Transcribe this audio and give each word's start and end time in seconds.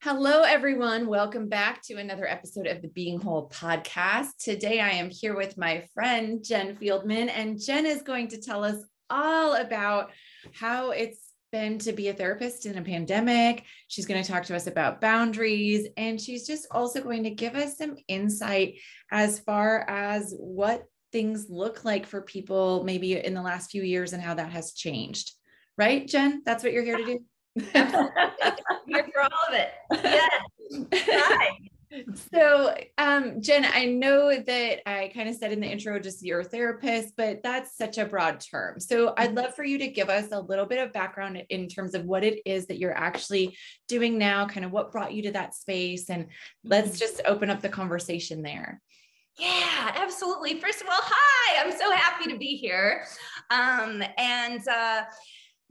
Hello, 0.00 0.42
everyone. 0.42 1.08
Welcome 1.08 1.48
back 1.48 1.82
to 1.86 1.96
another 1.96 2.24
episode 2.24 2.68
of 2.68 2.82
the 2.82 2.88
Being 2.88 3.20
Whole 3.20 3.48
podcast. 3.48 4.28
Today, 4.38 4.78
I 4.78 4.90
am 4.90 5.10
here 5.10 5.34
with 5.34 5.58
my 5.58 5.88
friend, 5.92 6.38
Jen 6.40 6.76
Fieldman, 6.76 7.28
and 7.34 7.60
Jen 7.60 7.84
is 7.84 8.02
going 8.02 8.28
to 8.28 8.40
tell 8.40 8.62
us 8.62 8.76
all 9.10 9.54
about 9.54 10.12
how 10.54 10.92
it's 10.92 11.32
been 11.50 11.80
to 11.80 11.92
be 11.92 12.06
a 12.08 12.14
therapist 12.14 12.64
in 12.64 12.78
a 12.78 12.82
pandemic. 12.82 13.64
She's 13.88 14.06
going 14.06 14.22
to 14.22 14.30
talk 14.30 14.44
to 14.44 14.54
us 14.54 14.68
about 14.68 15.00
boundaries, 15.00 15.88
and 15.96 16.20
she's 16.20 16.46
just 16.46 16.68
also 16.70 17.02
going 17.02 17.24
to 17.24 17.30
give 17.30 17.56
us 17.56 17.76
some 17.76 17.96
insight 18.06 18.74
as 19.10 19.40
far 19.40 19.84
as 19.90 20.32
what 20.38 20.84
things 21.10 21.46
look 21.50 21.84
like 21.84 22.06
for 22.06 22.22
people 22.22 22.84
maybe 22.84 23.16
in 23.18 23.34
the 23.34 23.42
last 23.42 23.72
few 23.72 23.82
years 23.82 24.12
and 24.12 24.22
how 24.22 24.34
that 24.34 24.52
has 24.52 24.74
changed. 24.74 25.32
Right, 25.76 26.06
Jen? 26.06 26.42
That's 26.46 26.62
what 26.62 26.72
you're 26.72 26.84
here 26.84 26.98
to 26.98 27.04
do? 27.04 27.24
here 27.72 29.08
for 29.12 29.22
all 29.22 29.48
of 29.48 29.54
it. 29.54 29.70
Yes. 29.92 30.30
Hi. 30.92 31.48
So, 32.34 32.74
um, 32.98 33.40
Jen, 33.40 33.64
I 33.64 33.86
know 33.86 34.28
that 34.28 34.88
I 34.88 35.10
kind 35.14 35.26
of 35.26 35.36
said 35.36 35.52
in 35.52 35.60
the 35.60 35.66
intro, 35.66 35.98
just 35.98 36.22
you're 36.22 36.40
a 36.40 36.44
therapist, 36.44 37.14
but 37.16 37.42
that's 37.42 37.78
such 37.78 37.96
a 37.96 38.04
broad 38.04 38.40
term. 38.40 38.78
So, 38.78 39.14
I'd 39.16 39.34
love 39.34 39.54
for 39.54 39.64
you 39.64 39.78
to 39.78 39.88
give 39.88 40.10
us 40.10 40.28
a 40.30 40.38
little 40.38 40.66
bit 40.66 40.86
of 40.86 40.92
background 40.92 41.42
in 41.48 41.66
terms 41.66 41.94
of 41.94 42.04
what 42.04 42.24
it 42.24 42.42
is 42.44 42.66
that 42.66 42.78
you're 42.78 42.96
actually 42.96 43.56
doing 43.88 44.18
now, 44.18 44.46
kind 44.46 44.66
of 44.66 44.70
what 44.72 44.92
brought 44.92 45.14
you 45.14 45.22
to 45.22 45.32
that 45.32 45.54
space, 45.54 46.10
and 46.10 46.26
let's 46.62 46.98
just 46.98 47.22
open 47.24 47.48
up 47.48 47.62
the 47.62 47.70
conversation 47.70 48.42
there. 48.42 48.82
Yeah, 49.38 49.92
absolutely. 49.94 50.60
First 50.60 50.82
of 50.82 50.88
all, 50.88 51.00
hi, 51.00 51.64
I'm 51.64 51.72
so 51.72 51.90
happy 51.92 52.30
to 52.30 52.38
be 52.38 52.56
here. 52.56 53.04
Um, 53.50 54.02
and 54.18 54.60
uh, 54.68 55.04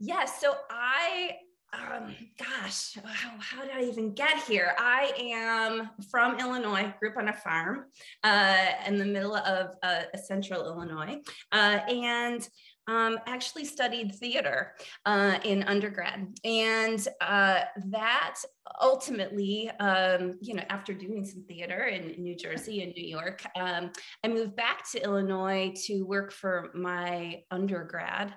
yeah, 0.00 0.24
so 0.24 0.56
I 0.70 1.36
um, 1.72 2.14
gosh, 2.38 2.96
how, 3.04 3.30
how, 3.38 3.62
did 3.62 3.72
I 3.72 3.82
even 3.82 4.14
get 4.14 4.38
here? 4.44 4.74
I 4.78 5.12
am 5.18 5.90
from 6.10 6.38
Illinois, 6.38 6.94
grew 6.98 7.10
up 7.10 7.18
on 7.18 7.28
a 7.28 7.32
farm 7.32 7.86
uh, 8.24 8.66
in 8.86 8.96
the 8.96 9.04
middle 9.04 9.36
of 9.36 9.74
uh, 9.82 10.02
central 10.16 10.64
Illinois, 10.64 11.18
uh, 11.52 11.80
and 11.88 12.48
um, 12.86 13.18
actually 13.26 13.66
studied 13.66 14.14
theater 14.14 14.74
uh, 15.04 15.38
in 15.44 15.62
undergrad. 15.64 16.26
And 16.42 17.06
uh, 17.20 17.60
that 17.90 18.36
ultimately, 18.80 19.70
um, 19.78 20.38
you 20.40 20.54
know, 20.54 20.64
after 20.70 20.94
doing 20.94 21.26
some 21.26 21.42
theater 21.42 21.84
in 21.84 22.22
New 22.22 22.34
Jersey 22.34 22.82
and 22.82 22.94
New 22.94 23.06
York, 23.06 23.44
um, 23.56 23.90
I 24.24 24.28
moved 24.28 24.56
back 24.56 24.90
to 24.92 25.04
Illinois 25.04 25.74
to 25.84 26.02
work 26.04 26.32
for 26.32 26.70
my 26.74 27.42
undergrad 27.50 28.34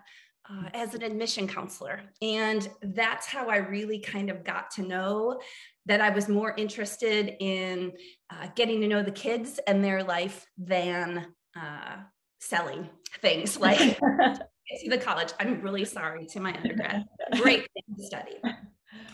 uh, 0.49 0.69
as 0.73 0.93
an 0.93 1.03
admission 1.03 1.47
counselor. 1.47 2.01
And 2.21 2.67
that's 2.81 3.27
how 3.27 3.49
I 3.49 3.57
really 3.57 3.99
kind 3.99 4.29
of 4.29 4.43
got 4.43 4.71
to 4.71 4.81
know 4.81 5.39
that 5.85 6.01
I 6.01 6.09
was 6.09 6.27
more 6.27 6.53
interested 6.57 7.35
in 7.39 7.93
uh, 8.29 8.47
getting 8.55 8.81
to 8.81 8.87
know 8.87 9.03
the 9.03 9.11
kids 9.11 9.59
and 9.67 9.83
their 9.83 10.03
life 10.03 10.45
than 10.57 11.27
uh, 11.59 11.97
selling 12.39 12.89
things 13.21 13.59
like 13.59 13.77
to 13.99 14.89
the 14.89 14.97
college. 14.97 15.33
I'm 15.39 15.61
really 15.61 15.85
sorry 15.85 16.25
to 16.27 16.39
my 16.39 16.55
undergrad. 16.55 17.05
Great 17.41 17.67
thing 17.73 17.95
to 17.97 18.03
study. 18.03 18.35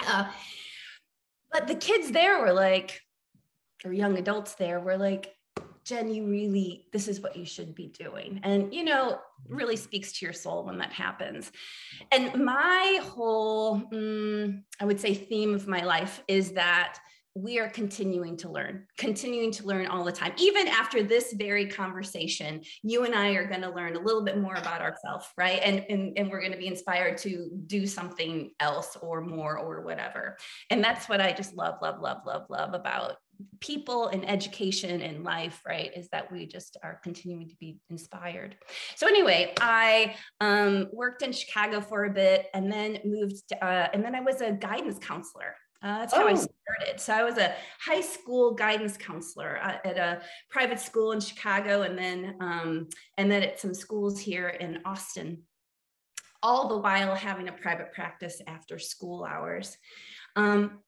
Uh, 0.05 0.31
but 1.51 1.67
the 1.67 1.75
kids 1.75 2.11
there 2.11 2.39
were 2.39 2.53
like, 2.53 3.01
or 3.85 3.93
young 3.93 4.17
adults 4.17 4.55
there 4.55 4.79
were 4.79 4.97
like, 4.97 5.33
Jen, 5.87 6.13
you 6.13 6.27
really, 6.27 6.85
this 6.91 7.07
is 7.07 7.21
what 7.21 7.37
you 7.37 7.45
should 7.45 7.73
be 7.73 7.87
doing. 7.87 8.41
And, 8.43 8.73
you 8.73 8.83
know, 8.83 9.19
really 9.47 9.77
speaks 9.77 10.11
to 10.19 10.25
your 10.25 10.33
soul 10.33 10.65
when 10.65 10.77
that 10.79 10.91
happens. 10.91 11.49
And 12.11 12.43
my 12.43 12.99
whole, 13.03 13.81
um, 13.93 14.65
I 14.81 14.85
would 14.85 14.99
say, 14.99 15.13
theme 15.13 15.55
of 15.55 15.65
my 15.65 15.85
life 15.85 16.21
is 16.27 16.51
that 16.51 16.97
we 17.33 17.59
are 17.59 17.69
continuing 17.69 18.35
to 18.35 18.49
learn, 18.49 18.85
continuing 18.97 19.51
to 19.51 19.65
learn 19.65 19.85
all 19.85 20.03
the 20.03 20.11
time. 20.11 20.33
Even 20.37 20.67
after 20.67 21.03
this 21.03 21.33
very 21.33 21.67
conversation, 21.67 22.61
you 22.81 23.05
and 23.05 23.13
I 23.13 23.29
are 23.35 23.47
going 23.47 23.61
to 23.61 23.69
learn 23.69 23.95
a 23.95 23.99
little 23.99 24.23
bit 24.23 24.39
more 24.39 24.55
about 24.55 24.81
ourselves, 24.81 25.27
right? 25.37 25.61
And, 25.63 25.85
and, 25.87 26.17
and 26.17 26.29
we're 26.29 26.39
going 26.41 26.51
to 26.51 26.57
be 26.57 26.67
inspired 26.67 27.17
to 27.19 27.49
do 27.67 27.85
something 27.85 28.51
else 28.59 28.97
or 29.01 29.21
more 29.21 29.57
or 29.57 29.81
whatever. 29.81 30.37
And 30.69 30.83
that's 30.83 31.07
what 31.07 31.21
I 31.21 31.31
just 31.31 31.55
love, 31.55 31.75
love, 31.81 32.01
love, 32.01 32.23
love, 32.25 32.47
love 32.49 32.73
about 32.73 33.17
people 33.59 34.07
and 34.07 34.27
education 34.29 35.01
and 35.01 35.23
life 35.23 35.61
right 35.67 35.91
is 35.95 36.07
that 36.09 36.31
we 36.31 36.45
just 36.45 36.77
are 36.83 36.99
continuing 37.03 37.47
to 37.47 37.55
be 37.59 37.79
inspired 37.89 38.55
so 38.95 39.07
anyway 39.07 39.53
i 39.59 40.15
um, 40.41 40.87
worked 40.91 41.21
in 41.21 41.31
chicago 41.31 41.81
for 41.81 42.05
a 42.05 42.09
bit 42.09 42.47
and 42.53 42.71
then 42.71 42.99
moved 43.03 43.47
to, 43.49 43.65
uh, 43.65 43.87
and 43.93 44.03
then 44.03 44.15
i 44.15 44.21
was 44.21 44.41
a 44.41 44.51
guidance 44.51 44.99
counselor 44.99 45.55
uh, 45.83 45.99
that's 45.99 46.13
how 46.13 46.23
oh. 46.23 46.27
I 46.27 46.33
started. 46.33 46.99
So 46.99 47.13
I 47.13 47.23
was 47.23 47.37
a 47.37 47.53
high 47.79 48.01
school 48.01 48.53
guidance 48.53 48.97
counselor 48.97 49.59
uh, 49.61 49.77
at 49.85 49.97
a 49.97 50.21
private 50.49 50.79
school 50.79 51.11
in 51.11 51.19
Chicago, 51.19 51.83
and 51.83 51.97
then 51.97 52.35
um, 52.41 52.87
and 53.17 53.31
then 53.31 53.43
at 53.43 53.59
some 53.59 53.73
schools 53.73 54.19
here 54.19 54.47
in 54.47 54.79
Austin. 54.85 55.43
All 56.41 56.67
the 56.67 56.77
while 56.77 57.15
having 57.15 57.47
a 57.47 57.51
private 57.51 57.93
practice 57.93 58.41
after 58.47 58.79
school 58.79 59.23
hours, 59.23 59.77
um, 60.35 60.79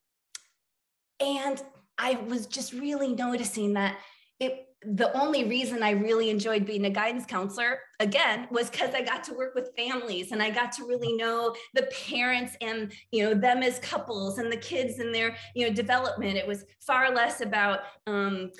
and 1.20 1.62
I 2.00 2.14
was 2.28 2.48
just 2.48 2.74
really 2.74 3.14
noticing 3.14 3.74
that 3.74 3.98
it 4.40 4.66
the 4.84 5.12
only 5.20 5.44
reason 5.44 5.84
I 5.84 5.92
really 5.92 6.30
enjoyed 6.30 6.66
being 6.66 6.86
a 6.86 6.90
guidance 6.90 7.26
counselor 7.26 7.80
again 8.00 8.48
was 8.50 8.70
because 8.70 8.96
I 8.96 9.02
got 9.02 9.26
to 9.26 9.34
work 9.34 9.54
with 9.54 9.72
families 9.76 10.32
and 10.32 10.42
I 10.42 10.52
got 10.52 10.72
to 10.74 10.86
really 10.86 11.18
know 11.18 11.54
the 11.74 11.90
parents 12.08 12.56
and 12.62 12.94
you 13.12 13.24
know 13.24 13.34
them 13.34 13.62
as 13.62 13.80
couples 13.80 14.38
and 14.38 14.50
the 14.50 14.58
kids 14.58 15.00
and 15.00 15.14
their 15.14 15.36
you 15.54 15.68
know 15.68 15.74
development. 15.74 16.38
It 16.38 16.48
was 16.48 16.64
far 16.80 17.14
less 17.14 17.42
about 17.42 17.82
um, 18.08 18.52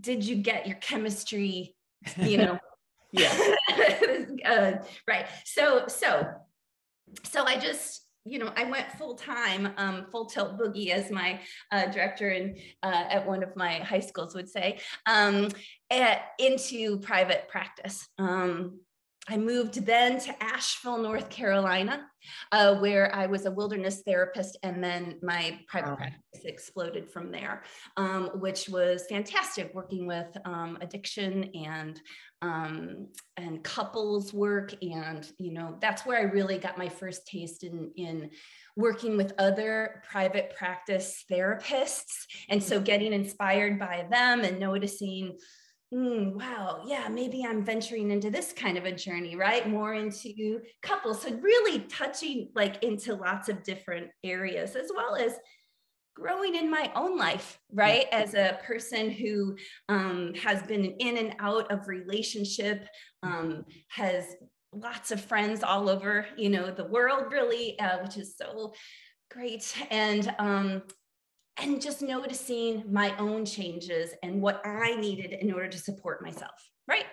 did 0.00 0.22
you 0.22 0.36
get 0.36 0.66
your 0.66 0.76
chemistry, 0.76 1.74
you 2.18 2.36
know. 2.36 2.58
yeah. 3.12 3.54
uh, 4.44 4.72
right. 5.06 5.26
So 5.46 5.86
so 5.88 6.28
so 7.24 7.44
I 7.44 7.58
just 7.58 8.02
you 8.30 8.38
know, 8.38 8.52
I 8.56 8.64
went 8.64 8.90
full 8.92 9.14
time, 9.14 9.72
um, 9.76 10.06
full 10.10 10.26
tilt 10.26 10.58
boogie, 10.58 10.90
as 10.90 11.10
my 11.10 11.40
uh, 11.72 11.86
director 11.86 12.30
in, 12.30 12.56
uh, 12.82 13.04
at 13.10 13.26
one 13.26 13.42
of 13.42 13.54
my 13.56 13.74
high 13.74 14.00
schools 14.00 14.34
would 14.34 14.48
say, 14.48 14.78
um, 15.06 15.48
at, 15.90 16.22
into 16.38 16.98
private 16.98 17.48
practice. 17.48 18.06
Um, 18.18 18.80
I 19.28 19.36
moved 19.36 19.84
then 19.84 20.18
to 20.20 20.42
Asheville, 20.42 20.98
North 20.98 21.28
Carolina, 21.28 22.06
uh, 22.50 22.76
where 22.76 23.14
I 23.14 23.26
was 23.26 23.44
a 23.44 23.50
wilderness 23.50 24.02
therapist, 24.06 24.56
and 24.62 24.82
then 24.82 25.18
my 25.22 25.60
private 25.66 25.90
wow. 25.90 25.96
practice 25.96 26.44
exploded 26.44 27.10
from 27.10 27.30
there, 27.30 27.62
um, 27.98 28.30
which 28.34 28.68
was 28.70 29.04
fantastic. 29.08 29.74
Working 29.74 30.06
with 30.06 30.28
um, 30.46 30.78
addiction 30.80 31.50
and 31.54 32.00
um, 32.40 33.08
and 33.36 33.62
couples 33.62 34.32
work, 34.32 34.74
and 34.80 35.30
you 35.38 35.52
know 35.52 35.76
that's 35.80 36.06
where 36.06 36.18
I 36.18 36.22
really 36.22 36.58
got 36.58 36.78
my 36.78 36.88
first 36.88 37.26
taste 37.26 37.64
in 37.64 37.90
in 37.96 38.30
working 38.76 39.16
with 39.16 39.34
other 39.38 40.02
private 40.10 40.54
practice 40.56 41.24
therapists, 41.30 42.24
and 42.48 42.62
so 42.62 42.80
getting 42.80 43.12
inspired 43.12 43.78
by 43.78 44.06
them 44.10 44.40
and 44.40 44.58
noticing 44.58 45.36
mm, 45.92 46.34
wow, 46.34 46.82
yeah, 46.86 47.08
maybe 47.08 47.44
I'm 47.44 47.64
venturing 47.64 48.10
into 48.10 48.30
this 48.30 48.52
kind 48.52 48.76
of 48.76 48.84
a 48.84 48.92
journey, 48.92 49.36
right? 49.36 49.68
More 49.68 49.94
into 49.94 50.60
couples. 50.82 51.22
So 51.22 51.34
really 51.34 51.80
touching 51.80 52.50
like 52.54 52.82
into 52.82 53.14
lots 53.14 53.48
of 53.48 53.62
different 53.62 54.08
areas 54.22 54.76
as 54.76 54.90
well 54.94 55.16
as 55.16 55.34
growing 56.14 56.56
in 56.56 56.70
my 56.70 56.90
own 56.94 57.16
life, 57.16 57.58
right? 57.72 58.06
As 58.12 58.34
a 58.34 58.58
person 58.64 59.10
who 59.10 59.56
um, 59.88 60.34
has 60.42 60.62
been 60.62 60.84
in 60.84 61.16
and 61.16 61.34
out 61.38 61.70
of 61.70 61.86
relationship, 61.86 62.86
um, 63.22 63.64
has 63.88 64.24
lots 64.72 65.10
of 65.10 65.20
friends 65.20 65.62
all 65.62 65.88
over, 65.88 66.26
you 66.36 66.50
know, 66.50 66.70
the 66.70 66.84
world 66.84 67.32
really, 67.32 67.78
uh, 67.78 67.98
which 68.02 68.16
is 68.16 68.36
so 68.36 68.74
great. 69.30 69.74
And 69.90 70.34
um, 70.38 70.82
and 71.60 71.80
just 71.80 72.02
noticing 72.02 72.84
my 72.90 73.16
own 73.18 73.44
changes 73.44 74.12
and 74.22 74.40
what 74.40 74.64
I 74.64 74.94
needed 74.96 75.32
in 75.32 75.52
order 75.52 75.68
to 75.68 75.78
support 75.78 76.22
myself. 76.22 76.52
Right. 76.86 77.06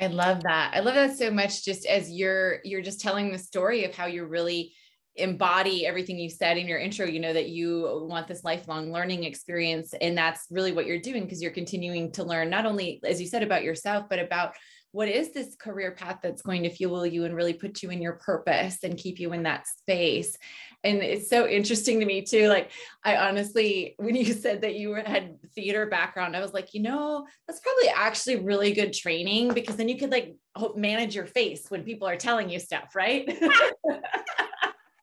I 0.00 0.08
love 0.08 0.42
that. 0.42 0.72
I 0.74 0.80
love 0.80 0.94
that 0.94 1.16
so 1.16 1.30
much 1.30 1.64
just 1.64 1.86
as 1.86 2.10
you're 2.10 2.58
you're 2.64 2.82
just 2.82 3.00
telling 3.00 3.32
the 3.32 3.38
story 3.38 3.84
of 3.84 3.94
how 3.94 4.06
you're 4.06 4.28
really 4.28 4.74
embody 5.16 5.86
everything 5.86 6.18
you 6.18 6.28
said 6.28 6.58
in 6.58 6.68
your 6.68 6.78
intro 6.78 7.06
you 7.06 7.18
know 7.18 7.32
that 7.32 7.48
you 7.48 8.06
want 8.06 8.28
this 8.28 8.44
lifelong 8.44 8.92
learning 8.92 9.24
experience 9.24 9.94
and 10.02 10.16
that's 10.16 10.46
really 10.50 10.72
what 10.72 10.84
you're 10.84 11.00
doing 11.00 11.24
because 11.24 11.40
you're 11.40 11.50
continuing 11.50 12.12
to 12.12 12.22
learn 12.22 12.50
not 12.50 12.66
only 12.66 13.00
as 13.02 13.18
you 13.18 13.26
said 13.26 13.42
about 13.42 13.64
yourself 13.64 14.04
but 14.10 14.18
about 14.18 14.52
what 14.92 15.08
is 15.08 15.32
this 15.32 15.56
career 15.56 15.92
path 15.92 16.18
that's 16.22 16.42
going 16.42 16.62
to 16.62 16.70
fuel 16.70 17.04
you 17.06 17.24
and 17.24 17.34
really 17.34 17.52
put 17.52 17.82
you 17.82 17.90
in 17.90 18.00
your 18.00 18.14
purpose 18.14 18.78
and 18.82 18.96
keep 18.96 19.18
you 19.20 19.32
in 19.32 19.42
that 19.42 19.66
space? 19.66 20.36
And 20.84 21.02
it's 21.02 21.28
so 21.28 21.48
interesting 21.48 22.00
to 22.00 22.06
me 22.06 22.22
too 22.22 22.48
like 22.48 22.70
i 23.04 23.16
honestly 23.16 23.94
when 23.98 24.14
you 24.14 24.32
said 24.32 24.60
that 24.60 24.76
you 24.76 24.94
had 24.94 25.36
theater 25.54 25.86
background 25.86 26.36
i 26.36 26.40
was 26.40 26.52
like 26.52 26.74
you 26.74 26.82
know 26.82 27.26
that's 27.46 27.60
probably 27.60 27.88
actually 27.88 28.36
really 28.36 28.72
good 28.72 28.92
training 28.92 29.52
because 29.52 29.76
then 29.76 29.88
you 29.88 29.98
could 29.98 30.10
like 30.10 30.36
manage 30.76 31.14
your 31.14 31.26
face 31.26 31.70
when 31.70 31.82
people 31.82 32.06
are 32.06 32.16
telling 32.16 32.48
you 32.48 32.60
stuff 32.60 32.94
right? 32.94 33.26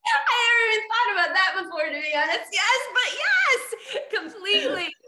I 0.04 0.38
never 0.52 0.64
even 0.68 0.84
thought 0.92 1.10
about 1.16 1.32
that 1.34 1.52
before, 1.64 1.88
to 1.88 2.00
be 2.02 2.14
honest. 2.16 2.52
Yes, 2.52 2.80
but 2.92 3.10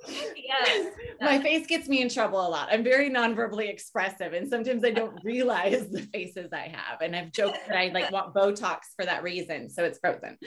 yeah, 0.07 0.89
my 1.21 1.41
face 1.41 1.67
gets 1.67 1.87
me 1.87 2.01
in 2.01 2.09
trouble 2.09 2.45
a 2.45 2.49
lot. 2.49 2.69
I'm 2.71 2.83
very 2.83 3.09
non-verbally 3.09 3.67
expressive, 3.67 4.33
and 4.33 4.49
sometimes 4.49 4.83
I 4.83 4.91
don't 4.91 5.17
realize 5.23 5.87
the 5.89 6.01
faces 6.13 6.49
I 6.53 6.73
have. 6.73 7.01
And 7.01 7.15
I've 7.15 7.31
joked 7.31 7.59
that 7.67 7.77
I 7.77 7.87
like 7.89 8.11
want 8.11 8.33
Botox 8.33 8.79
for 8.95 9.05
that 9.05 9.23
reason, 9.23 9.69
so 9.69 9.83
it's 9.83 9.99
frozen. 9.99 10.37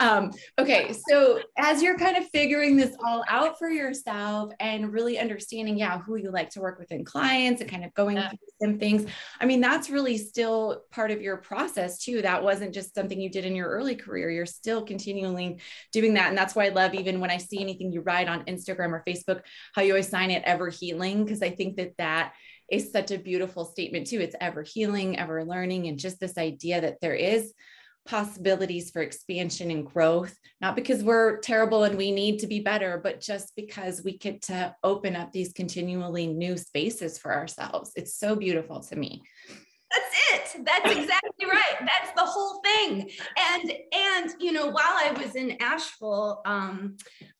Um, 0.00 0.32
okay, 0.58 0.94
so 1.08 1.40
as 1.58 1.82
you're 1.82 1.98
kind 1.98 2.16
of 2.16 2.28
figuring 2.30 2.76
this 2.76 2.96
all 3.04 3.24
out 3.28 3.58
for 3.58 3.68
yourself 3.68 4.52
and 4.60 4.92
really 4.92 5.18
understanding, 5.18 5.76
yeah, 5.76 5.98
who 6.00 6.16
you 6.16 6.30
like 6.30 6.50
to 6.50 6.60
work 6.60 6.78
with 6.78 6.90
in 6.92 7.04
clients 7.04 7.60
and 7.60 7.70
kind 7.70 7.84
of 7.84 7.92
going 7.94 8.16
yeah. 8.16 8.30
through 8.30 8.38
some 8.60 8.78
things. 8.78 9.10
I 9.40 9.46
mean, 9.46 9.60
that's 9.60 9.90
really 9.90 10.18
still 10.18 10.82
part 10.90 11.10
of 11.10 11.22
your 11.22 11.36
process 11.36 11.98
too. 11.98 12.22
That 12.22 12.42
wasn't 12.42 12.74
just 12.74 12.94
something 12.94 13.20
you 13.20 13.30
did 13.30 13.44
in 13.44 13.54
your 13.54 13.68
early 13.68 13.94
career. 13.94 14.30
You're 14.30 14.46
still 14.46 14.82
continually 14.82 15.58
doing 15.92 16.14
that, 16.14 16.28
and 16.28 16.38
that's 16.38 16.54
why 16.54 16.66
I 16.66 16.70
love 16.70 16.94
even 16.94 17.20
when 17.20 17.30
I 17.30 17.38
see 17.38 17.60
anything 17.60 17.92
you 17.92 18.00
write 18.00 18.28
on 18.28 18.44
Instagram 18.44 18.92
or 18.92 19.02
Facebook, 19.06 19.42
how 19.74 19.82
you 19.82 19.92
always 19.92 20.08
sign 20.08 20.30
it 20.30 20.42
ever 20.44 20.68
healing 20.68 21.24
because 21.24 21.42
I 21.42 21.50
think 21.50 21.76
that 21.76 21.96
that 21.98 22.34
is 22.70 22.92
such 22.92 23.10
a 23.10 23.18
beautiful 23.18 23.64
statement 23.64 24.06
too. 24.06 24.20
It's 24.20 24.36
ever 24.40 24.62
healing, 24.62 25.18
ever 25.18 25.44
learning, 25.44 25.86
and 25.86 25.98
just 25.98 26.20
this 26.20 26.38
idea 26.38 26.80
that 26.80 27.00
there 27.00 27.14
is 27.14 27.52
possibilities 28.06 28.90
for 28.90 29.00
expansion 29.00 29.70
and 29.70 29.86
growth, 29.86 30.36
not 30.60 30.76
because 30.76 31.02
we're 31.02 31.38
terrible 31.38 31.84
and 31.84 31.96
we 31.96 32.10
need 32.10 32.38
to 32.38 32.46
be 32.46 32.60
better, 32.60 33.00
but 33.02 33.20
just 33.20 33.54
because 33.56 34.02
we 34.04 34.18
get 34.18 34.42
to 34.42 34.74
open 34.82 35.16
up 35.16 35.32
these 35.32 35.52
continually 35.52 36.26
new 36.26 36.56
spaces 36.56 37.18
for 37.18 37.32
ourselves. 37.32 37.92
It's 37.96 38.18
so 38.18 38.36
beautiful 38.36 38.80
to 38.80 38.96
me. 38.96 39.22
That's 39.90 40.54
it. 40.56 40.64
That's 40.64 40.96
exactly 40.96 41.46
right. 41.46 41.78
That's 41.80 42.12
the 42.16 42.26
whole 42.26 42.60
thing. 42.62 43.10
And 43.38 43.72
and 43.92 44.34
you 44.40 44.52
know, 44.52 44.66
while 44.66 44.82
I 44.82 45.14
was 45.16 45.36
in 45.36 45.56
Asheville, 45.60 46.42
um, 46.44 46.96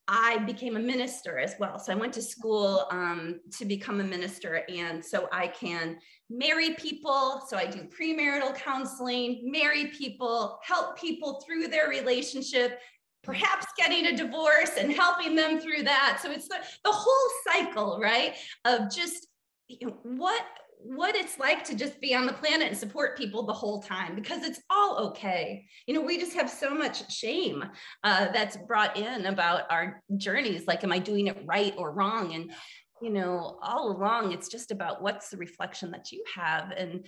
I 0.06 0.38
became 0.38 0.76
a 0.76 0.80
minister 0.80 1.38
as 1.38 1.54
well. 1.58 1.78
So 1.78 1.92
I 1.92 1.94
went 1.94 2.12
to 2.14 2.22
school 2.22 2.86
um, 2.90 3.40
to 3.52 3.64
become 3.64 4.00
a 4.00 4.04
minister. 4.04 4.62
And 4.68 5.02
so 5.02 5.28
I 5.32 5.48
can 5.48 5.98
marry 6.28 6.74
people. 6.74 7.42
So 7.48 7.56
I 7.56 7.66
do 7.66 7.84
premarital 7.84 8.54
counseling, 8.54 9.50
marry 9.50 9.86
people, 9.86 10.58
help 10.62 10.98
people 10.98 11.42
through 11.46 11.68
their 11.68 11.88
relationship, 11.88 12.80
perhaps 13.22 13.66
getting 13.78 14.06
a 14.06 14.16
divorce 14.16 14.72
and 14.78 14.92
helping 14.92 15.34
them 15.34 15.58
through 15.58 15.84
that. 15.84 16.18
So 16.22 16.30
it's 16.30 16.48
the, 16.48 16.58
the 16.84 16.92
whole 16.92 17.30
cycle, 17.50 17.98
right? 17.98 18.34
Of 18.66 18.94
just 18.94 19.28
you 19.68 19.86
know, 19.86 19.96
what 20.02 20.42
what 20.84 21.16
it's 21.16 21.38
like 21.38 21.64
to 21.64 21.74
just 21.74 21.98
be 21.98 22.14
on 22.14 22.26
the 22.26 22.32
planet 22.34 22.68
and 22.68 22.76
support 22.76 23.16
people 23.16 23.46
the 23.46 23.52
whole 23.52 23.80
time 23.80 24.14
because 24.14 24.42
it's 24.42 24.60
all 24.68 24.98
okay. 24.98 25.64
You 25.86 25.94
know, 25.94 26.02
we 26.02 26.18
just 26.18 26.34
have 26.34 26.50
so 26.50 26.74
much 26.74 27.10
shame 27.10 27.64
uh, 28.04 28.26
that's 28.32 28.58
brought 28.58 28.94
in 28.98 29.24
about 29.24 29.62
our 29.70 30.02
journeys. 30.18 30.66
Like, 30.66 30.84
am 30.84 30.92
I 30.92 30.98
doing 30.98 31.28
it 31.28 31.38
right 31.46 31.72
or 31.78 31.92
wrong? 31.92 32.34
And, 32.34 32.52
you 33.00 33.08
know, 33.08 33.58
all 33.62 33.96
along, 33.96 34.32
it's 34.32 34.48
just 34.48 34.70
about 34.70 35.00
what's 35.00 35.30
the 35.30 35.38
reflection 35.38 35.90
that 35.92 36.12
you 36.12 36.22
have 36.34 36.70
and, 36.76 37.06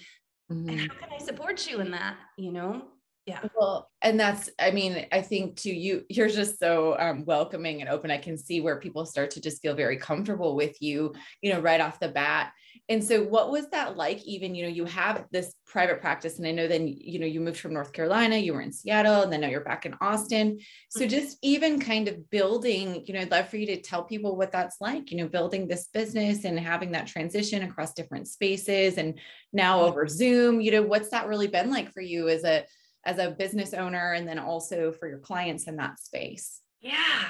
mm-hmm. 0.51 0.69
and 0.71 0.81
how 0.81 0.95
can 0.99 1.11
I 1.13 1.23
support 1.23 1.69
you 1.69 1.81
in 1.81 1.91
that, 1.91 2.17
you 2.39 2.53
know? 2.53 2.83
Yeah. 3.27 3.41
Well 3.59 3.91
and 4.03 4.21
that's 4.21 4.49
i 4.61 4.71
mean 4.71 5.07
i 5.11 5.21
think 5.21 5.57
to 5.57 5.75
you 5.75 6.05
you're 6.09 6.29
just 6.29 6.61
so 6.61 6.97
um, 6.99 7.25
welcoming 7.25 7.81
and 7.81 7.91
open. 7.91 8.11
I 8.11 8.19
can 8.19 8.39
see 8.39 8.61
where 8.61 8.79
people 8.79 9.05
start 9.05 9.33
to 9.33 9.41
just 9.41 9.61
feel 9.61 9.75
very 9.75 9.97
comfortable 9.97 10.55
with 10.55 10.81
you 10.81 11.13
you 11.43 11.53
know 11.53 11.61
right 11.61 11.81
off 11.81 12.01
the 12.01 12.09
bat. 12.09 12.53
And 12.89 13.03
so 13.03 13.25
what 13.25 13.51
was 13.51 13.69
that 13.71 13.97
like 13.97 14.23
even 14.25 14.55
you 14.55 14.63
know 14.63 14.69
you 14.69 14.85
have 14.85 15.25
this 15.33 15.55
private 15.67 16.01
practice 16.01 16.39
and 16.39 16.47
i 16.47 16.53
know 16.53 16.69
then 16.69 16.87
you 16.87 17.19
know 17.19 17.27
you 17.27 17.41
moved 17.41 17.59
from 17.59 17.73
north 17.73 17.93
carolina 17.93 18.37
you 18.37 18.53
were 18.53 18.61
in 18.61 18.73
seattle 18.73 19.23
and 19.23 19.33
then 19.33 19.41
now 19.41 19.49
you're 19.49 19.61
back 19.61 19.87
in 19.87 19.95
austin. 20.01 20.59
So 20.91 21.01
mm-hmm. 21.01 21.09
just 21.09 21.39
even 21.43 21.81
kind 21.81 22.07
of 22.07 22.31
building 22.31 23.03
you 23.07 23.15
know 23.15 23.21
i'd 23.21 23.31
love 23.31 23.49
for 23.49 23.57
you 23.57 23.67
to 23.67 23.81
tell 23.81 24.05
people 24.05 24.37
what 24.37 24.53
that's 24.53 24.77
like 24.81 25.11
you 25.11 25.17
know 25.17 25.27
building 25.27 25.67
this 25.67 25.89
business 25.93 26.45
and 26.45 26.61
having 26.61 26.93
that 26.93 27.09
transition 27.09 27.63
across 27.63 27.95
different 27.95 28.29
spaces 28.29 28.99
and 28.99 29.19
now 29.53 29.81
over 29.81 30.07
zoom 30.07 30.61
you 30.61 30.71
know 30.71 30.83
what's 30.83 31.11
that 31.11 31.27
really 31.27 31.49
been 31.49 31.71
like 31.71 31.93
for 31.93 32.03
you 32.03 32.29
as 32.29 32.45
a 32.45 32.65
as 33.07 33.19
a 33.19 33.31
business 33.31 33.73
owner 33.73 34.13
and 34.13 34.29
then 34.29 34.39
also 34.39 34.93
for 34.93 35.09
your 35.09 35.19
clients 35.19 35.65
in 35.65 35.77
that 35.77 35.99
space 35.99 36.61
yeah 36.81 37.25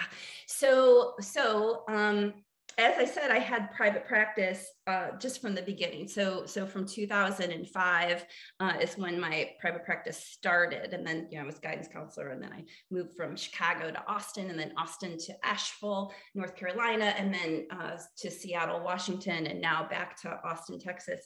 so 0.46 1.14
so 1.20 1.84
um 1.88 2.32
as 2.78 2.98
I 2.98 3.06
said, 3.06 3.30
I 3.30 3.38
had 3.38 3.72
private 3.74 4.06
practice 4.06 4.70
uh, 4.86 5.12
just 5.18 5.40
from 5.40 5.54
the 5.54 5.62
beginning. 5.62 6.06
So, 6.06 6.44
so 6.44 6.66
from 6.66 6.86
2005 6.86 8.24
uh, 8.60 8.72
is 8.80 8.98
when 8.98 9.18
my 9.18 9.50
private 9.60 9.84
practice 9.84 10.18
started, 10.18 10.92
and 10.92 11.06
then 11.06 11.26
you 11.30 11.38
know 11.38 11.44
I 11.44 11.46
was 11.46 11.58
guidance 11.58 11.88
counselor, 11.90 12.28
and 12.30 12.42
then 12.42 12.52
I 12.52 12.64
moved 12.90 13.14
from 13.16 13.34
Chicago 13.34 13.90
to 13.90 14.06
Austin, 14.06 14.50
and 14.50 14.58
then 14.58 14.74
Austin 14.76 15.16
to 15.18 15.32
Asheville, 15.42 16.12
North 16.34 16.54
Carolina, 16.54 17.14
and 17.16 17.32
then 17.32 17.66
uh, 17.70 17.96
to 18.18 18.30
Seattle, 18.30 18.82
Washington, 18.82 19.46
and 19.46 19.60
now 19.60 19.88
back 19.88 20.20
to 20.22 20.38
Austin, 20.44 20.78
Texas. 20.78 21.20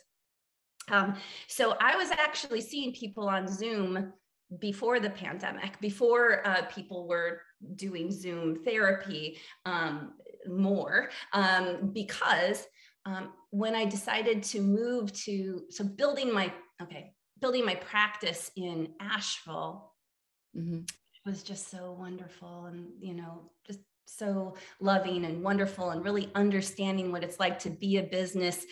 Um, 0.89 1.15
so 1.49 1.75
I 1.81 1.97
was 1.97 2.11
actually 2.13 2.61
seeing 2.61 2.93
people 2.93 3.29
on 3.29 3.49
Zoom 3.49 4.13
before 4.59 4.99
the 4.99 5.11
pandemic, 5.11 5.81
before 5.81 6.47
uh, 6.47 6.63
people 6.63 7.07
were 7.07 7.43
doing 7.77 8.11
Zoom 8.11 8.65
therapy 8.65 9.39
um, 9.65 10.15
more, 10.47 11.11
um, 11.33 11.91
because 11.93 12.67
um, 13.07 13.33
when 13.51 13.75
I 13.75 13.85
decided 13.85 14.43
to 14.45 14.61
move 14.61 15.13
to, 15.25 15.63
so 15.71 15.85
building 15.85 16.33
my, 16.33 16.53
okay, 16.83 17.13
building 17.41 17.65
my 17.65 17.77
practice 17.77 18.51
in 18.57 18.89
Asheville 19.01 19.93
mm-hmm. 20.57 20.81
was 21.25 21.43
just 21.43 21.71
so 21.71 21.97
wonderful 21.99 22.67
and, 22.67 22.89
you 23.01 23.15
know, 23.15 23.51
just 23.67 23.81
so 24.07 24.57
loving 24.81 25.25
and 25.25 25.43
wonderful 25.43 25.91
and 25.91 26.05
really 26.05 26.31
understanding 26.35 27.13
what 27.13 27.23
it's 27.23 27.39
like 27.39 27.59
to 27.61 27.71
be 27.71 27.99
a 27.99 28.03
business 28.03 28.67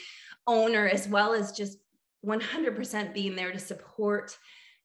owner 0.47 0.89
as 0.89 1.09
well 1.09 1.33
as 1.33 1.53
just 1.53 1.79
100% 2.27 3.15
being 3.15 3.37
there 3.37 3.53
to 3.53 3.59
support 3.59 4.37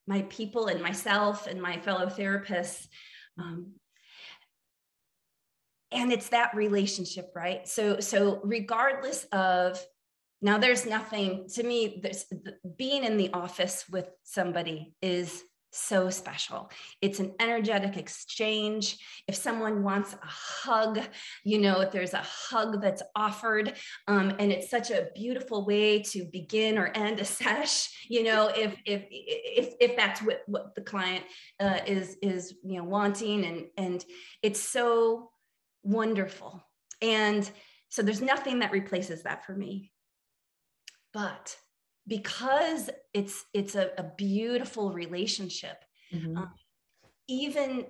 my 0.07 0.23
people 0.23 0.67
and 0.67 0.81
myself 0.81 1.47
and 1.47 1.61
my 1.61 1.79
fellow 1.79 2.07
therapists 2.07 2.87
um, 3.39 3.73
and 5.93 6.11
it's 6.11 6.29
that 6.29 6.55
relationship 6.55 7.31
right? 7.35 7.67
So 7.67 7.99
so 7.99 8.41
regardless 8.43 9.25
of 9.31 9.83
now 10.41 10.57
there's 10.57 10.85
nothing 10.85 11.47
to 11.53 11.63
me 11.63 11.99
there's 12.01 12.25
being 12.77 13.03
in 13.03 13.17
the 13.17 13.31
office 13.31 13.85
with 13.89 14.09
somebody 14.23 14.93
is 15.01 15.43
so 15.75 16.09
special. 16.09 16.69
It's 17.01 17.19
an 17.19 17.33
energetic 17.39 17.97
exchange. 17.97 18.97
If 19.27 19.35
someone 19.35 19.83
wants 19.83 20.13
a 20.13 20.17
hug, 20.25 20.99
you 21.43 21.59
know, 21.59 21.81
if 21.81 21.91
there's 21.91 22.13
a 22.13 22.23
hug 22.23 22.81
that's 22.81 23.03
offered, 23.15 23.73
um, 24.07 24.35
and 24.39 24.51
it's 24.51 24.69
such 24.69 24.91
a 24.91 25.07
beautiful 25.15 25.65
way 25.65 26.01
to 26.03 26.25
begin 26.25 26.77
or 26.77 26.87
end 26.95 27.19
a 27.19 27.25
sesh, 27.25 27.89
you 28.09 28.23
know, 28.23 28.51
if 28.55 28.75
if 28.85 29.05
if 29.09 29.73
if 29.79 29.95
that's 29.95 30.21
what 30.21 30.43
what 30.47 30.75
the 30.75 30.81
client 30.81 31.23
uh, 31.59 31.79
is 31.85 32.17
is 32.21 32.55
you 32.63 32.77
know 32.77 32.83
wanting, 32.83 33.45
and 33.45 33.65
and 33.77 34.05
it's 34.41 34.61
so 34.61 35.31
wonderful. 35.83 36.63
And 37.01 37.49
so 37.89 38.01
there's 38.01 38.21
nothing 38.21 38.59
that 38.59 38.71
replaces 38.71 39.23
that 39.23 39.45
for 39.45 39.53
me. 39.53 39.91
But 41.13 41.55
because 42.07 42.89
it's 43.13 43.45
it's 43.53 43.75
a, 43.75 43.91
a 43.97 44.03
beautiful 44.17 44.91
relationship 44.91 45.83
mm-hmm. 46.13 46.37
um, 46.37 46.51
even 47.27 47.85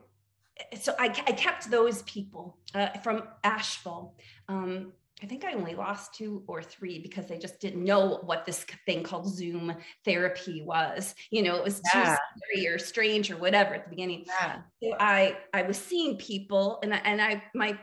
so 0.80 0.94
I, 1.00 1.06
I, 1.06 1.32
kept 1.32 1.72
those 1.72 2.04
people 2.04 2.58
uh, 2.76 2.90
from 3.04 3.24
asheville 3.44 4.16
um, 4.48 4.94
i 5.24 5.26
think 5.26 5.44
i 5.46 5.54
only 5.54 5.74
lost 5.74 6.14
two 6.14 6.44
or 6.48 6.62
three 6.62 7.00
because 7.00 7.26
they 7.28 7.40
just 7.40 7.60
didn't 7.60 7.84
know 7.84 8.20
what 8.24 8.46
this 8.46 8.66
thing 8.86 9.04
called 9.04 9.28
zoom 9.28 9.76
therapy 10.06 10.62
was 10.62 11.16
you 11.32 11.42
know 11.42 11.56
it 11.56 11.64
was 11.64 11.82
yeah. 11.94 12.16
too 12.16 12.22
scary 12.38 12.68
or 12.68 12.78
strange 12.78 13.32
or 13.32 13.38
whatever 13.38 13.74
at 13.74 13.86
the 13.86 13.90
beginning 13.90 14.26
yeah. 14.28 14.58
so 14.82 14.96
i 15.00 15.36
i 15.54 15.64
was 15.64 15.78
seeing 15.78 16.18
people 16.18 16.80
and 16.84 16.94
I, 16.94 16.98
and 16.98 17.22
i 17.22 17.44
my 17.56 17.78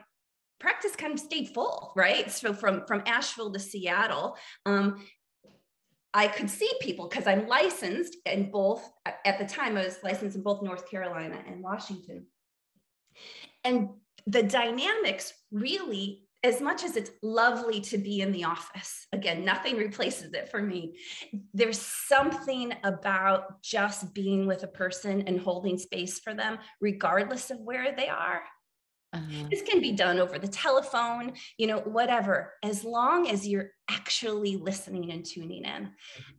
practice 0.61 0.95
kind 0.95 1.15
of 1.15 1.19
stayed 1.19 1.49
full 1.49 1.93
right 1.97 2.31
so 2.31 2.53
from 2.53 2.85
from 2.87 3.03
asheville 3.07 3.53
to 3.53 3.59
seattle 3.59 4.37
um, 4.67 5.03
I 6.13 6.27
could 6.27 6.51
see 6.51 6.71
people 6.81 7.09
because 7.09 7.27
I'm 7.27 7.47
licensed 7.47 8.17
in 8.27 8.51
both, 8.51 8.89
at 9.25 9.39
the 9.39 9.47
time, 9.47 9.77
I 9.77 9.85
was 9.85 9.99
licensed 10.03 10.37
in 10.37 10.43
both 10.43 10.63
North 10.63 10.91
Carolina 10.91 11.43
and 11.47 11.63
Washington. 11.63 12.27
And 13.65 13.91
the 14.27 14.43
dynamics 14.43 15.33
really, 15.53 16.27
as 16.43 16.61
much 16.61 16.85
as 16.85 16.97
it's 16.97 17.11
lovely 17.23 17.81
to 17.83 17.99
be 17.99 18.23
in 18.23 18.33
the 18.33 18.45
office, 18.45 19.07
again, 19.13 19.45
nothing 19.45 19.77
replaces 19.77 20.33
it 20.33 20.51
for 20.51 20.61
me. 20.61 20.97
There's 21.55 21.81
something 21.81 22.73
about 22.83 23.63
just 23.63 24.13
being 24.15 24.47
with 24.47 24.63
a 24.63 24.69
person 24.69 25.23
and 25.23 25.39
holding 25.39 25.79
space 25.79 26.19
for 26.19 26.35
them, 26.35 26.59
regardless 26.81 27.51
of 27.51 27.61
where 27.61 27.95
they 27.95 28.09
are, 28.09 28.43
uh-huh. 29.13 29.49
This 29.51 29.63
can 29.63 29.81
be 29.81 29.93
done 29.93 30.21
over 30.21 30.39
the 30.39 30.47
telephone, 30.47 31.33
you 31.57 31.67
know, 31.67 31.81
whatever, 31.81 32.55
as 32.63 32.85
long 32.85 33.29
as 33.29 33.47
you're 33.47 33.71
actually 33.91 34.57
listening 34.57 35.11
and 35.11 35.25
tuning 35.25 35.65
in. 35.65 35.91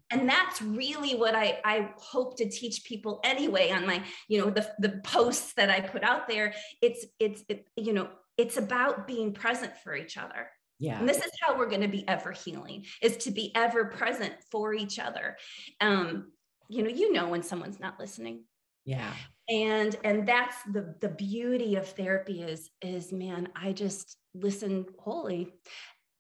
And 0.10 0.30
that's 0.30 0.62
really 0.62 1.16
what 1.16 1.36
I, 1.36 1.60
I 1.66 1.90
hope 1.98 2.38
to 2.38 2.50
teach 2.50 2.86
people 2.86 3.20
anyway 3.26 3.72
on 3.72 3.86
my, 3.86 4.02
you 4.30 4.40
know, 4.40 4.50
the, 4.50 4.70
the 4.80 5.02
posts 5.04 5.54
that 5.56 5.70
I 5.70 5.82
put 5.82 6.04
out 6.04 6.30
there. 6.30 6.54
It's, 6.82 7.06
it's, 7.20 7.44
it, 7.50 7.68
you 7.76 7.92
know, 7.92 8.08
it's 8.38 8.56
about 8.56 9.06
being 9.06 9.34
present 9.34 9.74
for 9.84 9.94
each 9.94 10.18
other. 10.18 10.50
Yeah. 10.80 10.98
And 10.98 11.08
this 11.08 11.18
is 11.18 11.32
how 11.42 11.58
we're 11.58 11.70
going 11.70 11.82
to 11.82 11.90
be 11.90 12.08
ever 12.08 12.32
healing 12.32 12.86
is 13.02 13.18
to 13.18 13.32
be 13.32 13.54
ever 13.54 13.86
present 13.86 14.34
for 14.50 14.74
each 14.74 14.98
other. 14.98 15.38
Um, 15.82 16.32
you 16.70 16.84
know, 16.84 16.90
you 16.90 17.12
know 17.12 17.28
when 17.28 17.44
someone's 17.44 17.82
not 17.82 18.00
listening. 18.00 18.46
Yeah. 18.86 19.14
And 19.50 19.96
and 20.04 20.28
that's 20.28 20.56
the 20.72 20.96
the 21.02 21.10
beauty 21.10 21.76
of 21.76 21.88
therapy 21.88 22.42
is 22.42 22.70
is 22.82 23.12
man, 23.12 23.50
I 23.56 23.74
just 23.74 24.18
listen 24.34 24.86
wholly 24.98 25.54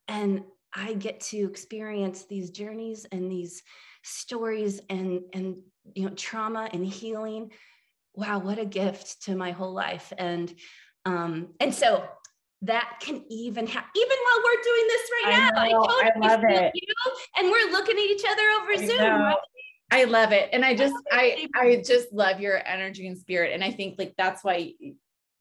and 0.07 0.41
I 0.73 0.93
get 0.93 1.19
to 1.21 1.37
experience 1.37 2.25
these 2.25 2.51
journeys 2.51 3.05
and 3.11 3.31
these 3.31 3.63
stories 4.03 4.81
and 4.89 5.21
and 5.33 5.57
you 5.95 6.05
know 6.05 6.15
trauma 6.15 6.69
and 6.73 6.85
healing. 6.85 7.51
Wow, 8.13 8.39
what 8.39 8.59
a 8.59 8.65
gift 8.65 9.23
to 9.23 9.35
my 9.35 9.51
whole 9.51 9.73
life. 9.73 10.11
And 10.17 10.53
um 11.05 11.49
and 11.59 11.73
so 11.73 12.03
that 12.63 12.99
can 13.01 13.23
even 13.29 13.65
happen 13.65 13.89
even 13.95 14.17
while 14.23 14.43
we're 14.43 14.63
doing 14.63 14.87
this 14.87 15.11
right 15.11 15.33
I 15.33 15.39
now. 15.39 15.79
Know, 15.79 15.85
I, 15.89 16.11
I 16.13 16.27
love 16.27 16.43
it. 16.47 16.71
You, 16.75 16.81
and 17.37 17.49
we're 17.49 17.71
looking 17.71 17.95
at 17.97 18.03
each 18.03 18.23
other 18.29 18.43
over 18.61 18.73
I 18.73 18.85
Zoom. 18.85 19.21
Right? 19.21 19.35
I 19.91 20.05
love 20.05 20.31
it. 20.31 20.49
And 20.53 20.63
I 20.63 20.73
just 20.73 20.95
I 21.11 21.47
I 21.53 21.83
just 21.85 22.11
love 22.13 22.39
your 22.39 22.65
energy 22.65 23.07
and 23.07 23.17
spirit. 23.17 23.51
And 23.53 23.63
I 23.63 23.71
think 23.71 23.95
like 23.99 24.15
that's 24.17 24.43
why 24.43 24.73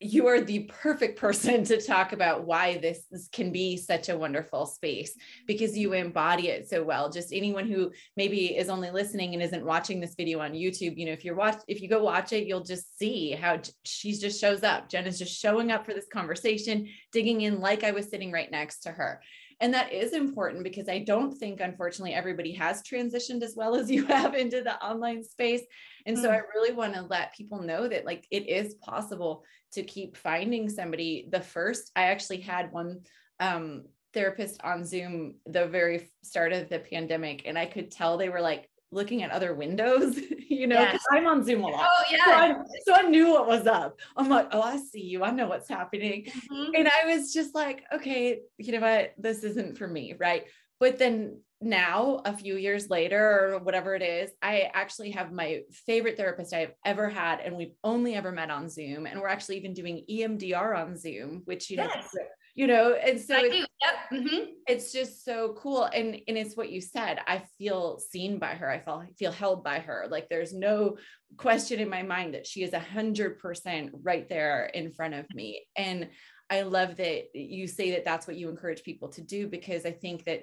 you 0.02 0.26
are 0.26 0.40
the 0.40 0.61
perfect 0.61 1.19
person 1.19 1.62
to 1.62 1.78
talk 1.78 2.12
about 2.12 2.47
why 2.47 2.78
this, 2.78 3.04
this, 3.11 3.28
can 3.28 3.52
be 3.52 3.76
such 3.76 4.09
a 4.09 4.16
wonderful 4.16 4.64
space 4.64 5.14
because 5.47 5.76
you 5.76 5.92
embody 5.92 6.49
it 6.49 6.66
so 6.69 6.83
well 6.83 7.11
just 7.11 7.35
anyone 7.35 7.69
who 7.69 7.92
maybe 8.16 8.57
is 8.57 8.71
only 8.71 8.90
listening 8.90 9.35
and 9.35 9.42
isn't 9.42 9.64
watching 9.64 10.00
this 10.00 10.14
video 10.14 10.40
on 10.40 10.52
youtube 10.52 10.97
you 10.97 11.04
know 11.04 11.12
if 11.12 11.23
you're 11.23 11.37
watch 11.37 11.61
if 11.69 11.83
you 11.83 11.88
go 11.88 12.02
watch 12.02 12.33
it 12.33 12.47
you'll 12.47 12.64
just 12.64 12.99
see 12.99 13.33
how 13.33 13.61
she's 13.85 14.21
just 14.21 14.40
shows 14.40 14.62
up 14.62 14.88
jen 14.88 15.07
is 15.07 15.19
just 15.19 15.38
showing 15.38 15.71
up 15.71 15.85
for 15.85 15.92
this 15.92 16.09
conversation 16.11 16.88
digging 17.12 17.42
in 17.42 17.61
like 17.61 17.85
i 17.85 17.90
was 17.90 18.09
sitting 18.09 18.33
right 18.33 18.50
next 18.50 18.80
to 18.80 18.90
her 18.90 19.21
and 19.61 19.75
that 19.75 19.93
is 19.93 20.14
important 20.14 20.64
because 20.64 20.88
I 20.88 21.00
don't 21.00 21.37
think, 21.37 21.61
unfortunately, 21.61 22.14
everybody 22.14 22.52
has 22.55 22.83
transitioned 22.83 23.43
as 23.43 23.55
well 23.55 23.75
as 23.75 23.90
you 23.90 24.07
have 24.07 24.35
into 24.35 24.62
the 24.62 24.83
online 24.83 25.23
space. 25.23 25.62
And 26.07 26.19
so 26.19 26.31
I 26.31 26.38
mm. 26.38 26.43
really 26.55 26.73
want 26.73 26.95
to 26.95 27.02
let 27.02 27.35
people 27.35 27.61
know 27.61 27.87
that, 27.87 28.07
like, 28.07 28.26
it 28.31 28.49
is 28.49 28.75
possible 28.75 29.45
to 29.73 29.83
keep 29.83 30.17
finding 30.17 30.69
somebody. 30.69 31.29
The 31.31 31.43
first, 31.43 31.90
I 31.95 32.05
actually 32.05 32.40
had 32.40 32.73
one 32.73 33.00
um, 33.38 33.85
therapist 34.14 34.61
on 34.64 34.85
Zoom 34.85 35.35
the 35.47 35.67
very 35.67 36.11
start 36.23 36.52
of 36.52 36.71
the 36.71 36.79
pandemic, 36.79 37.43
and 37.45 37.59
I 37.59 37.67
could 37.67 37.90
tell 37.90 38.17
they 38.17 38.31
were 38.31 38.40
like, 38.40 38.67
looking 38.92 39.23
at 39.23 39.30
other 39.30 39.54
windows, 39.54 40.18
you 40.49 40.66
know, 40.66 40.80
yes. 40.80 41.02
I'm 41.11 41.26
on 41.26 41.44
Zoom 41.44 41.62
a 41.62 41.68
lot. 41.68 41.88
Oh, 41.88 42.04
yeah. 42.11 42.25
So 42.25 42.32
I, 42.32 42.54
so 42.85 42.94
I, 42.94 43.02
knew 43.11 43.30
what 43.30 43.47
was 43.47 43.66
up. 43.66 43.99
I'm 44.16 44.28
like, 44.28 44.49
oh, 44.52 44.62
I 44.62 44.76
see 44.78 45.02
you. 45.02 45.23
I 45.23 45.30
know 45.30 45.49
what's 45.49 45.68
happening. 45.68 46.25
Mm-hmm. 46.26 46.75
And 46.76 46.88
I 46.88 47.14
was 47.14 47.32
just 47.32 47.54
like, 47.54 47.85
okay, 47.92 48.40
you 48.59 48.73
know 48.73 48.80
what? 48.80 49.14
This 49.18 49.44
isn't 49.44 49.78
for 49.78 49.87
me. 49.87 50.14
Right. 50.18 50.44
But 50.78 50.99
then 50.99 51.40
now, 51.61 52.23
a 52.25 52.35
few 52.37 52.56
years 52.56 52.88
later, 52.88 53.52
or 53.54 53.59
whatever 53.59 53.94
it 53.94 54.02
is, 54.02 54.30
I 54.40 54.70
actually 54.73 55.11
have 55.11 55.30
my 55.30 55.61
favorite 55.87 56.16
therapist 56.16 56.54
I've 56.54 56.73
ever 56.87 57.09
had. 57.09 57.40
And 57.40 57.56
we've 57.56 57.75
only 57.85 58.14
ever 58.14 58.32
met 58.32 58.50
on 58.50 58.68
Zoom. 58.68 59.06
And 59.06 59.20
we're 59.20 59.28
actually 59.28 59.59
even 59.59 59.75
doing 59.75 60.04
EMDR 60.11 60.76
on 60.76 60.97
Zoom, 60.97 61.42
which, 61.44 61.70
you 61.70 61.76
know, 61.76 61.90
yes 61.94 62.09
you 62.54 62.66
know 62.66 62.95
and 62.95 63.21
so 63.21 63.37
it's, 63.38 63.57
yep. 63.57 63.69
mm-hmm. 64.12 64.45
it's 64.66 64.92
just 64.92 65.25
so 65.25 65.54
cool. 65.59 65.85
And 65.85 66.21
and 66.28 66.37
it's 66.37 66.57
what 66.57 66.71
you 66.71 66.80
said 66.80 67.21
i 67.26 67.42
feel 67.59 67.99
seen 67.99 68.38
by 68.38 68.54
her. 68.54 68.71
I 68.71 68.80
feel 68.80 69.04
feel 69.19 69.33
held 69.33 69.64
by 69.64 69.78
her. 69.80 70.07
Like 70.11 70.28
there's 70.28 70.52
no 70.52 70.97
question 71.37 71.80
in 71.80 71.88
my 71.88 72.02
mind 72.02 72.35
that 72.35 72.47
she 72.47 72.62
is 72.62 72.73
a 72.73 72.80
hundred 72.80 73.38
percent 73.38 73.90
right 74.02 74.28
there 74.28 74.66
in 74.66 74.92
front 74.92 75.14
of 75.14 75.26
me. 75.35 75.66
And 75.76 76.09
i 76.50 76.62
love 76.62 76.97
that 76.97 77.35
you 77.35 77.69
say 77.69 77.92
that 77.92 78.04
that's 78.04 78.26
what 78.26 78.37
you 78.37 78.49
encourage 78.49 78.83
people 78.83 79.09
to 79.09 79.23
do 79.23 79.47
because 79.47 79.87
i 79.87 79.92
think 79.92 80.25
that 80.25 80.42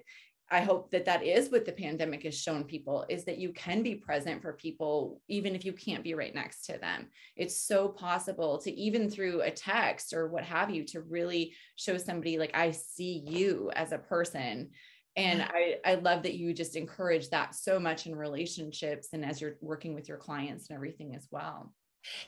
I 0.49 0.61
hope 0.61 0.91
that 0.91 1.05
that 1.05 1.23
is 1.23 1.51
what 1.51 1.65
the 1.65 1.73
pandemic 1.73 2.23
has 2.23 2.39
shown 2.39 2.63
people 2.63 3.05
is 3.09 3.25
that 3.25 3.37
you 3.37 3.51
can 3.51 3.83
be 3.83 3.95
present 3.95 4.41
for 4.41 4.53
people 4.53 5.21
even 5.27 5.55
if 5.55 5.65
you 5.65 5.73
can't 5.73 6.03
be 6.03 6.13
right 6.13 6.33
next 6.33 6.65
to 6.67 6.77
them. 6.77 7.07
It's 7.35 7.59
so 7.59 7.89
possible 7.89 8.57
to 8.59 8.71
even 8.71 9.09
through 9.09 9.41
a 9.41 9.51
text 9.51 10.13
or 10.13 10.27
what 10.27 10.45
have 10.45 10.69
you 10.69 10.85
to 10.85 11.01
really 11.01 11.53
show 11.75 11.97
somebody 11.97 12.37
like 12.37 12.55
I 12.55 12.71
see 12.71 13.23
you 13.25 13.71
as 13.75 13.91
a 13.91 13.97
person. 13.97 14.69
And 15.17 15.41
mm-hmm. 15.41 15.51
I, 15.53 15.75
I 15.83 15.95
love 15.95 16.23
that 16.23 16.35
you 16.35 16.53
just 16.53 16.77
encourage 16.77 17.29
that 17.29 17.53
so 17.53 17.77
much 17.79 18.05
in 18.05 18.15
relationships 18.15 19.09
and 19.11 19.25
as 19.25 19.41
you're 19.41 19.57
working 19.59 19.93
with 19.95 20.07
your 20.07 20.17
clients 20.17 20.69
and 20.69 20.75
everything 20.75 21.13
as 21.13 21.27
well. 21.29 21.73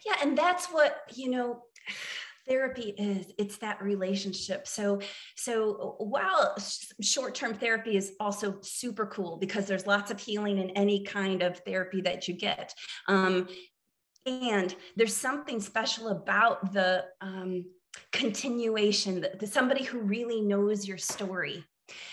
Yeah. 0.06 0.18
And 0.22 0.38
that's 0.38 0.68
what, 0.68 0.98
you 1.14 1.30
know, 1.30 1.64
therapy 2.50 2.96
is 2.98 3.32
it's 3.38 3.58
that 3.58 3.82
relationship. 3.82 4.68
So 4.68 5.00
so 5.36 5.96
while 6.00 6.56
short-term 7.02 7.54
therapy 7.54 7.96
is 7.96 8.14
also 8.20 8.58
super 8.62 9.06
cool 9.06 9.38
because 9.38 9.66
there's 9.66 9.88
lots 9.88 10.12
of 10.12 10.20
healing 10.20 10.58
in 10.58 10.72
any 10.72 11.04
kind 11.04 11.42
of 11.42 11.60
therapy 11.60 12.02
that 12.02 12.28
you 12.28 12.34
get 12.34 12.74
um, 13.08 13.48
and 14.26 14.76
there's 14.96 15.16
something 15.16 15.60
special 15.60 16.10
about 16.10 16.74
the 16.74 17.06
um, 17.22 17.66
continuation 18.12 19.22
the, 19.22 19.32
the 19.40 19.48
somebody 19.48 19.84
who 19.84 20.00
really 20.00 20.42
knows 20.42 20.88
your 20.88 20.98
story 20.98 21.64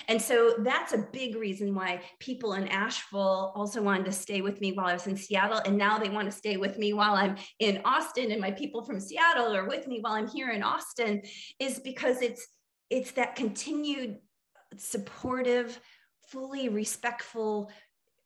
and 0.08 0.20
so 0.20 0.54
that's 0.58 0.92
a 0.92 1.06
big 1.12 1.36
reason 1.36 1.74
why 1.74 2.00
people 2.20 2.54
in 2.54 2.68
Asheville 2.68 3.52
also 3.54 3.82
wanted 3.82 4.06
to 4.06 4.12
stay 4.12 4.40
with 4.40 4.60
me 4.60 4.72
while 4.72 4.86
I 4.86 4.92
was 4.92 5.06
in 5.06 5.16
Seattle. 5.16 5.60
And 5.64 5.76
now 5.76 5.98
they 5.98 6.08
want 6.08 6.30
to 6.30 6.36
stay 6.36 6.56
with 6.56 6.78
me 6.78 6.92
while 6.92 7.14
I'm 7.14 7.36
in 7.58 7.80
Austin. 7.84 8.30
And 8.30 8.40
my 8.40 8.50
people 8.50 8.82
from 8.82 9.00
Seattle 9.00 9.54
are 9.54 9.68
with 9.68 9.86
me 9.86 9.98
while 10.00 10.14
I'm 10.14 10.28
here 10.28 10.50
in 10.50 10.62
Austin, 10.62 11.22
is 11.58 11.78
because 11.80 12.22
it's 12.22 12.46
it's 12.90 13.12
that 13.12 13.34
continued 13.34 14.18
supportive, 14.76 15.80
fully 16.28 16.68
respectful 16.68 17.70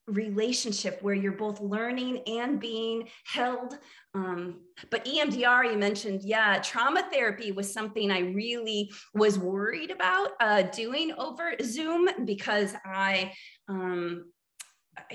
relationship 0.07 1.01
where 1.01 1.13
you're 1.13 1.31
both 1.31 1.59
learning 1.61 2.19
and 2.27 2.59
being 2.59 3.07
held. 3.25 3.77
Um, 4.13 4.61
but 4.89 5.05
EMDR, 5.05 5.71
you 5.71 5.77
mentioned, 5.77 6.21
yeah, 6.23 6.59
trauma 6.59 7.07
therapy 7.11 7.51
was 7.51 7.71
something 7.71 8.11
I 8.11 8.19
really 8.19 8.91
was 9.13 9.39
worried 9.39 9.91
about 9.91 10.31
uh, 10.39 10.63
doing 10.63 11.13
over 11.17 11.53
Zoom 11.61 12.09
because 12.25 12.73
I, 12.85 13.31
um, 13.67 14.25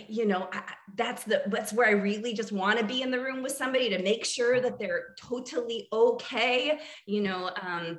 you 0.09 0.27
know, 0.27 0.49
I, 0.53 0.63
that's 0.97 1.25
the 1.25 1.43
that's 1.49 1.73
where 1.73 1.87
I 1.87 1.93
really 1.93 2.33
just 2.33 2.53
want 2.53 2.79
to 2.79 2.85
be 2.85 3.03
in 3.03 3.11
the 3.11 3.21
room 3.21 3.43
with 3.43 3.53
somebody 3.53 3.91
to 3.91 4.03
make 4.03 4.25
sure 4.25 4.61
that 4.61 4.79
they're 4.79 5.15
totally 5.21 5.89
okay. 5.93 6.79
You 7.07 7.23
know. 7.23 7.51
Um, 7.61 7.99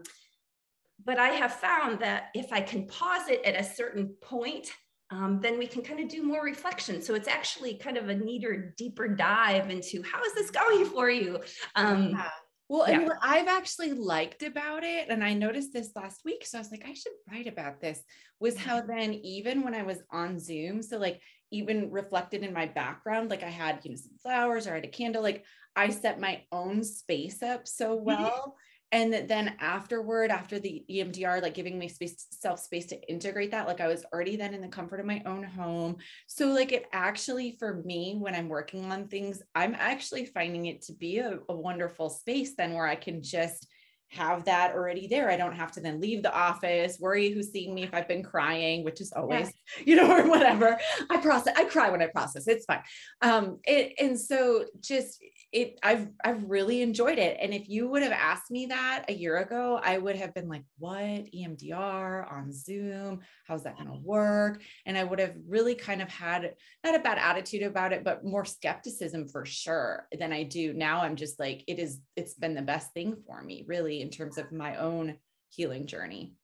but 1.06 1.20
I 1.20 1.30
have 1.30 1.54
found 1.54 2.00
that 2.00 2.30
if 2.34 2.52
I 2.52 2.60
can 2.60 2.88
pause 2.88 3.30
it 3.30 3.46
at 3.46 3.60
a 3.60 3.64
certain 3.64 4.16
point, 4.22 4.72
um, 5.10 5.40
then 5.42 5.58
we 5.58 5.68
can 5.68 5.82
kind 5.82 6.00
of 6.00 6.10
do 6.10 6.24
more 6.24 6.44
reflection. 6.44 7.02
So 7.02 7.16
it's 7.16 7.28
actually 7.28 7.76
kind 7.76 7.98
of 7.98 8.10
a 8.10 8.16
neater, 8.16 8.74
deeper 8.78 9.08
dive 9.08 9.70
into 9.70 10.04
how 10.04 10.22
is 10.24 10.34
this 10.34 10.52
going 10.52 10.86
for 10.86 11.10
you? 11.10 11.40
Um, 11.76 12.10
yeah. 12.10 12.30
Well, 12.70 12.90
yeah. 12.90 12.96
and 12.96 13.06
what 13.06 13.18
I've 13.22 13.48
actually 13.48 13.94
liked 13.94 14.44
about 14.44 14.84
it, 14.84 15.08
and 15.10 15.24
I 15.24 15.34
noticed 15.34 15.72
this 15.72 15.92
last 15.96 16.26
week, 16.26 16.46
so 16.46 16.58
I 16.58 16.62
was 16.62 16.72
like, 16.72 16.84
I 16.86 16.94
should 16.94 17.14
write 17.32 17.48
about 17.48 17.80
this, 17.80 18.04
was 18.42 18.58
how 18.58 18.80
mm-hmm. 18.80 18.90
then 18.90 19.14
even 19.14 19.64
when 19.64 19.74
I 19.74 19.84
was 19.84 20.00
on 20.12 20.38
Zoom, 20.38 20.82
so 20.82 20.98
like 20.98 21.22
even 21.52 21.90
reflected 21.92 22.44
in 22.44 22.52
my 22.52 22.66
background, 22.66 23.30
like 23.30 23.44
I 23.44 23.50
had, 23.50 23.80
you 23.84 23.92
know, 23.92 23.96
some 23.96 24.18
flowers 24.22 24.68
or 24.68 24.72
I 24.72 24.76
had 24.76 24.86
a 24.86 24.90
candle, 24.90 25.24
like 25.24 25.46
I 25.78 25.90
set 25.90 26.20
my 26.20 26.44
own 26.52 26.84
space 26.84 27.42
up 27.42 27.68
so 27.68 27.96
mm-hmm. 27.96 28.06
well 28.06 28.56
and 28.92 29.14
then 29.28 29.56
afterward 29.60 30.32
after 30.32 30.60
the 30.60 30.84
emdr 30.90 31.42
like 31.42 31.54
giving 31.54 31.78
me 31.78 31.90
space 31.90 32.28
self 32.32 32.60
space 32.60 32.86
to 32.86 33.02
integrate 33.10 33.52
that 33.52 33.68
like 33.68 33.82
i 33.82 33.88
was 33.88 34.06
already 34.14 34.36
then 34.38 34.54
in 34.54 34.62
the 34.62 34.68
comfort 34.68 35.00
of 35.00 35.06
my 35.06 35.22
own 35.26 35.44
home. 35.44 35.98
So 36.28 36.48
like 36.48 36.72
it 36.72 36.86
actually 36.94 37.58
for 37.60 37.82
me 37.84 38.16
when 38.18 38.34
i'm 38.34 38.50
working 38.50 38.92
on 38.92 39.08
things 39.08 39.42
i'm 39.56 39.76
actually 39.78 40.26
finding 40.26 40.68
it 40.68 40.82
to 40.84 40.94
be 40.94 41.20
a, 41.20 41.40
a 41.50 41.56
wonderful 41.56 42.10
space 42.10 42.56
then 42.56 42.74
where 42.74 42.88
i 42.88 42.96
can 42.96 43.22
just 43.22 43.68
have 44.10 44.46
that 44.46 44.74
already 44.74 45.08
there. 45.08 45.30
I 45.30 45.38
don't 45.38 45.56
have 45.56 45.72
to 45.74 45.82
then 45.82 46.00
leave 46.00 46.24
the 46.24 46.34
office, 46.34 46.98
worry 47.00 47.30
who's 47.30 47.52
seeing 47.52 47.76
me 47.76 47.84
if 47.84 47.94
I've 47.94 48.08
been 48.08 48.24
crying, 48.24 48.84
which 48.84 49.02
is 49.02 49.12
always, 49.12 49.52
yeah. 49.78 49.84
you 49.86 49.96
know, 49.96 50.12
or 50.12 50.28
whatever. 50.28 50.78
I 51.10 51.18
process, 51.18 51.54
I 51.58 51.66
cry 51.66 51.90
when 51.90 52.02
I 52.02 52.08
process. 52.08 52.48
It's 52.48 52.66
fine. 52.66 52.82
Um, 53.22 53.60
it, 53.66 53.94
and 54.00 54.20
so 54.20 54.66
just 54.80 55.22
it, 55.52 55.80
I've, 55.84 56.08
I've 56.24 56.44
really 56.50 56.82
enjoyed 56.82 57.18
it. 57.18 57.38
And 57.42 57.54
if 57.54 57.68
you 57.68 57.88
would 57.90 58.04
have 58.04 58.12
asked 58.12 58.52
me 58.52 58.68
that 58.68 59.06
a 59.10 59.14
year 59.14 59.38
ago, 59.38 59.80
I 59.82 59.98
would 59.98 60.16
have 60.16 60.34
been 60.34 60.50
like, 60.50 60.64
what 60.78 60.98
EMDR 60.98 62.32
on 62.32 62.52
Zoom? 62.52 63.22
How's 63.46 63.64
that 63.64 63.78
going 63.78 63.90
to 63.90 64.00
work? 64.04 64.62
And 64.86 64.98
I 64.98 65.04
would 65.04 65.20
have 65.20 65.36
really 65.48 65.76
kind 65.76 66.02
of 66.02 66.10
had 66.10 66.54
not 66.84 66.96
a 66.96 67.00
bad 67.00 67.18
attitude 67.18 67.64
about 67.64 67.94
it, 67.94 68.04
but 68.04 68.26
more 68.26 68.46
skepticism 68.46 69.28
for 69.28 69.46
sure 69.46 70.08
than 70.18 70.32
I 70.32 70.44
do 70.44 70.74
now. 70.74 71.02
I'm 71.02 71.16
just 71.16 71.40
like, 71.40 71.64
it 71.68 71.80
is, 71.80 72.00
it's 72.16 72.34
been 72.34 72.54
the 72.54 72.62
best 72.62 72.94
thing 72.94 73.18
for 73.26 73.42
me 73.42 73.66
really 73.68 73.97
in 74.02 74.10
terms 74.10 74.38
of 74.38 74.52
my 74.52 74.76
own 74.78 75.18
healing 75.50 75.88
journey. 75.88 76.38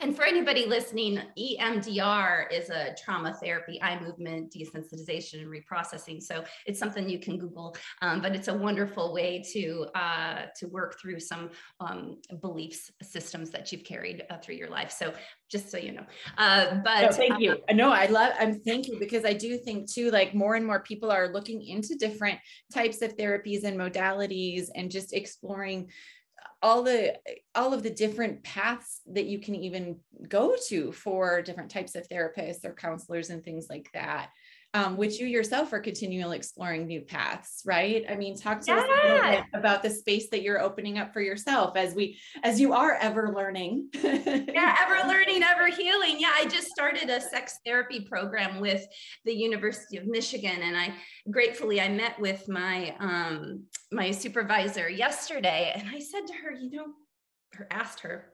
And 0.00 0.14
for 0.14 0.24
anybody 0.24 0.66
listening, 0.66 1.20
EMDR 1.36 2.52
is 2.52 2.70
a 2.70 2.94
trauma 3.02 3.34
therapy, 3.34 3.82
eye 3.82 3.98
movement 4.00 4.52
desensitization 4.52 5.42
and 5.42 5.48
reprocessing. 5.48 6.22
So 6.22 6.44
it's 6.66 6.78
something 6.78 7.08
you 7.08 7.18
can 7.18 7.38
Google, 7.38 7.76
um, 8.00 8.22
but 8.22 8.34
it's 8.34 8.48
a 8.48 8.54
wonderful 8.54 9.12
way 9.12 9.42
to 9.52 9.86
uh, 9.94 10.42
to 10.56 10.68
work 10.68 11.00
through 11.00 11.18
some 11.18 11.50
um, 11.80 12.18
beliefs 12.40 12.90
systems 13.02 13.50
that 13.50 13.72
you've 13.72 13.84
carried 13.84 14.24
uh, 14.30 14.38
through 14.38 14.54
your 14.54 14.70
life. 14.70 14.92
So 14.92 15.12
just 15.50 15.70
so 15.70 15.78
you 15.78 15.92
know. 15.92 16.06
Uh, 16.38 16.76
but 16.84 17.02
no, 17.02 17.12
thank 17.12 17.40
you. 17.40 17.56
Uh, 17.68 17.72
no, 17.72 17.90
I 17.90 18.06
love. 18.06 18.32
I'm 18.38 18.60
thank 18.60 18.86
you 18.86 18.98
because 18.98 19.24
I 19.24 19.32
do 19.32 19.58
think 19.58 19.90
too, 19.90 20.10
like 20.10 20.34
more 20.34 20.54
and 20.54 20.64
more 20.64 20.80
people 20.80 21.10
are 21.10 21.32
looking 21.32 21.60
into 21.66 21.96
different 21.96 22.38
types 22.72 23.02
of 23.02 23.16
therapies 23.16 23.64
and 23.64 23.78
modalities 23.78 24.68
and 24.76 24.90
just 24.90 25.12
exploring 25.12 25.90
all 26.62 26.82
the 26.82 27.14
all 27.54 27.74
of 27.74 27.82
the 27.82 27.90
different 27.90 28.42
paths 28.44 29.00
that 29.06 29.26
you 29.26 29.40
can 29.40 29.54
even 29.54 29.98
go 30.28 30.54
to 30.68 30.92
for 30.92 31.42
different 31.42 31.70
types 31.70 31.94
of 31.94 32.08
therapists 32.08 32.64
or 32.64 32.72
counselors 32.72 33.30
and 33.30 33.44
things 33.44 33.66
like 33.68 33.88
that 33.92 34.30
um, 34.74 34.96
which 34.96 35.20
you 35.20 35.26
yourself 35.26 35.72
are 35.72 35.80
continually 35.80 36.36
exploring 36.36 36.86
new 36.86 37.02
paths, 37.02 37.62
right? 37.66 38.04
I 38.08 38.16
mean, 38.16 38.38
talk 38.38 38.60
to 38.60 38.72
yeah. 38.72 38.78
us 38.78 38.84
a 38.84 39.06
little 39.06 39.30
bit 39.30 39.44
about 39.52 39.82
the 39.82 39.90
space 39.90 40.30
that 40.30 40.42
you're 40.42 40.60
opening 40.60 40.98
up 40.98 41.12
for 41.12 41.20
yourself 41.20 41.76
as 41.76 41.94
we, 41.94 42.18
as 42.42 42.58
you 42.58 42.72
are 42.72 42.94
ever 42.94 43.34
learning. 43.34 43.88
yeah, 43.92 44.76
ever 44.82 45.08
learning, 45.08 45.42
ever 45.42 45.68
healing. 45.68 46.16
Yeah, 46.18 46.32
I 46.34 46.46
just 46.46 46.68
started 46.68 47.10
a 47.10 47.20
sex 47.20 47.58
therapy 47.66 48.00
program 48.00 48.60
with 48.60 48.86
the 49.26 49.34
University 49.34 49.98
of 49.98 50.06
Michigan, 50.06 50.62
and 50.62 50.76
I 50.76 50.94
gratefully 51.30 51.80
I 51.80 51.88
met 51.88 52.18
with 52.18 52.48
my 52.48 52.94
um, 52.98 53.64
my 53.90 54.10
supervisor 54.10 54.88
yesterday, 54.88 55.72
and 55.74 55.88
I 55.88 55.98
said 55.98 56.26
to 56.28 56.34
her, 56.34 56.52
you 56.52 56.70
know, 56.70 56.86
or 57.58 57.66
asked 57.70 58.00
her, 58.00 58.31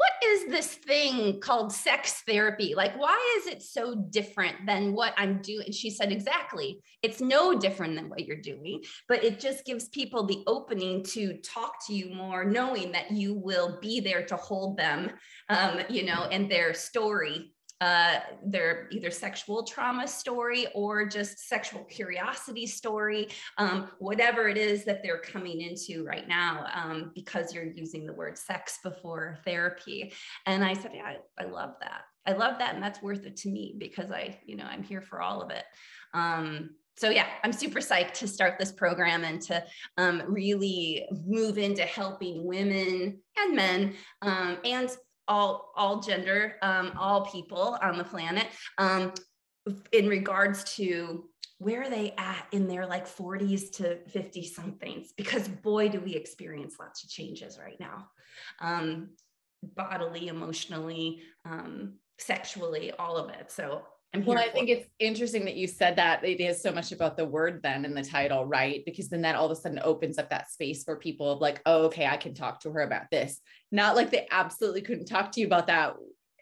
what 0.00 0.12
is 0.30 0.46
this 0.46 0.76
thing 0.76 1.40
called 1.40 1.70
sex 1.70 2.22
therapy? 2.26 2.72
Like, 2.74 2.98
why 2.98 3.36
is 3.38 3.52
it 3.52 3.62
so 3.62 3.94
different 3.94 4.56
than 4.66 4.94
what 4.94 5.12
I'm 5.18 5.42
doing? 5.42 5.66
And 5.66 5.74
she 5.74 5.90
said, 5.90 6.10
exactly. 6.10 6.80
It's 7.02 7.20
no 7.20 7.58
different 7.58 7.96
than 7.96 8.08
what 8.08 8.24
you're 8.24 8.40
doing, 8.40 8.82
but 9.08 9.22
it 9.22 9.38
just 9.38 9.66
gives 9.66 9.90
people 9.90 10.24
the 10.24 10.42
opening 10.46 11.02
to 11.12 11.34
talk 11.42 11.86
to 11.86 11.92
you 11.92 12.14
more, 12.14 12.46
knowing 12.46 12.92
that 12.92 13.10
you 13.10 13.34
will 13.34 13.78
be 13.82 14.00
there 14.00 14.24
to 14.24 14.36
hold 14.36 14.78
them, 14.78 15.10
um, 15.50 15.80
you 15.90 16.06
know, 16.06 16.26
and 16.32 16.50
their 16.50 16.72
story 16.72 17.52
uh, 17.80 18.20
their 18.44 18.88
either 18.90 19.10
sexual 19.10 19.64
trauma 19.64 20.06
story 20.06 20.66
or 20.74 21.06
just 21.06 21.48
sexual 21.48 21.82
curiosity 21.84 22.66
story, 22.66 23.28
um, 23.58 23.88
whatever 23.98 24.48
it 24.48 24.58
is 24.58 24.84
that 24.84 25.02
they're 25.02 25.20
coming 25.20 25.62
into 25.62 26.04
right 26.04 26.28
now, 26.28 26.66
um, 26.74 27.10
because 27.14 27.54
you're 27.54 27.64
using 27.64 28.06
the 28.06 28.12
word 28.12 28.36
sex 28.36 28.78
before 28.82 29.38
therapy. 29.44 30.12
And 30.46 30.62
I 30.62 30.74
said, 30.74 30.92
yeah, 30.94 31.04
I, 31.04 31.42
I, 31.42 31.46
love 31.46 31.74
that. 31.80 32.02
I 32.26 32.32
love 32.32 32.58
that. 32.58 32.74
And 32.74 32.82
that's 32.82 33.02
worth 33.02 33.24
it 33.24 33.36
to 33.38 33.48
me 33.48 33.74
because 33.78 34.10
I, 34.10 34.38
you 34.44 34.56
know, 34.56 34.64
I'm 34.64 34.82
here 34.82 35.00
for 35.00 35.22
all 35.22 35.40
of 35.40 35.50
it. 35.50 35.64
Um, 36.12 36.70
so 36.96 37.08
yeah, 37.08 37.26
I'm 37.42 37.52
super 37.52 37.80
psyched 37.80 38.12
to 38.14 38.28
start 38.28 38.58
this 38.58 38.72
program 38.72 39.24
and 39.24 39.40
to 39.42 39.64
um, 39.96 40.22
really 40.26 41.06
move 41.26 41.56
into 41.56 41.82
helping 41.82 42.44
women 42.44 43.18
and 43.38 43.56
men 43.56 43.94
um, 44.20 44.58
and 44.66 44.90
all 45.30 45.72
all 45.76 46.00
gender, 46.00 46.56
um, 46.60 46.92
all 46.98 47.24
people 47.24 47.78
on 47.80 47.96
the 47.96 48.04
planet, 48.04 48.48
um, 48.78 49.12
in 49.92 50.08
regards 50.08 50.64
to 50.74 51.24
where 51.58 51.82
are 51.82 51.90
they 51.90 52.12
at 52.18 52.46
in 52.52 52.66
their 52.66 52.86
like 52.86 53.06
40s 53.06 53.70
to 53.70 53.98
50 54.08 54.44
somethings 54.46 55.12
because 55.16 55.46
boy 55.46 55.90
do 55.90 56.00
we 56.00 56.14
experience 56.14 56.76
lots 56.80 57.04
of 57.04 57.10
changes 57.10 57.58
right 57.58 57.78
now. 57.78 58.08
Um, 58.60 59.10
bodily 59.62 60.28
emotionally 60.28 61.20
um, 61.44 61.94
sexually 62.18 62.92
all 62.92 63.16
of 63.16 63.30
it. 63.30 63.52
So 63.52 63.82
I'm 64.12 64.24
well, 64.24 64.38
I 64.38 64.48
think 64.48 64.68
it's 64.68 64.88
interesting 64.98 65.44
that 65.44 65.54
you 65.54 65.68
said 65.68 65.94
that 65.96 66.24
it 66.24 66.40
is 66.40 66.60
so 66.60 66.72
much 66.72 66.90
about 66.90 67.16
the 67.16 67.24
word 67.24 67.62
then 67.62 67.84
in 67.84 67.94
the 67.94 68.02
title, 68.02 68.44
right? 68.44 68.82
Because 68.84 69.08
then 69.08 69.22
that 69.22 69.36
all 69.36 69.46
of 69.46 69.52
a 69.52 69.60
sudden 69.60 69.78
opens 69.84 70.18
up 70.18 70.30
that 70.30 70.50
space 70.50 70.82
for 70.82 70.96
people 70.96 71.30
of 71.30 71.40
like, 71.40 71.62
oh, 71.64 71.84
okay, 71.84 72.06
I 72.06 72.16
can 72.16 72.34
talk 72.34 72.60
to 72.60 72.72
her 72.72 72.80
about 72.80 73.04
this. 73.12 73.40
Not 73.70 73.94
like 73.94 74.10
they 74.10 74.26
absolutely 74.32 74.82
couldn't 74.82 75.04
talk 75.04 75.30
to 75.32 75.40
you 75.40 75.46
about 75.46 75.68
that 75.68 75.94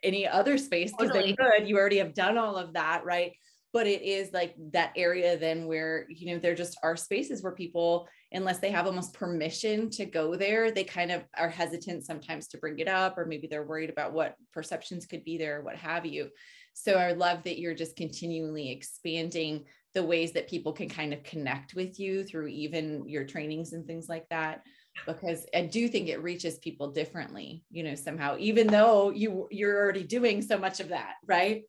any 0.02 0.26
other 0.26 0.56
space 0.56 0.92
because 0.92 1.12
totally. 1.12 1.32
they 1.32 1.36
could. 1.36 1.68
You 1.68 1.76
already 1.76 1.98
have 1.98 2.14
done 2.14 2.38
all 2.38 2.56
of 2.56 2.72
that, 2.74 3.04
right? 3.04 3.32
But 3.74 3.86
it 3.86 4.00
is 4.00 4.32
like 4.32 4.54
that 4.72 4.92
area 4.96 5.36
then 5.36 5.66
where, 5.66 6.06
you 6.08 6.32
know, 6.32 6.38
there 6.38 6.54
just 6.54 6.78
are 6.82 6.96
spaces 6.96 7.42
where 7.42 7.52
people, 7.52 8.08
unless 8.32 8.60
they 8.60 8.70
have 8.70 8.86
almost 8.86 9.12
permission 9.12 9.90
to 9.90 10.06
go 10.06 10.36
there, 10.36 10.70
they 10.70 10.84
kind 10.84 11.12
of 11.12 11.22
are 11.36 11.50
hesitant 11.50 12.06
sometimes 12.06 12.48
to 12.48 12.58
bring 12.58 12.78
it 12.78 12.88
up, 12.88 13.18
or 13.18 13.26
maybe 13.26 13.46
they're 13.46 13.66
worried 13.66 13.90
about 13.90 14.14
what 14.14 14.36
perceptions 14.54 15.04
could 15.04 15.22
be 15.22 15.36
there, 15.36 15.60
what 15.60 15.76
have 15.76 16.06
you. 16.06 16.30
So 16.84 16.94
I 16.94 17.12
love 17.12 17.42
that 17.42 17.58
you're 17.58 17.74
just 17.74 17.96
continually 17.96 18.70
expanding 18.70 19.64
the 19.94 20.02
ways 20.04 20.32
that 20.32 20.48
people 20.48 20.72
can 20.72 20.88
kind 20.88 21.12
of 21.12 21.24
connect 21.24 21.74
with 21.74 21.98
you 21.98 22.22
through 22.22 22.46
even 22.48 23.08
your 23.08 23.24
trainings 23.24 23.72
and 23.72 23.84
things 23.84 24.08
like 24.08 24.28
that 24.30 24.62
because 25.06 25.44
I 25.54 25.62
do 25.62 25.88
think 25.88 26.08
it 26.08 26.22
reaches 26.22 26.58
people 26.58 26.92
differently, 26.92 27.64
you 27.70 27.82
know, 27.82 27.94
somehow 27.94 28.36
even 28.38 28.68
though 28.68 29.10
you 29.10 29.48
you're 29.50 29.76
already 29.76 30.04
doing 30.04 30.40
so 30.40 30.56
much 30.56 30.78
of 30.78 30.90
that, 30.90 31.14
right? 31.26 31.62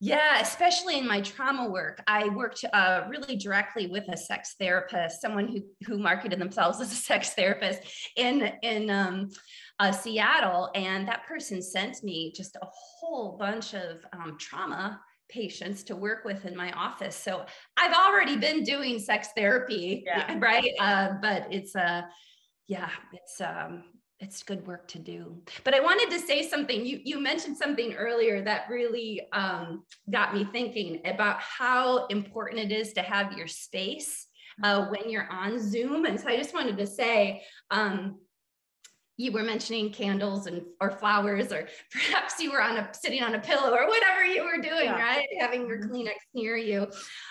Yeah, 0.00 0.40
especially 0.40 0.96
in 0.96 1.08
my 1.08 1.20
trauma 1.20 1.68
work, 1.68 2.00
I 2.06 2.28
worked 2.28 2.64
uh, 2.72 3.02
really 3.08 3.34
directly 3.34 3.88
with 3.88 4.04
a 4.08 4.16
sex 4.16 4.54
therapist, 4.58 5.20
someone 5.20 5.48
who 5.48 5.62
who 5.86 5.98
marketed 5.98 6.38
themselves 6.38 6.80
as 6.82 6.92
a 6.92 6.94
sex 6.94 7.30
therapist 7.30 7.80
in 8.16 8.52
in 8.62 8.90
um, 8.90 9.28
uh, 9.80 9.90
Seattle, 9.90 10.70
and 10.74 11.08
that 11.08 11.26
person 11.26 11.60
sent 11.60 12.04
me 12.04 12.32
just 12.34 12.54
a 12.56 12.66
whole 12.70 13.36
bunch 13.36 13.74
of 13.74 14.04
um, 14.12 14.36
trauma 14.38 15.00
patients 15.28 15.82
to 15.84 15.96
work 15.96 16.24
with 16.24 16.46
in 16.46 16.56
my 16.56 16.72
office. 16.72 17.16
So 17.16 17.44
I've 17.76 17.92
already 17.92 18.36
been 18.36 18.62
doing 18.62 18.98
sex 18.98 19.28
therapy, 19.36 20.04
yeah. 20.06 20.38
right? 20.38 20.72
Uh, 20.78 21.14
but 21.20 21.48
it's 21.50 21.74
a 21.74 21.82
uh, 21.82 22.02
yeah, 22.68 22.90
it's 23.12 23.40
um, 23.40 23.82
it's 24.20 24.42
good 24.42 24.66
work 24.66 24.88
to 24.88 24.98
do. 24.98 25.40
But 25.64 25.74
I 25.74 25.80
wanted 25.80 26.10
to 26.10 26.18
say 26.18 26.48
something. 26.48 26.84
You 26.84 27.00
you 27.04 27.20
mentioned 27.20 27.56
something 27.56 27.94
earlier 27.94 28.42
that 28.42 28.68
really 28.68 29.22
um, 29.32 29.84
got 30.10 30.34
me 30.34 30.46
thinking 30.52 31.00
about 31.04 31.40
how 31.40 32.06
important 32.06 32.60
it 32.60 32.72
is 32.72 32.92
to 32.94 33.02
have 33.02 33.32
your 33.32 33.46
space 33.46 34.26
uh, 34.64 34.86
when 34.86 35.08
you're 35.08 35.30
on 35.30 35.60
Zoom. 35.60 36.04
And 36.04 36.18
so 36.18 36.28
I 36.28 36.36
just 36.36 36.54
wanted 36.54 36.76
to 36.78 36.86
say. 36.86 37.42
Um, 37.70 38.18
you 39.18 39.32
were 39.32 39.42
mentioning 39.42 39.90
candles 39.90 40.46
and 40.46 40.62
or 40.80 40.92
flowers 40.92 41.52
or 41.52 41.68
perhaps 41.92 42.40
you 42.40 42.52
were 42.52 42.62
on 42.62 42.76
a 42.78 42.88
sitting 42.94 43.22
on 43.22 43.34
a 43.34 43.40
pillow 43.40 43.74
or 43.74 43.86
whatever 43.88 44.24
you 44.24 44.42
were 44.44 44.62
doing 44.62 44.84
yeah. 44.84 45.02
right 45.02 45.26
having 45.38 45.66
your 45.66 45.78
mm-hmm. 45.78 45.92
kleenex 45.92 46.14
near 46.34 46.56
you 46.56 46.86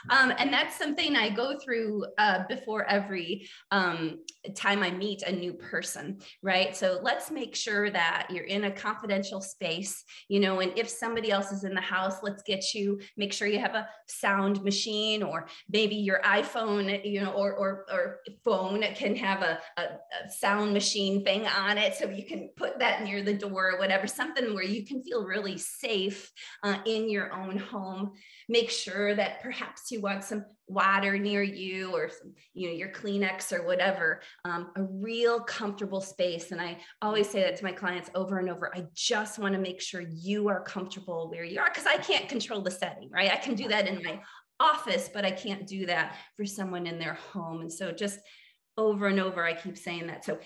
um, 0.09 0.31
and 0.37 0.53
that's 0.53 0.77
something 0.77 1.15
i 1.15 1.29
go 1.29 1.57
through 1.63 2.05
uh, 2.19 2.43
before 2.47 2.85
every 2.89 3.47
um, 3.71 4.19
time 4.53 4.83
i 4.83 4.91
meet 4.91 5.23
a 5.23 5.31
new 5.31 5.53
person 5.53 6.19
right 6.43 6.75
so 6.75 6.99
let's 7.01 7.31
make 7.31 7.55
sure 7.55 7.89
that 7.89 8.27
you're 8.29 8.43
in 8.43 8.65
a 8.65 8.71
confidential 8.71 9.41
space 9.41 10.03
you 10.27 10.39
know 10.39 10.59
and 10.59 10.77
if 10.77 10.89
somebody 10.89 11.31
else 11.31 11.51
is 11.53 11.63
in 11.63 11.73
the 11.73 11.81
house 11.81 12.17
let's 12.21 12.43
get 12.43 12.73
you 12.73 12.99
make 13.15 13.31
sure 13.31 13.47
you 13.47 13.59
have 13.59 13.75
a 13.75 13.87
sound 14.07 14.61
machine 14.61 15.23
or 15.23 15.47
maybe 15.69 15.95
your 15.95 16.19
iphone 16.25 17.03
you 17.05 17.21
know 17.21 17.31
or 17.31 17.53
or, 17.53 17.85
or 17.89 18.19
phone 18.43 18.83
can 18.93 19.15
have 19.15 19.41
a, 19.41 19.57
a, 19.77 19.81
a 19.81 20.29
sound 20.29 20.73
machine 20.73 21.23
thing 21.23 21.47
on 21.47 21.76
on 21.77 21.83
it 21.83 21.95
so 21.95 22.09
you 22.09 22.25
can 22.25 22.49
put 22.55 22.79
that 22.79 23.03
near 23.03 23.21
the 23.21 23.33
door 23.33 23.71
or 23.71 23.79
whatever, 23.79 24.07
something 24.07 24.53
where 24.53 24.63
you 24.63 24.85
can 24.85 25.03
feel 25.03 25.25
really 25.25 25.57
safe 25.57 26.31
uh, 26.63 26.77
in 26.85 27.09
your 27.09 27.33
own 27.33 27.57
home. 27.57 28.13
Make 28.49 28.69
sure 28.69 29.15
that 29.15 29.41
perhaps 29.41 29.91
you 29.91 30.01
want 30.01 30.23
some 30.23 30.45
water 30.67 31.17
near 31.17 31.43
you 31.43 31.91
or 31.95 32.09
some, 32.09 32.33
you 32.53 32.67
know, 32.67 32.73
your 32.73 32.89
Kleenex 32.89 33.53
or 33.53 33.65
whatever, 33.65 34.21
um, 34.45 34.71
a 34.75 34.83
real 34.83 35.39
comfortable 35.39 36.01
space. 36.01 36.51
And 36.51 36.59
I 36.59 36.77
always 37.01 37.29
say 37.29 37.41
that 37.41 37.57
to 37.57 37.63
my 37.63 37.71
clients 37.71 38.09
over 38.15 38.39
and 38.39 38.49
over. 38.49 38.75
I 38.75 38.85
just 38.93 39.39
want 39.39 39.53
to 39.53 39.61
make 39.61 39.81
sure 39.81 40.01
you 40.01 40.47
are 40.49 40.63
comfortable 40.63 41.29
where 41.29 41.45
you 41.45 41.59
are 41.59 41.69
because 41.69 41.87
I 41.87 41.97
can't 41.97 42.27
control 42.27 42.61
the 42.61 42.71
setting, 42.71 43.09
right? 43.11 43.31
I 43.31 43.37
can 43.37 43.55
do 43.55 43.67
that 43.69 43.87
in 43.87 44.03
my 44.03 44.19
office, 44.59 45.09
but 45.13 45.23
I 45.23 45.31
can't 45.31 45.67
do 45.67 45.85
that 45.85 46.15
for 46.35 46.45
someone 46.45 46.87
in 46.87 46.99
their 46.99 47.13
home. 47.13 47.61
And 47.61 47.71
so 47.71 47.91
just 47.91 48.19
over 48.77 49.07
and 49.07 49.19
over, 49.19 49.43
I 49.43 49.53
keep 49.53 49.77
saying 49.77 50.07
that. 50.07 50.23
So 50.23 50.39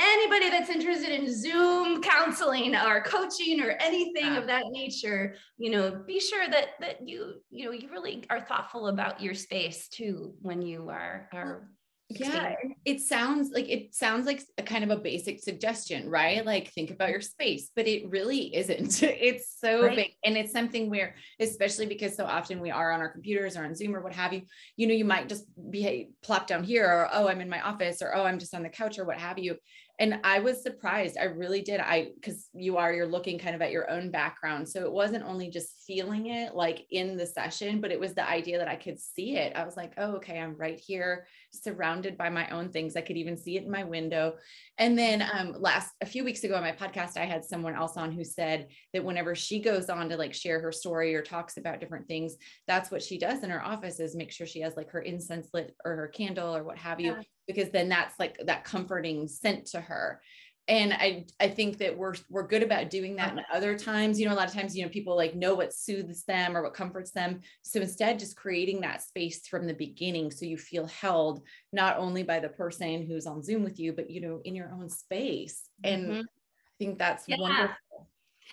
anybody 0.00 0.50
that's 0.50 0.70
interested 0.70 1.10
in 1.10 1.32
Zoom 1.32 2.00
counseling 2.00 2.74
or 2.74 3.02
coaching 3.02 3.60
or 3.60 3.70
anything 3.80 4.36
of 4.36 4.46
that 4.46 4.64
nature, 4.70 5.34
you 5.58 5.70
know, 5.70 6.02
be 6.06 6.18
sure 6.18 6.48
that 6.48 6.68
that 6.80 7.06
you 7.06 7.34
you 7.50 7.66
know 7.66 7.72
you 7.72 7.88
really 7.90 8.24
are 8.30 8.40
thoughtful 8.40 8.88
about 8.88 9.20
your 9.20 9.34
space 9.34 9.88
too 9.88 10.34
when 10.40 10.62
you 10.62 10.88
are 10.88 11.28
are 11.32 11.68
yeah 12.12 12.54
it 12.84 13.00
sounds 13.00 13.52
like 13.52 13.68
it 13.68 13.94
sounds 13.94 14.26
like 14.26 14.42
a 14.58 14.64
kind 14.64 14.82
of 14.82 14.90
a 14.90 15.00
basic 15.00 15.38
suggestion 15.38 16.10
right? 16.10 16.44
Like 16.44 16.72
think 16.72 16.90
about 16.90 17.10
your 17.10 17.20
space 17.20 17.70
but 17.76 17.86
it 17.86 18.10
really 18.10 18.54
isn't. 18.54 19.02
It's 19.20 19.60
so 19.60 19.84
right. 19.84 19.96
big 19.96 20.10
and 20.24 20.36
it's 20.36 20.52
something 20.52 20.90
where 20.90 21.14
especially 21.38 21.86
because 21.86 22.16
so 22.16 22.24
often 22.24 22.60
we 22.60 22.70
are 22.70 22.90
on 22.90 23.00
our 23.00 23.12
computers 23.12 23.56
or 23.56 23.64
on 23.64 23.74
zoom 23.74 23.94
or 23.94 24.00
what 24.00 24.14
have 24.14 24.32
you 24.32 24.42
you 24.76 24.86
know 24.86 24.94
you 24.94 25.04
might 25.04 25.28
just 25.28 25.44
be 25.70 26.08
plop 26.22 26.46
down 26.46 26.64
here 26.64 26.86
or 26.86 27.08
oh 27.12 27.28
i'm 27.28 27.40
in 27.40 27.48
my 27.48 27.60
office 27.60 28.00
or 28.02 28.14
oh 28.14 28.24
i'm 28.24 28.38
just 28.38 28.54
on 28.54 28.62
the 28.62 28.68
couch 28.68 28.98
or 28.98 29.04
what 29.04 29.18
have 29.18 29.38
you 29.38 29.56
and 30.00 30.18
i 30.24 30.38
was 30.40 30.62
surprised. 30.62 31.16
I 31.18 31.24
really 31.24 31.60
did. 31.60 31.78
I 31.78 32.08
because 32.14 32.48
you 32.54 32.78
are 32.78 32.92
you're 32.92 33.06
looking 33.06 33.38
kind 33.38 33.54
of 33.54 33.62
at 33.62 33.70
your 33.70 33.88
own 33.90 34.10
background. 34.10 34.68
So 34.68 34.84
it 34.84 34.90
wasn't 34.90 35.24
only 35.24 35.48
just 35.50 35.84
feeling 35.86 36.26
it 36.26 36.54
like 36.54 36.86
in 36.90 37.16
the 37.16 37.26
session 37.26 37.80
but 37.80 37.92
it 37.92 38.00
was 38.00 38.14
the 38.14 38.28
idea 38.28 38.58
that 38.58 38.68
i 38.68 38.76
could 38.76 38.98
see 38.98 39.36
it. 39.36 39.54
I 39.54 39.64
was 39.64 39.76
like 39.76 39.92
oh 39.98 40.16
okay 40.16 40.40
i'm 40.40 40.56
right 40.56 40.78
here 40.78 41.26
surrounded 41.52 42.16
by 42.16 42.30
my 42.30 42.48
own 42.50 42.70
things. 42.70 42.96
I 42.96 43.02
could 43.02 43.16
even 43.16 43.36
see 43.36 43.56
it 43.56 43.64
in 43.64 43.70
my 43.70 43.84
window. 43.84 44.34
And 44.78 44.98
then 44.98 45.22
um 45.32 45.54
last 45.58 45.92
a 46.00 46.06
few 46.06 46.24
weeks 46.24 46.42
ago 46.44 46.56
on 46.56 46.62
my 46.62 46.72
podcast 46.72 47.16
i 47.16 47.26
had 47.26 47.44
someone 47.44 47.74
else 47.74 47.96
on 47.96 48.10
who 48.10 48.24
said 48.24 48.68
that 48.94 49.04
whenever 49.04 49.34
she 49.34 49.60
goes 49.60 49.90
on 49.90 50.08
to 50.08 50.16
like 50.16 50.34
share 50.34 50.60
her 50.60 50.72
story 50.72 51.14
or 51.14 51.22
talks 51.22 51.58
about 51.58 51.80
different 51.80 52.08
things 52.08 52.36
that's 52.66 52.90
what 52.90 53.02
she 53.02 53.18
does 53.18 53.44
in 53.44 53.50
her 53.50 53.62
office 53.62 54.00
is 54.00 54.16
make 54.16 54.32
sure 54.32 54.46
she 54.46 54.60
has 54.60 54.76
like 54.76 54.90
her 54.90 55.02
incense 55.02 55.48
lit 55.52 55.76
or 55.84 55.94
her 55.96 56.08
candle 56.08 56.56
or 56.56 56.64
what 56.64 56.78
have 56.78 57.00
you. 57.00 57.12
Yeah 57.12 57.22
because 57.52 57.70
then 57.70 57.88
that's 57.88 58.18
like 58.18 58.36
that 58.44 58.64
comforting 58.64 59.28
scent 59.28 59.66
to 59.66 59.80
her. 59.80 60.20
And 60.68 60.92
i 60.92 61.24
i 61.40 61.48
think 61.48 61.78
that 61.78 61.96
we're 61.96 62.14
we're 62.28 62.46
good 62.46 62.62
about 62.62 62.90
doing 62.90 63.16
that 63.16 63.30
and 63.32 63.40
other 63.52 63.76
times. 63.76 64.20
You 64.20 64.26
know 64.26 64.34
a 64.34 64.36
lot 64.36 64.46
of 64.46 64.54
times 64.54 64.76
you 64.76 64.84
know 64.84 64.90
people 64.90 65.16
like 65.16 65.34
know 65.34 65.54
what 65.54 65.72
soothes 65.72 66.24
them 66.24 66.56
or 66.56 66.62
what 66.62 66.74
comforts 66.74 67.10
them. 67.10 67.40
So 67.62 67.80
instead 67.80 68.18
just 68.18 68.36
creating 68.36 68.82
that 68.82 69.02
space 69.02 69.48
from 69.48 69.66
the 69.66 69.74
beginning 69.74 70.30
so 70.30 70.44
you 70.44 70.58
feel 70.58 70.86
held 70.86 71.42
not 71.72 71.98
only 71.98 72.22
by 72.22 72.38
the 72.40 72.50
person 72.50 73.04
who's 73.06 73.26
on 73.26 73.42
zoom 73.42 73.64
with 73.64 73.80
you 73.80 73.92
but 73.92 74.10
you 74.10 74.20
know 74.20 74.40
in 74.44 74.54
your 74.54 74.70
own 74.72 74.88
space. 74.88 75.68
And 75.82 76.06
mm-hmm. 76.06 76.20
i 76.20 76.74
think 76.78 76.98
that's 76.98 77.24
yeah. 77.26 77.36
wonderful 77.38 77.76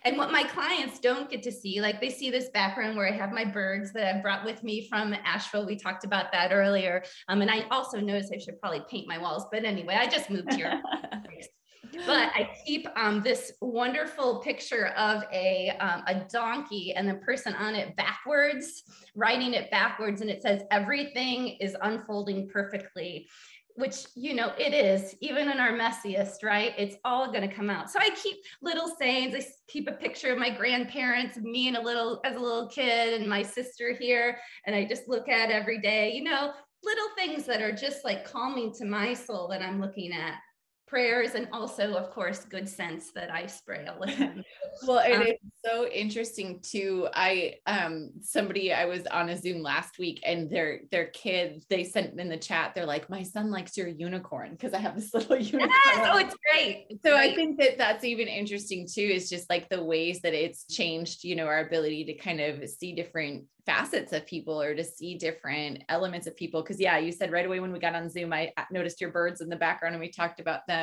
and 0.04 0.18
what 0.18 0.32
my 0.32 0.44
clients 0.44 1.00
don't 1.00 1.30
get 1.30 1.44
to 1.44 1.52
see, 1.52 1.82
like 1.82 2.00
they 2.00 2.10
see 2.10 2.30
this 2.30 2.50
background 2.50 2.98
where 2.98 3.08
I 3.08 3.16
have 3.16 3.32
my 3.32 3.46
birds 3.46 3.92
that 3.94 4.16
I've 4.16 4.22
brought 4.22 4.46
with 4.46 4.64
me 4.64 4.88
from 4.88 5.14
Asheville. 5.26 5.66
We 5.66 5.76
talked 5.76 6.04
about 6.04 6.32
that 6.32 6.52
earlier. 6.52 7.04
Um, 7.28 7.42
and 7.42 7.50
I 7.50 7.66
also 7.72 8.00
noticed 8.00 8.34
I 8.34 8.38
should 8.38 8.60
probably 8.60 8.84
paint 8.90 9.08
my 9.08 9.18
walls. 9.18 9.46
But 9.52 9.66
anyway, 9.66 9.96
I 9.96 10.08
just 10.08 10.30
moved 10.30 10.54
here. 10.54 10.82
but 12.06 12.32
I 12.36 12.50
keep 12.66 12.88
um, 12.96 13.22
this 13.22 13.54
wonderful 13.62 14.40
picture 14.40 14.88
of 14.98 15.24
a, 15.32 15.72
um, 15.80 16.04
a 16.08 16.26
donkey 16.32 16.94
and 16.94 17.08
the 17.08 17.16
person 17.16 17.54
on 17.56 17.76
it 17.76 17.96
backwards, 17.96 18.84
writing 19.16 19.54
it 19.54 19.72
backwards. 19.72 20.22
And 20.22 20.30
it 20.30 20.42
says, 20.42 20.64
everything 20.72 21.58
is 21.60 21.76
unfolding 21.82 22.50
perfectly 22.50 23.28
which 23.78 24.08
you 24.16 24.34
know 24.34 24.52
it 24.58 24.74
is 24.74 25.16
even 25.22 25.50
in 25.50 25.60
our 25.60 25.72
messiest 25.72 26.44
right? 26.44 26.74
It's 26.78 26.98
all 27.06 27.32
going 27.32 27.48
to 27.48 27.56
come 27.56 27.70
out. 27.70 27.90
So 27.90 28.00
i 28.00 28.10
keep 28.12 28.38
little 28.62 28.88
sayings 29.00 29.36
i 29.36 29.46
keep 29.68 29.88
a 29.88 29.94
picture 29.94 30.32
of 30.32 30.40
my 30.40 30.50
grandparents 30.50 31.38
me 31.38 31.68
and 31.68 31.78
a 31.78 31.82
little 31.82 32.20
as 32.26 32.36
a 32.36 32.40
little 32.40 32.68
kid 32.68 33.20
and 33.20 33.30
my 33.30 33.42
sister 33.42 33.94
here 33.94 34.38
and 34.66 34.76
i 34.76 34.86
just 34.86 35.08
look 35.08 35.30
at 35.30 35.52
every 35.52 35.80
day 35.80 36.12
you 36.14 36.24
know 36.24 36.54
little 36.84 37.08
things 37.18 37.46
that 37.46 37.62
are 37.62 37.72
just 37.72 38.04
like 38.04 38.26
calming 38.26 38.74
to 38.74 38.86
my 38.86 39.14
soul 39.14 39.48
that 39.48 39.62
i'm 39.62 39.82
looking 39.82 40.12
at 40.12 40.36
prayers 40.88 41.36
and 41.36 41.50
also 41.52 41.96
of 41.96 42.10
course 42.12 42.46
good 42.46 42.68
scents 42.68 43.12
that 43.12 43.30
i 43.30 43.46
spray 43.46 43.86
all 43.86 44.00
the 44.00 44.08
time 44.08 44.42
well 44.88 45.00
it 45.00 45.16
um, 45.16 45.22
is 45.22 45.36
so 45.66 45.86
interesting 45.88 46.62
too 46.62 47.08
i 47.14 47.54
um 47.66 48.10
somebody 48.22 48.72
i 48.72 48.86
was 48.86 49.06
on 49.08 49.28
a 49.30 49.38
zoom 49.38 49.62
last 49.62 50.00
week 50.00 50.22
and 50.26 50.50
their 50.50 50.80
their 50.90 51.08
kids 51.08 51.66
they 51.70 51.84
sent 51.84 52.18
in 52.18 52.30
the 52.30 52.38
chat 52.38 52.74
they're 52.74 52.86
like 52.86 53.10
my 53.10 53.22
son 53.22 53.52
likes 53.52 53.76
your 53.76 53.90
unicorn 53.90 54.52
because 54.52 54.74
i 54.74 54.78
have 54.78 54.96
this 54.96 55.14
little 55.14 55.36
unicorn 55.38 55.70
yes! 55.86 56.10
oh 56.10 56.18
it's 56.18 56.36
great 56.50 56.86
it's 56.90 57.04
so 57.04 57.12
great. 57.12 57.34
i 57.34 57.36
think 57.36 57.60
that 57.60 57.78
that's 57.78 58.06
even 58.06 58.28
interesting 58.28 58.88
too 58.88 59.02
is 59.02 59.30
just 59.30 59.50
like 59.50 59.68
the 59.68 59.84
ways 59.84 60.22
that 60.22 60.34
it's 60.34 60.64
changed 60.74 61.26
you 61.26 61.36
know 61.36 61.48
our 61.48 61.60
ability 61.60 62.06
to 62.06 62.14
kind 62.14 62.40
of 62.40 62.68
see 62.70 62.94
different 62.94 63.44
facets 63.68 64.14
of 64.14 64.26
people 64.26 64.60
or 64.60 64.74
to 64.74 64.84
see 64.84 65.16
different 65.16 65.84
elements 65.90 66.26
of 66.26 66.36
people. 66.38 66.64
Cause 66.64 66.80
yeah, 66.80 66.98
you 66.98 67.12
said 67.12 67.34
right 67.34 67.46
away 67.46 67.60
when 67.60 67.74
we 67.74 67.80
got 67.80 67.96
on 67.96 68.10
Zoom, 68.10 68.32
I 68.32 68.54
noticed 68.72 69.02
your 69.02 69.12
birds 69.12 69.42
in 69.42 69.50
the 69.50 69.58
background 69.58 69.94
and 69.94 70.02
we 70.02 70.10
talked 70.10 70.40
about 70.40 70.66
them. 70.68 70.77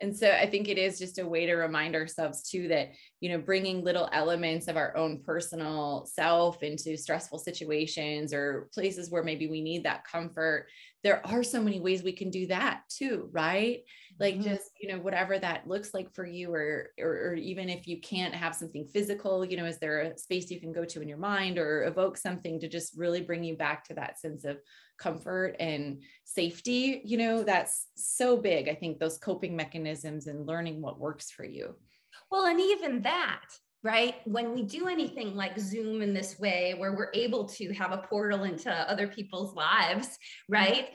And 0.00 0.14
so 0.14 0.30
I 0.30 0.46
think 0.46 0.68
it 0.68 0.76
is 0.76 0.98
just 0.98 1.18
a 1.18 1.26
way 1.26 1.46
to 1.46 1.54
remind 1.54 1.94
ourselves 1.94 2.48
too 2.48 2.68
that, 2.68 2.90
you 3.20 3.30
know, 3.30 3.38
bringing 3.38 3.82
little 3.82 4.08
elements 4.12 4.68
of 4.68 4.76
our 4.76 4.94
own 4.94 5.22
personal 5.24 6.04
self 6.04 6.62
into 6.62 6.98
stressful 6.98 7.38
situations 7.38 8.34
or 8.34 8.68
places 8.74 9.10
where 9.10 9.22
maybe 9.24 9.46
we 9.46 9.62
need 9.62 9.84
that 9.84 10.04
comfort. 10.04 10.66
There 11.02 11.26
are 11.26 11.42
so 11.42 11.62
many 11.62 11.80
ways 11.80 12.02
we 12.02 12.12
can 12.12 12.28
do 12.28 12.46
that 12.48 12.82
too, 12.90 13.30
right? 13.32 13.84
Like 14.18 14.36
mm-hmm. 14.36 14.48
just, 14.48 14.70
you 14.80 14.88
know, 14.88 14.98
whatever 14.98 15.38
that 15.38 15.68
looks 15.68 15.92
like 15.92 16.14
for 16.14 16.24
you, 16.24 16.52
or, 16.52 16.90
or, 16.98 17.08
or 17.08 17.34
even 17.34 17.68
if 17.68 17.86
you 17.86 18.00
can't 18.00 18.34
have 18.34 18.54
something 18.54 18.86
physical, 18.86 19.44
you 19.44 19.56
know, 19.56 19.66
is 19.66 19.78
there 19.78 20.00
a 20.00 20.18
space 20.18 20.50
you 20.50 20.60
can 20.60 20.72
go 20.72 20.84
to 20.84 21.02
in 21.02 21.08
your 21.08 21.18
mind 21.18 21.58
or 21.58 21.84
evoke 21.84 22.16
something 22.16 22.58
to 22.60 22.68
just 22.68 22.96
really 22.96 23.20
bring 23.20 23.44
you 23.44 23.56
back 23.56 23.84
to 23.84 23.94
that 23.94 24.18
sense 24.18 24.44
of 24.44 24.58
comfort 24.98 25.56
and 25.60 26.02
safety, 26.24 27.02
you 27.04 27.18
know, 27.18 27.42
that's 27.42 27.88
so 27.96 28.36
big. 28.36 28.68
I 28.68 28.74
think 28.74 28.98
those 28.98 29.18
coping 29.18 29.54
mechanisms 29.54 30.26
and 30.26 30.46
learning 30.46 30.80
what 30.80 30.98
works 30.98 31.30
for 31.30 31.44
you. 31.44 31.74
Well, 32.30 32.46
and 32.46 32.60
even 32.60 33.02
that, 33.02 33.44
right? 33.82 34.16
When 34.24 34.54
we 34.54 34.62
do 34.62 34.88
anything 34.88 35.36
like 35.36 35.58
Zoom 35.58 36.02
in 36.02 36.14
this 36.14 36.38
way, 36.38 36.74
where 36.76 36.94
we're 36.94 37.12
able 37.14 37.44
to 37.50 37.72
have 37.74 37.92
a 37.92 37.98
portal 37.98 38.44
into 38.44 38.72
other 38.72 39.06
people's 39.06 39.54
lives, 39.54 40.18
right? 40.48 40.88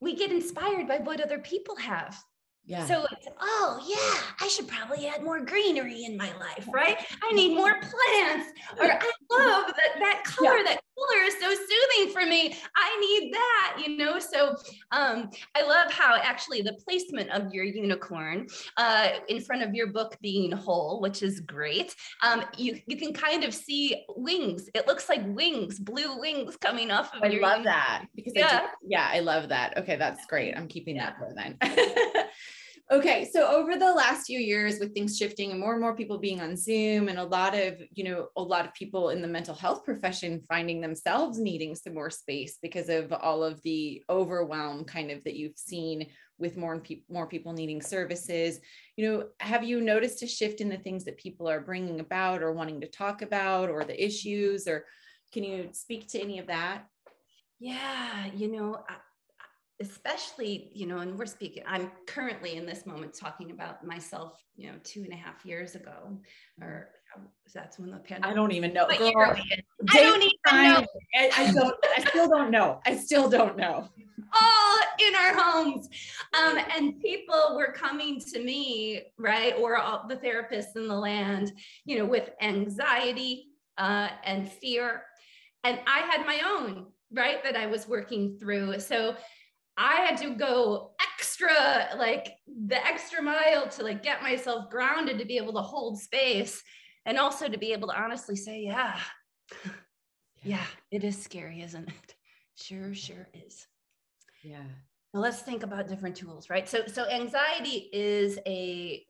We 0.00 0.16
get 0.16 0.30
inspired 0.30 0.88
by 0.88 0.98
what 0.98 1.20
other 1.20 1.38
people 1.38 1.76
have. 1.76 2.18
Yeah. 2.66 2.84
So 2.86 3.06
it's, 3.12 3.28
oh, 3.40 3.80
yeah, 3.86 4.44
I 4.44 4.48
should 4.48 4.66
probably 4.66 5.06
add 5.06 5.22
more 5.22 5.44
greenery 5.44 6.04
in 6.04 6.16
my 6.16 6.36
life, 6.36 6.66
right? 6.72 6.96
I 7.22 7.32
need 7.32 7.54
more 7.54 7.74
plants. 7.74 8.50
Or 8.78 8.86
I 8.86 9.10
love 9.30 9.66
that 9.68 10.00
that 10.00 10.24
color, 10.24 10.56
yeah. 10.56 10.62
that 10.64 10.80
color 10.98 11.22
is 11.24 11.34
so 11.40 11.48
soothing 11.48 12.12
for 12.12 12.28
me. 12.28 12.56
I 12.76 13.00
need 13.00 13.32
that, 13.32 13.76
you 13.86 13.96
know? 13.96 14.18
So 14.18 14.56
um, 14.90 15.30
I 15.54 15.62
love 15.62 15.92
how 15.92 16.16
actually 16.20 16.62
the 16.62 16.76
placement 16.84 17.30
of 17.30 17.54
your 17.54 17.64
unicorn 17.64 18.48
uh, 18.76 19.10
in 19.28 19.40
front 19.40 19.62
of 19.62 19.72
your 19.72 19.86
book 19.88 20.16
being 20.20 20.50
whole, 20.50 21.00
which 21.00 21.22
is 21.22 21.38
great. 21.40 21.94
Um, 22.24 22.42
you, 22.56 22.80
you 22.88 22.96
can 22.96 23.12
kind 23.12 23.44
of 23.44 23.54
see 23.54 24.04
wings. 24.16 24.68
It 24.74 24.88
looks 24.88 25.08
like 25.08 25.22
wings, 25.24 25.78
blue 25.78 26.18
wings 26.18 26.56
coming 26.56 26.90
off 26.90 27.14
of 27.14 27.22
I 27.22 27.28
your 27.28 27.42
love 27.42 27.58
unicorn. 27.58 27.64
that 27.64 28.06
because 28.16 28.32
yeah. 28.34 28.46
I 28.46 28.60
do, 28.60 28.66
yeah, 28.88 29.08
I 29.12 29.20
love 29.20 29.50
that. 29.50 29.78
Okay, 29.78 29.94
that's 29.94 30.26
great. 30.26 30.56
I'm 30.56 30.66
keeping 30.66 30.96
yeah. 30.96 31.12
that 31.12 31.18
for 31.18 31.32
then. 31.32 31.58
Okay, 32.88 33.28
so 33.32 33.48
over 33.48 33.76
the 33.76 33.92
last 33.92 34.26
few 34.26 34.38
years 34.38 34.78
with 34.78 34.94
things 34.94 35.18
shifting 35.18 35.50
and 35.50 35.58
more 35.58 35.72
and 35.72 35.80
more 35.80 35.96
people 35.96 36.18
being 36.18 36.40
on 36.40 36.56
Zoom 36.56 37.08
and 37.08 37.18
a 37.18 37.24
lot 37.24 37.52
of, 37.56 37.82
you 37.90 38.04
know, 38.04 38.28
a 38.36 38.42
lot 38.42 38.64
of 38.64 38.72
people 38.74 39.10
in 39.10 39.20
the 39.20 39.26
mental 39.26 39.56
health 39.56 39.84
profession 39.84 40.40
finding 40.48 40.80
themselves 40.80 41.40
needing 41.40 41.74
some 41.74 41.94
more 41.94 42.10
space 42.10 42.58
because 42.62 42.88
of 42.88 43.12
all 43.12 43.42
of 43.42 43.60
the 43.62 44.04
overwhelm 44.08 44.84
kind 44.84 45.10
of 45.10 45.24
that 45.24 45.34
you've 45.34 45.58
seen 45.58 46.06
with 46.38 46.56
more 46.56 46.74
and 46.74 46.84
pe- 46.84 47.02
more 47.10 47.26
people 47.26 47.52
needing 47.52 47.82
services. 47.82 48.60
You 48.96 49.10
know, 49.10 49.24
have 49.40 49.64
you 49.64 49.80
noticed 49.80 50.22
a 50.22 50.28
shift 50.28 50.60
in 50.60 50.68
the 50.68 50.76
things 50.76 51.04
that 51.06 51.18
people 51.18 51.48
are 51.48 51.60
bringing 51.60 51.98
about 51.98 52.40
or 52.40 52.52
wanting 52.52 52.80
to 52.82 52.88
talk 52.88 53.20
about 53.20 53.68
or 53.68 53.82
the 53.82 54.00
issues 54.00 54.68
or 54.68 54.84
can 55.32 55.42
you 55.42 55.70
speak 55.72 56.06
to 56.10 56.20
any 56.20 56.38
of 56.38 56.46
that? 56.46 56.84
Yeah, 57.58 58.26
you 58.32 58.52
know, 58.52 58.84
especially 59.80 60.70
you 60.72 60.86
know 60.86 60.98
and 60.98 61.18
we're 61.18 61.26
speaking 61.26 61.62
i'm 61.66 61.90
currently 62.06 62.56
in 62.56 62.64
this 62.64 62.86
moment 62.86 63.12
talking 63.12 63.50
about 63.50 63.84
myself 63.84 64.42
you 64.56 64.68
know 64.68 64.74
two 64.84 65.02
and 65.02 65.12
a 65.12 65.16
half 65.16 65.44
years 65.44 65.74
ago 65.74 66.18
or 66.62 66.88
that's 67.54 67.78
when 67.78 67.90
the 67.90 67.98
pandemic 67.98 68.32
i 68.32 68.34
don't 68.34 68.52
even 68.52 68.72
know. 68.72 68.86
Girl, 68.86 69.36
i 69.90 70.00
don't 70.00 70.22
even 70.22 70.72
know. 70.72 70.86
I, 71.14 71.30
I, 71.36 71.52
don't 71.52 71.74
i 71.96 72.00
still 72.00 72.28
don't 72.28 72.50
know. 72.50 72.80
I 72.84 72.96
still 72.96 73.28
don't 73.28 73.56
know. 73.56 73.88
All 74.40 74.78
in 74.98 75.14
our 75.14 75.34
homes. 75.34 75.88
Um, 76.38 76.58
and 76.74 77.00
people 77.00 77.54
were 77.56 77.72
coming 77.72 78.20
to 78.32 78.42
me 78.42 79.02
right 79.18 79.54
or 79.58 79.76
all 79.76 80.06
the 80.08 80.16
therapists 80.16 80.76
in 80.76 80.88
the 80.88 80.94
land 80.94 81.52
you 81.84 81.98
know 81.98 82.04
with 82.04 82.30
anxiety 82.40 83.48
uh, 83.78 84.08
and 84.24 84.50
fear. 84.50 85.02
And 85.64 85.78
i 85.86 86.00
had 86.00 86.26
my 86.26 86.40
own 86.46 86.86
right 87.12 87.42
that 87.44 87.56
i 87.56 87.66
was 87.66 87.88
working 87.88 88.36
through. 88.38 88.80
So 88.80 89.16
I 89.76 89.96
had 89.96 90.16
to 90.18 90.34
go 90.34 90.92
extra, 91.00 91.96
like 91.98 92.34
the 92.46 92.84
extra 92.84 93.22
mile 93.22 93.68
to 93.68 93.82
like 93.82 94.02
get 94.02 94.22
myself 94.22 94.70
grounded 94.70 95.18
to 95.18 95.26
be 95.26 95.36
able 95.36 95.52
to 95.54 95.60
hold 95.60 96.00
space 96.00 96.62
and 97.04 97.18
also 97.18 97.48
to 97.48 97.58
be 97.58 97.72
able 97.72 97.88
to 97.88 98.00
honestly 98.00 98.36
say, 98.36 98.60
yeah, 98.60 98.98
yeah, 100.42 100.64
it 100.90 101.04
is 101.04 101.20
scary, 101.20 101.62
isn't 101.62 101.88
it? 101.88 102.14
Sure, 102.56 102.94
sure 102.94 103.28
is. 103.34 103.66
Yeah. 104.42 104.64
Now 105.12 105.20
let's 105.20 105.40
think 105.40 105.62
about 105.62 105.88
different 105.88 106.16
tools, 106.16 106.48
right? 106.48 106.68
So, 106.68 106.86
so 106.86 107.06
anxiety 107.08 107.90
is 107.92 108.38
a 108.46 109.04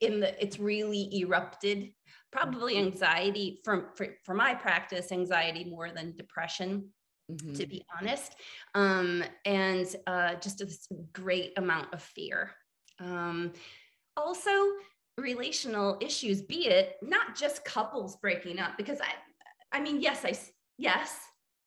in 0.00 0.20
the 0.20 0.42
it's 0.42 0.58
really 0.58 1.08
erupted. 1.20 1.92
Probably 2.30 2.74
mm-hmm. 2.74 2.86
anxiety 2.86 3.60
from 3.64 3.86
for, 3.94 4.08
for 4.24 4.34
my 4.34 4.54
practice, 4.54 5.12
anxiety 5.12 5.64
more 5.64 5.90
than 5.90 6.16
depression 6.16 6.90
mm-hmm. 7.30 7.52
to 7.54 7.66
be 7.66 7.84
honest, 7.98 8.34
um, 8.74 9.24
and 9.44 9.94
uh, 10.06 10.34
just 10.36 10.60
a 10.60 10.68
great 11.12 11.52
amount 11.56 11.92
of 11.92 12.02
fear. 12.02 12.52
Um, 13.00 13.52
also, 14.16 14.50
relational 15.16 15.98
issues, 16.00 16.42
be 16.42 16.66
it 16.66 16.96
not 17.02 17.36
just 17.36 17.64
couples 17.64 18.16
breaking 18.16 18.58
up, 18.58 18.76
because 18.76 19.00
I, 19.00 19.76
I 19.76 19.80
mean, 19.80 20.00
yes, 20.00 20.24
I 20.24 20.38
yes, 20.78 21.18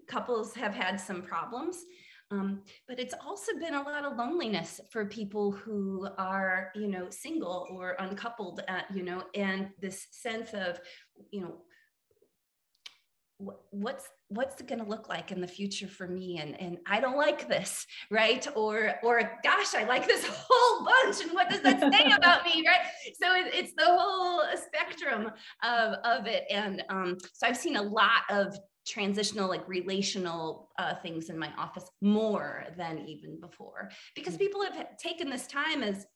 couples 0.08 0.54
have 0.56 0.74
had 0.74 1.00
some 1.00 1.22
problems. 1.22 1.84
Um, 2.32 2.62
but 2.88 2.98
it's 2.98 3.14
also 3.26 3.52
been 3.60 3.74
a 3.74 3.82
lot 3.82 4.06
of 4.06 4.18
loneliness 4.18 4.80
for 4.90 5.06
people 5.06 5.52
who 5.52 6.08
are, 6.18 6.72
you 6.76 6.88
know, 6.88 7.10
single 7.10 7.68
or 7.70 7.98
uncoupled, 8.00 8.64
at, 8.70 8.86
you 8.96 9.04
know, 9.04 9.24
and 9.36 9.70
this 9.82 10.08
sense 10.12 10.54
of, 10.54 10.80
you 11.32 11.42
know, 11.42 11.58
what's 13.72 14.08
what's 14.30 14.60
it 14.62 14.68
going 14.68 14.80
to 14.80 14.88
look 14.88 15.10
like 15.10 15.32
in 15.32 15.42
the 15.42 15.48
future 15.48 15.88
for 15.88 16.08
me? 16.08 16.40
And 16.40 16.60
and 16.60 16.78
i 16.88 17.00
don't 17.00 17.18
like 17.18 17.48
this 17.48 17.86
right? 18.12 18.46
Or 18.56 18.94
or 19.04 19.20
gosh 19.44 19.76
i 19.76 19.84
like 19.86 20.08
this 20.08 20.26
whole 20.30 20.86
bunch 20.86 21.22
and 21.22 21.32
what 21.32 21.50
does 21.50 21.62
that 21.62 21.80
say 21.80 22.12
about 22.18 22.46
me 22.46 22.64
right? 22.66 22.82
So 23.22 23.34
it, 23.36 23.54
it's 23.54 23.74
the 23.78 23.86
whole 23.86 24.42
spectrum 24.56 25.32
of 25.64 25.94
of 26.04 26.28
it. 26.28 26.46
And 26.50 26.84
um 26.90 27.18
so 27.34 27.48
i've 27.48 27.58
seen 27.58 27.76
a 27.76 27.82
lot 27.82 28.24
of 28.30 28.58
transitional 28.88 29.48
like 29.48 29.68
relational 29.68 30.72
uh, 30.80 30.96
things 30.96 31.30
in 31.30 31.38
my 31.38 31.52
office 31.56 31.88
more 32.02 32.66
than 32.78 32.98
even 33.08 33.40
before. 33.40 33.92
Because 34.16 34.36
mm. 34.36 34.40
people 34.40 34.64
have 34.64 34.98
taken 34.98 35.30
this 35.30 35.46
time 35.46 35.84
as 35.84 36.08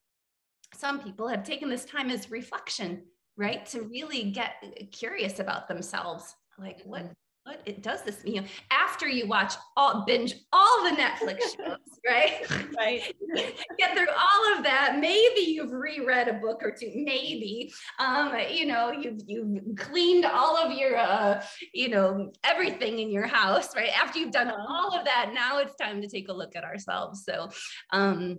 some 0.73 0.99
people 0.99 1.27
have 1.27 1.43
taken 1.43 1.69
this 1.69 1.85
time 1.85 2.09
as 2.09 2.31
reflection 2.31 3.03
right? 3.37 3.65
To 3.67 3.81
really 3.81 4.31
get 4.31 4.53
curious 4.91 5.39
about 5.39 5.67
themselves 5.67 6.35
like 6.59 6.81
what 6.83 7.03
mm-hmm. 7.03 7.11
what 7.43 7.61
it 7.65 7.81
does 7.81 8.01
this 8.03 8.19
you 8.23 8.41
know 8.41 8.47
after 8.71 9.07
you 9.07 9.27
watch 9.27 9.53
all 9.77 10.03
binge 10.05 10.35
all 10.53 10.83
the 10.83 10.95
netflix 10.95 11.39
shows 11.57 11.77
right? 12.07 12.45
Right. 12.77 13.13
Get 13.77 13.97
through 13.97 14.07
all 14.09 14.57
of 14.57 14.63
that. 14.63 14.97
Maybe 14.99 15.41
you've 15.41 15.71
reread 15.71 16.27
a 16.27 16.33
book 16.33 16.61
or 16.61 16.71
two. 16.71 16.91
Maybe. 16.93 17.73
Um 17.99 18.33
you 18.49 18.65
know 18.65 18.91
you've 18.91 19.21
you've 19.25 19.75
cleaned 19.77 20.25
all 20.25 20.57
of 20.57 20.71
your 20.77 20.97
uh 20.97 21.43
you 21.73 21.89
know 21.89 22.31
everything 22.43 22.99
in 22.99 23.09
your 23.09 23.27
house 23.27 23.75
right? 23.75 23.89
After 23.97 24.19
you've 24.19 24.31
done 24.31 24.47
uh-huh. 24.47 24.65
all 24.67 24.97
of 24.97 25.05
that 25.05 25.31
now 25.33 25.59
it's 25.59 25.75
time 25.75 26.01
to 26.01 26.07
take 26.07 26.29
a 26.29 26.33
look 26.33 26.55
at 26.55 26.63
ourselves. 26.63 27.23
So 27.25 27.49
um 27.91 28.37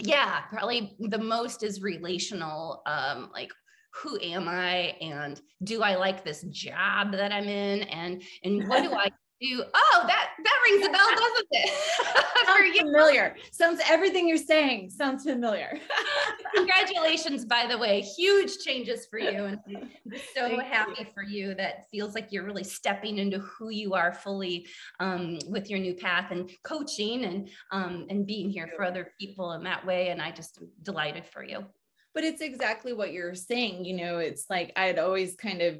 yeah 0.00 0.40
probably 0.50 0.96
the 1.00 1.18
most 1.18 1.62
is 1.62 1.82
relational 1.82 2.82
um 2.86 3.30
like 3.32 3.52
who 3.94 4.18
am 4.20 4.48
I 4.48 4.96
and 5.00 5.40
do 5.62 5.82
I 5.82 5.96
like 5.96 6.24
this 6.24 6.42
job 6.50 7.12
that 7.12 7.32
I'm 7.32 7.44
in 7.44 7.82
and 7.82 8.22
and 8.42 8.68
what 8.68 8.82
do 8.82 8.92
I 8.92 9.08
do? 9.40 9.64
Oh, 9.74 10.04
that 10.06 10.30
that 10.42 10.58
rings 10.64 10.86
a 10.86 10.90
bell, 10.90 11.08
doesn't 11.10 11.48
it? 11.50 11.70
sounds 12.46 12.78
familiar. 12.78 13.36
Sounds 13.50 13.80
everything 13.88 14.28
you're 14.28 14.36
saying 14.36 14.90
sounds 14.90 15.24
familiar. 15.24 15.78
Congratulations, 16.54 17.44
by 17.44 17.66
the 17.68 17.76
way, 17.76 18.00
huge 18.00 18.58
changes 18.58 19.06
for 19.06 19.18
you, 19.18 19.44
and 19.44 19.58
I'm 19.66 19.90
so 20.34 20.48
Thank 20.48 20.62
happy 20.62 20.92
you. 20.98 21.06
for 21.12 21.22
you. 21.22 21.54
That 21.54 21.86
feels 21.90 22.14
like 22.14 22.28
you're 22.30 22.44
really 22.44 22.64
stepping 22.64 23.18
into 23.18 23.40
who 23.40 23.70
you 23.70 23.94
are 23.94 24.12
fully 24.12 24.66
um, 25.00 25.38
with 25.48 25.68
your 25.68 25.78
new 25.78 25.94
path 25.94 26.30
and 26.30 26.50
coaching 26.62 27.24
and 27.24 27.48
um, 27.70 28.06
and 28.08 28.26
being 28.26 28.48
here 28.48 28.70
for 28.76 28.84
other 28.84 29.12
people 29.20 29.52
in 29.52 29.64
that 29.64 29.84
way. 29.84 30.08
And 30.08 30.22
I 30.22 30.30
just 30.30 30.58
am 30.58 30.68
delighted 30.82 31.26
for 31.26 31.44
you 31.44 31.66
but 32.14 32.24
it's 32.24 32.40
exactly 32.40 32.92
what 32.92 33.12
you're 33.12 33.34
saying 33.34 33.84
you 33.84 33.96
know 33.96 34.18
it's 34.18 34.46
like 34.50 34.72
i 34.76 34.86
had 34.86 34.98
always 34.98 35.34
kind 35.36 35.62
of 35.62 35.78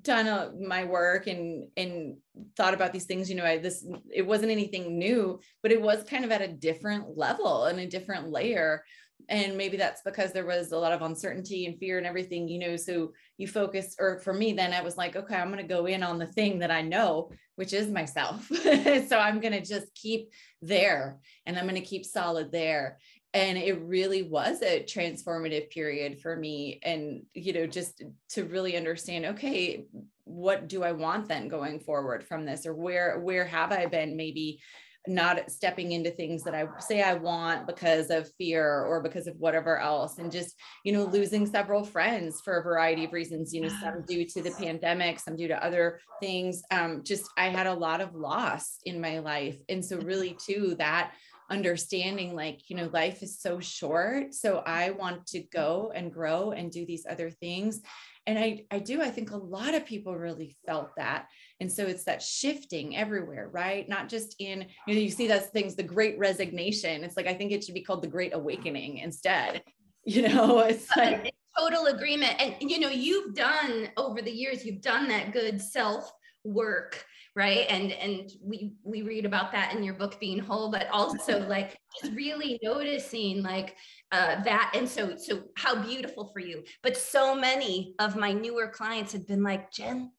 done 0.00 0.26
a, 0.26 0.50
my 0.58 0.84
work 0.84 1.26
and 1.26 1.68
and 1.76 2.16
thought 2.56 2.72
about 2.72 2.92
these 2.92 3.04
things 3.04 3.28
you 3.28 3.36
know 3.36 3.44
i 3.44 3.58
this 3.58 3.86
it 4.10 4.26
wasn't 4.26 4.50
anything 4.50 4.98
new 4.98 5.38
but 5.62 5.70
it 5.70 5.80
was 5.80 6.02
kind 6.04 6.24
of 6.24 6.30
at 6.30 6.40
a 6.40 6.48
different 6.48 7.16
level 7.16 7.64
and 7.66 7.78
a 7.78 7.86
different 7.86 8.30
layer 8.30 8.82
and 9.28 9.56
maybe 9.56 9.76
that's 9.76 10.02
because 10.02 10.32
there 10.32 10.46
was 10.46 10.72
a 10.72 10.78
lot 10.78 10.92
of 10.92 11.02
uncertainty 11.02 11.66
and 11.66 11.78
fear 11.78 11.98
and 11.98 12.06
everything 12.06 12.48
you 12.48 12.58
know 12.58 12.76
so 12.76 13.12
you 13.38 13.46
focus 13.46 13.96
or 13.98 14.18
for 14.20 14.32
me 14.32 14.52
then 14.52 14.72
i 14.72 14.82
was 14.82 14.96
like 14.96 15.16
okay 15.16 15.36
i'm 15.36 15.50
going 15.52 15.58
to 15.58 15.74
go 15.74 15.86
in 15.86 16.02
on 16.02 16.18
the 16.18 16.26
thing 16.26 16.58
that 16.58 16.70
i 16.70 16.82
know 16.82 17.30
which 17.56 17.72
is 17.72 17.88
myself. 17.88 18.50
So 19.08 19.18
i'm 19.18 19.40
going 19.40 19.52
to 19.52 19.60
just 19.60 19.94
keep 19.94 20.30
there 20.60 21.18
and 21.46 21.58
i'm 21.58 21.68
going 21.68 21.80
to 21.80 21.86
keep 21.86 22.04
solid 22.04 22.50
there. 22.50 22.98
And 23.34 23.56
it 23.56 23.80
really 23.80 24.22
was 24.22 24.60
a 24.62 24.82
transformative 24.82 25.70
period 25.70 26.20
for 26.20 26.36
me 26.36 26.80
and 26.82 27.22
you 27.34 27.52
know 27.52 27.66
just 27.66 28.02
to 28.30 28.44
really 28.44 28.76
understand 28.76 29.24
okay 29.26 29.86
what 30.24 30.68
do 30.68 30.82
i 30.82 30.92
want 30.92 31.28
then 31.28 31.48
going 31.48 31.80
forward 31.80 32.24
from 32.24 32.44
this? 32.44 32.66
Or 32.66 32.74
where 32.74 33.20
where 33.20 33.44
have 33.44 33.72
i 33.72 33.86
been 33.86 34.16
maybe 34.16 34.60
not 35.06 35.50
stepping 35.50 35.92
into 35.92 36.10
things 36.10 36.44
that 36.44 36.54
I 36.54 36.66
say 36.78 37.02
I 37.02 37.14
want 37.14 37.66
because 37.66 38.10
of 38.10 38.30
fear 38.38 38.84
or 38.84 39.02
because 39.02 39.26
of 39.26 39.36
whatever 39.36 39.78
else. 39.78 40.18
And 40.18 40.30
just, 40.30 40.54
you 40.84 40.92
know, 40.92 41.04
losing 41.04 41.46
several 41.46 41.84
friends 41.84 42.40
for 42.40 42.58
a 42.58 42.62
variety 42.62 43.04
of 43.04 43.12
reasons, 43.12 43.52
you 43.52 43.62
know, 43.62 43.68
some 43.68 44.02
due 44.02 44.24
to 44.26 44.42
the 44.42 44.52
pandemic, 44.52 45.18
some 45.18 45.36
due 45.36 45.48
to 45.48 45.64
other 45.64 46.00
things. 46.20 46.62
Um, 46.70 47.02
just 47.04 47.28
I 47.36 47.48
had 47.48 47.66
a 47.66 47.74
lot 47.74 48.00
of 48.00 48.14
loss 48.14 48.78
in 48.84 49.00
my 49.00 49.18
life. 49.18 49.58
And 49.68 49.84
so 49.84 49.98
really 49.98 50.36
too 50.44 50.76
that 50.78 51.12
understanding 51.50 52.34
like 52.34 52.70
you 52.70 52.76
know 52.76 52.88
life 52.94 53.22
is 53.22 53.38
so 53.38 53.60
short 53.60 54.32
so 54.32 54.62
i 54.64 54.90
want 54.90 55.26
to 55.26 55.40
go 55.52 55.92
and 55.94 56.10
grow 56.10 56.52
and 56.52 56.72
do 56.72 56.86
these 56.86 57.04
other 57.10 57.30
things 57.30 57.82
and 58.26 58.38
i 58.38 58.64
i 58.70 58.78
do 58.78 59.02
i 59.02 59.10
think 59.10 59.30
a 59.30 59.36
lot 59.36 59.74
of 59.74 59.86
people 59.86 60.16
really 60.16 60.56
felt 60.66 60.90
that. 60.96 61.26
And 61.60 61.70
so 61.70 61.84
it's 61.86 62.04
that 62.04 62.22
shifting 62.22 62.96
everywhere 62.96 63.48
right? 63.52 63.88
Not 63.88 64.08
just 64.08 64.36
in 64.38 64.66
you 64.86 64.94
know 64.94 65.00
you 65.00 65.10
see 65.10 65.28
those 65.28 65.46
things 65.46 65.74
the 65.74 65.82
great 65.82 66.18
resignation. 66.18 67.04
It's 67.04 67.16
like 67.16 67.26
i 67.26 67.34
think 67.34 67.52
it 67.52 67.64
should 67.64 67.74
be 67.74 67.82
called 67.82 68.02
the 68.02 68.08
great 68.08 68.34
awakening 68.34 68.98
instead 68.98 69.62
you 70.04 70.28
know? 70.28 70.60
It's 70.60 70.88
like 70.96 71.32
total 71.58 71.86
agreement. 71.86 72.40
And 72.40 72.56
you 72.60 72.80
know 72.80 72.88
you've 72.88 73.34
done 73.34 73.88
over 73.96 74.22
the 74.22 74.30
years 74.30 74.64
you've 74.64 74.80
done 74.82 75.08
that 75.08 75.32
good 75.32 75.60
self 75.60 76.12
work 76.44 77.04
right? 77.34 77.66
And 77.68 77.92
and 77.92 78.30
we 78.42 78.74
we 78.84 79.02
read 79.02 79.24
about 79.24 79.52
that 79.52 79.74
in 79.74 79.82
your 79.82 79.94
book 79.94 80.20
being 80.20 80.38
whole 80.38 80.70
but 80.70 80.88
also 80.90 81.46
like 81.48 81.78
just 82.00 82.14
really 82.14 82.58
noticing 82.62 83.42
like 83.42 83.76
uh, 84.12 84.42
that 84.42 84.72
and 84.74 84.88
so 84.88 85.16
so 85.16 85.42
how 85.56 85.74
beautiful 85.82 86.30
for 86.32 86.40
you 86.40 86.62
but 86.82 86.96
so 86.96 87.34
many 87.34 87.94
of 87.98 88.14
my 88.16 88.32
newer 88.32 88.68
clients 88.68 89.12
had 89.12 89.26
been 89.26 89.42
like 89.42 89.72
jen 89.72 90.12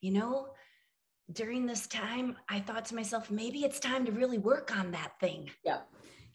you 0.00 0.12
know 0.12 0.48
during 1.32 1.66
this 1.66 1.86
time 1.86 2.36
i 2.48 2.60
thought 2.60 2.84
to 2.84 2.94
myself 2.94 3.30
maybe 3.30 3.60
it's 3.60 3.80
time 3.80 4.04
to 4.04 4.12
really 4.12 4.38
work 4.38 4.76
on 4.76 4.90
that 4.90 5.12
thing 5.20 5.48
yeah 5.64 5.80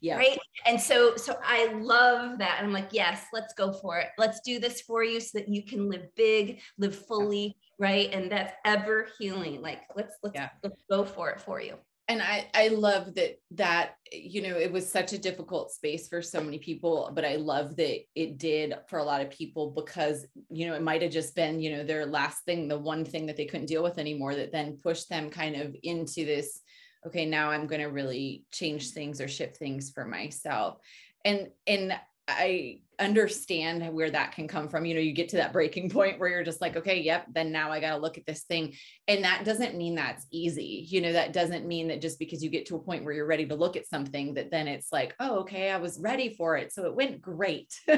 yeah. 0.03 0.17
Right. 0.17 0.37
And 0.65 0.79
so, 0.79 1.15
so 1.15 1.37
I 1.45 1.71
love 1.75 2.37
that. 2.39 2.59
I'm 2.61 2.73
like, 2.73 2.89
yes, 2.91 3.27
let's 3.31 3.53
go 3.53 3.71
for 3.71 3.99
it. 3.99 4.09
Let's 4.17 4.41
do 4.41 4.59
this 4.59 4.81
for 4.81 5.01
you 5.01 5.21
so 5.21 5.39
that 5.39 5.47
you 5.47 5.63
can 5.63 5.89
live 5.89 6.13
big, 6.17 6.59
live 6.77 6.93
fully. 6.93 7.55
Right. 7.79 8.11
And 8.11 8.29
that's 8.29 8.53
ever 8.65 9.07
healing. 9.17 9.61
Like, 9.61 9.83
let's, 9.95 10.17
let's, 10.21 10.35
yeah. 10.35 10.49
let's 10.61 10.83
go 10.89 11.05
for 11.05 11.29
it 11.29 11.39
for 11.39 11.61
you. 11.61 11.75
And 12.09 12.21
I, 12.21 12.49
I 12.53 12.67
love 12.67 13.15
that, 13.15 13.39
that, 13.51 13.95
you 14.11 14.41
know, 14.41 14.57
it 14.57 14.71
was 14.71 14.91
such 14.91 15.13
a 15.13 15.17
difficult 15.17 15.71
space 15.71 16.09
for 16.09 16.21
so 16.21 16.41
many 16.41 16.59
people, 16.59 17.11
but 17.13 17.23
I 17.23 17.37
love 17.37 17.77
that 17.77 17.99
it 18.13 18.37
did 18.37 18.73
for 18.89 18.99
a 18.99 19.03
lot 19.03 19.21
of 19.21 19.29
people 19.29 19.71
because, 19.71 20.25
you 20.49 20.67
know, 20.67 20.73
it 20.73 20.81
might've 20.81 21.11
just 21.11 21.33
been, 21.33 21.61
you 21.61 21.71
know, 21.71 21.83
their 21.83 22.05
last 22.05 22.43
thing, 22.43 22.67
the 22.67 22.77
one 22.77 23.05
thing 23.05 23.25
that 23.27 23.37
they 23.37 23.45
couldn't 23.45 23.67
deal 23.67 23.83
with 23.83 23.97
anymore 23.97 24.35
that 24.35 24.51
then 24.51 24.79
pushed 24.83 25.07
them 25.07 25.29
kind 25.29 25.55
of 25.55 25.75
into 25.81 26.25
this, 26.25 26.59
okay 27.05 27.25
now 27.25 27.49
i'm 27.49 27.67
going 27.67 27.81
to 27.81 27.87
really 27.87 28.45
change 28.51 28.91
things 28.91 29.19
or 29.19 29.27
shift 29.27 29.57
things 29.57 29.91
for 29.91 30.05
myself. 30.05 30.77
And 31.25 31.49
and 31.67 31.93
i 32.27 32.79
understand 32.99 33.91
where 33.93 34.11
that 34.11 34.33
can 34.33 34.47
come 34.47 34.69
from. 34.69 34.85
You 34.85 34.93
know 34.93 35.01
you 35.01 35.13
get 35.13 35.29
to 35.29 35.37
that 35.37 35.51
breaking 35.53 35.89
point 35.97 36.19
where 36.19 36.29
you're 36.29 36.43
just 36.43 36.61
like 36.61 36.77
okay 36.77 37.01
yep 37.01 37.25
then 37.33 37.51
now 37.51 37.71
i 37.71 37.79
got 37.79 37.91
to 37.91 37.97
look 37.97 38.17
at 38.17 38.25
this 38.25 38.43
thing. 38.43 38.75
And 39.07 39.23
that 39.23 39.43
doesn't 39.45 39.75
mean 39.75 39.95
that's 39.95 40.25
easy. 40.31 40.85
You 40.87 41.01
know 41.01 41.13
that 41.13 41.33
doesn't 41.33 41.67
mean 41.67 41.87
that 41.89 42.01
just 42.01 42.19
because 42.19 42.43
you 42.43 42.49
get 42.49 42.65
to 42.67 42.75
a 42.75 42.79
point 42.83 43.03
where 43.03 43.13
you're 43.13 43.25
ready 43.25 43.45
to 43.47 43.55
look 43.55 43.75
at 43.75 43.87
something 43.87 44.35
that 44.35 44.51
then 44.51 44.67
it's 44.67 44.91
like 44.91 45.15
oh 45.19 45.39
okay 45.39 45.71
i 45.71 45.77
was 45.77 45.99
ready 45.99 46.33
for 46.35 46.55
it 46.57 46.71
so 46.71 46.85
it 46.85 46.95
went 46.95 47.21
great. 47.21 47.73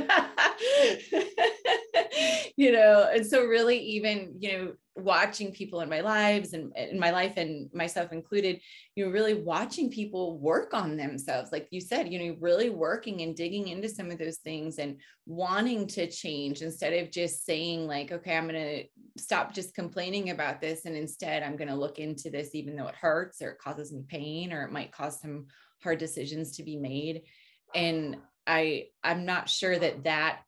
You 2.58 2.72
know 2.72 3.10
and 3.14 3.26
so 3.26 3.44
really 3.46 3.78
even 3.80 4.36
you 4.40 4.52
know 4.52 4.74
watching 4.96 5.52
people 5.52 5.82
in 5.82 5.90
my 5.90 6.00
lives 6.00 6.54
and 6.54 6.72
in 6.78 6.98
my 6.98 7.12
life 7.12 7.34
and 7.36 7.70
myself 7.74 8.14
included 8.14 8.62
you 8.96 9.06
know 9.06 9.12
really 9.12 9.34
watching 9.34 9.90
people 9.90 10.40
work 10.40 10.74
on 10.74 10.96
themselves. 10.96 11.52
Like 11.52 11.68
you 11.72 11.82
said 11.82 12.12
you 12.12 12.20
know 12.20 12.38
really 12.40 12.70
working 12.70 13.22
and 13.22 13.36
digging 13.36 13.68
into 13.68 13.90
some 13.90 14.10
of 14.10 14.18
those 14.18 14.38
things 14.38 14.78
and 14.78 14.98
wanting 15.26 15.88
to 15.88 16.10
change 16.10 16.62
instead 16.62 16.94
of 16.94 17.12
just 17.12 17.46
saying 17.46 17.88
like 17.88 18.12
okay 18.12 18.38
i'm 18.38 18.48
going 18.48 18.54
to 18.54 18.84
stop 19.20 19.56
just 19.56 19.74
complaining 19.74 20.30
about 20.30 20.62
this 20.62 20.86
and 20.86 20.96
instead 20.96 21.42
i'm 21.42 21.56
going 21.58 21.68
to 21.68 21.74
look 21.74 21.98
into 21.98 22.30
this 22.30 22.54
even 22.54 22.76
though 22.76 22.86
it 22.86 22.94
hurts 22.96 23.42
or 23.42 23.50
it 23.50 23.58
causes 23.58 23.92
me 23.92 24.04
pain 24.08 24.54
or 24.54 24.64
it 24.64 24.72
might 24.72 24.92
cause 24.92 25.20
some 25.20 25.48
hard 25.84 26.00
decisions 26.00 26.58
to 26.58 26.64
be 26.64 26.78
made. 26.78 27.24
And 27.74 28.18
i 28.48 28.86
i'm 29.04 29.26
not 29.26 29.50
sure 29.50 29.78
that 29.78 30.04
that 30.04 30.42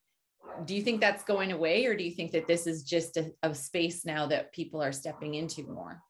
do 0.66 0.76
you 0.76 0.82
think 0.82 1.02
that's 1.02 1.24
going 1.24 1.52
away 1.52 1.86
or 1.86 1.96
do 1.96 2.04
you 2.04 2.12
think 2.12 2.32
that 2.32 2.48
this 2.48 2.68
is 2.68 2.84
just 2.84 3.18
a, 3.18 3.32
a 3.44 3.54
space 3.54 4.06
now 4.06 4.26
that 4.26 4.54
people 4.54 4.82
are 4.82 4.92
stepping 4.92 5.36
into 5.36 5.64
more 5.64 6.02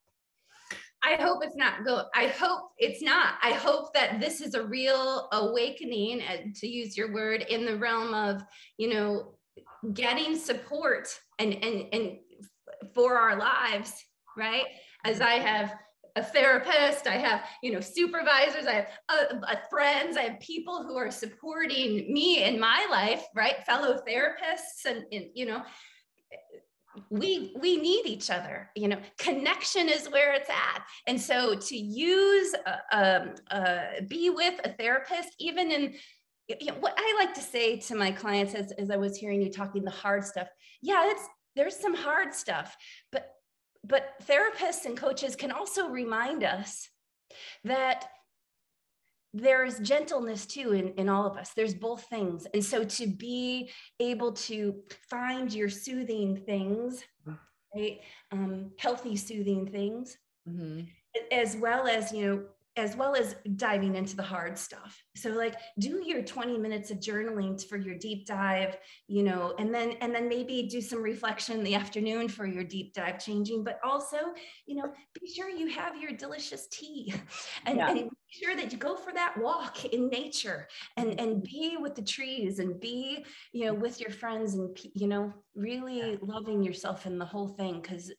I 1.03 1.15
hope 1.21 1.43
it's 1.43 1.55
not 1.55 1.85
go. 1.85 2.05
I 2.15 2.27
hope 2.27 2.71
it's 2.77 3.01
not. 3.01 3.35
I 3.41 3.51
hope 3.51 3.93
that 3.93 4.19
this 4.19 4.41
is 4.41 4.55
a 4.55 4.63
real 4.63 5.29
awakening, 5.31 6.21
and 6.21 6.55
to 6.55 6.67
use 6.67 6.97
your 6.97 7.13
word, 7.13 7.43
in 7.43 7.65
the 7.65 7.77
realm 7.77 8.13
of 8.13 8.43
you 8.77 8.89
know 8.89 9.35
getting 9.93 10.35
support 10.35 11.07
and 11.39 11.53
and 11.63 11.85
and 11.93 12.17
for 12.93 13.17
our 13.17 13.37
lives, 13.37 13.93
right? 14.35 14.65
As 15.05 15.21
I 15.21 15.33
have 15.33 15.75
a 16.17 16.23
therapist, 16.23 17.07
I 17.07 17.17
have, 17.17 17.43
you 17.61 17.71
know, 17.71 17.79
supervisors, 17.79 18.65
I 18.65 18.73
have 18.73 18.87
uh, 19.09 19.35
uh, 19.47 19.55
friends, 19.69 20.17
I 20.17 20.23
have 20.23 20.39
people 20.39 20.83
who 20.83 20.97
are 20.97 21.11
supporting 21.11 22.11
me 22.11 22.43
in 22.43 22.59
my 22.59 22.87
life, 22.89 23.23
right? 23.35 23.63
Fellow 23.65 23.99
therapists 24.07 24.85
and, 24.85 25.05
and 25.11 25.25
you 25.33 25.45
know, 25.45 25.61
we 27.11 27.53
we 27.59 27.77
need 27.77 28.07
each 28.07 28.31
other 28.31 28.71
you 28.75 28.87
know 28.87 28.97
connection 29.19 29.87
is 29.87 30.09
where 30.09 30.33
it's 30.33 30.49
at 30.49 30.83
and 31.05 31.21
so 31.21 31.53
to 31.53 31.77
use 31.77 32.55
uh, 32.65 32.77
um, 32.91 33.35
uh, 33.51 34.01
be 34.07 34.31
with 34.31 34.59
a 34.63 34.73
therapist 34.73 35.29
even 35.39 35.71
in 35.71 35.93
you 36.59 36.71
know, 36.71 36.77
what 36.79 36.95
i 36.97 37.15
like 37.19 37.35
to 37.35 37.41
say 37.41 37.77
to 37.77 37.93
my 37.93 38.09
clients 38.09 38.55
as, 38.55 38.71
as 38.79 38.89
i 38.89 38.97
was 38.97 39.15
hearing 39.15 39.43
you 39.43 39.51
talking 39.51 39.83
the 39.83 39.91
hard 39.91 40.25
stuff 40.25 40.47
yeah 40.81 41.03
it's 41.05 41.23
there's 41.55 41.75
some 41.75 41.93
hard 41.93 42.33
stuff 42.33 42.75
but 43.11 43.36
but 43.87 44.13
therapists 44.27 44.85
and 44.85 44.97
coaches 44.97 45.35
can 45.35 45.51
also 45.51 45.87
remind 45.87 46.43
us 46.43 46.89
that 47.63 48.09
there's 49.33 49.79
gentleness 49.79 50.45
too 50.45 50.71
in, 50.73 50.89
in 50.93 51.09
all 51.09 51.25
of 51.25 51.37
us 51.37 51.51
there's 51.55 51.73
both 51.73 52.03
things 52.05 52.47
and 52.53 52.63
so 52.63 52.83
to 52.83 53.07
be 53.07 53.69
able 53.99 54.31
to 54.31 54.75
find 55.09 55.53
your 55.53 55.69
soothing 55.69 56.35
things 56.45 57.03
right 57.75 57.99
um, 58.31 58.71
healthy 58.79 59.15
soothing 59.15 59.67
things 59.67 60.17
mm-hmm. 60.47 60.81
as 61.31 61.55
well 61.57 61.87
as 61.87 62.11
you 62.11 62.25
know 62.25 62.43
as 62.77 62.95
well 62.95 63.15
as 63.15 63.35
diving 63.55 63.95
into 63.95 64.15
the 64.15 64.23
hard 64.23 64.57
stuff. 64.57 65.03
So 65.15 65.31
like 65.31 65.55
do 65.79 66.03
your 66.05 66.21
20 66.21 66.57
minutes 66.57 66.91
of 66.91 66.99
journaling 66.99 67.61
for 67.67 67.77
your 67.77 67.95
deep 67.95 68.27
dive, 68.27 68.77
you 69.07 69.23
know, 69.23 69.55
and 69.57 69.73
then 69.73 69.93
and 70.01 70.13
then 70.13 70.29
maybe 70.29 70.67
do 70.69 70.79
some 70.79 71.01
reflection 71.01 71.57
in 71.57 71.63
the 71.63 71.75
afternoon 71.75 72.29
for 72.29 72.45
your 72.45 72.63
deep 72.63 72.93
dive 72.93 73.19
changing, 73.19 73.63
but 73.63 73.79
also, 73.83 74.17
you 74.67 74.75
know, 74.75 74.93
be 75.19 75.27
sure 75.27 75.49
you 75.49 75.67
have 75.67 75.99
your 75.99 76.11
delicious 76.11 76.67
tea 76.67 77.13
and, 77.65 77.77
yeah. 77.77 77.89
and 77.89 78.09
be 78.09 78.15
sure 78.29 78.55
that 78.55 78.71
you 78.71 78.77
go 78.77 78.95
for 78.95 79.11
that 79.11 79.35
walk 79.37 79.85
in 79.85 80.07
nature 80.09 80.67
and 80.95 81.09
mm-hmm. 81.09 81.19
and 81.19 81.43
be 81.43 81.77
with 81.79 81.95
the 81.95 82.01
trees 82.01 82.59
and 82.59 82.79
be, 82.79 83.25
you 83.53 83.65
know, 83.65 83.73
with 83.73 83.99
your 83.99 84.11
friends 84.11 84.53
and 84.53 84.77
you 84.93 85.07
know, 85.07 85.33
really 85.55 86.19
loving 86.21 86.61
yourself 86.61 87.07
in 87.07 87.17
the 87.17 87.25
whole 87.25 87.47
thing 87.47 87.81
cuz 87.81 88.11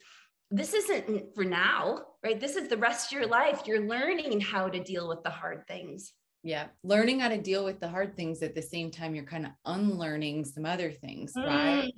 this 0.50 0.72
isn't 0.72 1.34
for 1.34 1.44
now, 1.44 2.02
right? 2.24 2.40
This 2.40 2.56
is 2.56 2.68
the 2.68 2.76
rest 2.76 3.12
of 3.12 3.18
your 3.18 3.26
life. 3.26 3.62
You're 3.66 3.86
learning 3.86 4.40
how 4.40 4.68
to 4.68 4.82
deal 4.82 5.08
with 5.08 5.22
the 5.22 5.30
hard 5.30 5.66
things. 5.66 6.12
Yeah. 6.42 6.68
Learning 6.82 7.20
how 7.20 7.28
to 7.28 7.38
deal 7.38 7.64
with 7.64 7.80
the 7.80 7.88
hard 7.88 8.16
things 8.16 8.42
at 8.42 8.54
the 8.54 8.62
same 8.62 8.90
time, 8.90 9.14
you're 9.14 9.24
kind 9.24 9.44
of 9.44 9.52
unlearning 9.66 10.44
some 10.44 10.64
other 10.64 10.90
things, 10.90 11.32
right? 11.36 11.92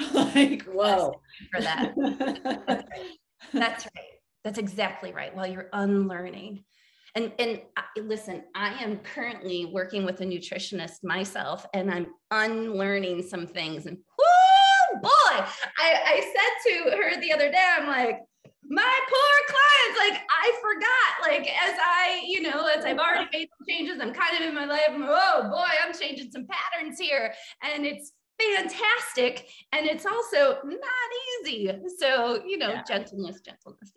Mm. 0.00 0.14
like, 0.34 0.62
whoa. 0.64 1.20
For 1.52 1.60
that. 1.60 1.92
That's 1.96 2.64
right. 2.68 2.84
That's 3.52 3.84
right. 3.84 4.04
That's 4.44 4.58
exactly 4.58 5.12
right. 5.12 5.34
While 5.34 5.46
you're 5.46 5.68
unlearning. 5.72 6.64
And, 7.14 7.32
and 7.38 7.60
listen, 7.96 8.42
I 8.54 8.82
am 8.82 8.98
currently 8.98 9.66
working 9.66 10.04
with 10.04 10.22
a 10.22 10.24
nutritionist 10.24 11.04
myself, 11.04 11.66
and 11.74 11.90
I'm 11.90 12.06
unlearning 12.30 13.22
some 13.22 13.46
things. 13.46 13.84
And 13.84 13.98
boy, 15.00 15.44
I, 15.78 15.94
I 16.06 16.20
said 16.20 16.70
to 16.70 16.96
her 16.96 17.20
the 17.20 17.32
other 17.32 17.50
day, 17.50 17.64
I'm 17.78 17.86
like, 17.86 18.20
my 18.68 19.00
poor 19.08 19.56
clients, 19.56 19.98
like 19.98 20.22
I 20.30 20.52
forgot, 20.60 21.30
like 21.30 21.48
as 21.48 21.76
I, 21.78 22.22
you 22.26 22.42
know, 22.42 22.66
as 22.66 22.84
I've 22.84 22.98
already 22.98 23.28
made 23.32 23.48
some 23.58 23.66
changes, 23.68 24.00
I'm 24.00 24.14
kind 24.14 24.36
of 24.36 24.48
in 24.48 24.54
my 24.54 24.64
life. 24.64 24.88
oh 24.90 25.48
boy, 25.50 25.68
I'm 25.84 25.92
changing 25.92 26.30
some 26.30 26.46
patterns 26.46 26.98
here. 26.98 27.34
And 27.62 27.84
it's 27.84 28.12
fantastic. 28.40 29.48
And 29.72 29.86
it's 29.86 30.06
also 30.06 30.58
not 30.64 31.44
easy. 31.44 31.70
So, 31.98 32.42
you 32.46 32.58
know, 32.58 32.70
yeah. 32.70 32.82
gentleness, 32.84 33.40
gentleness, 33.40 33.92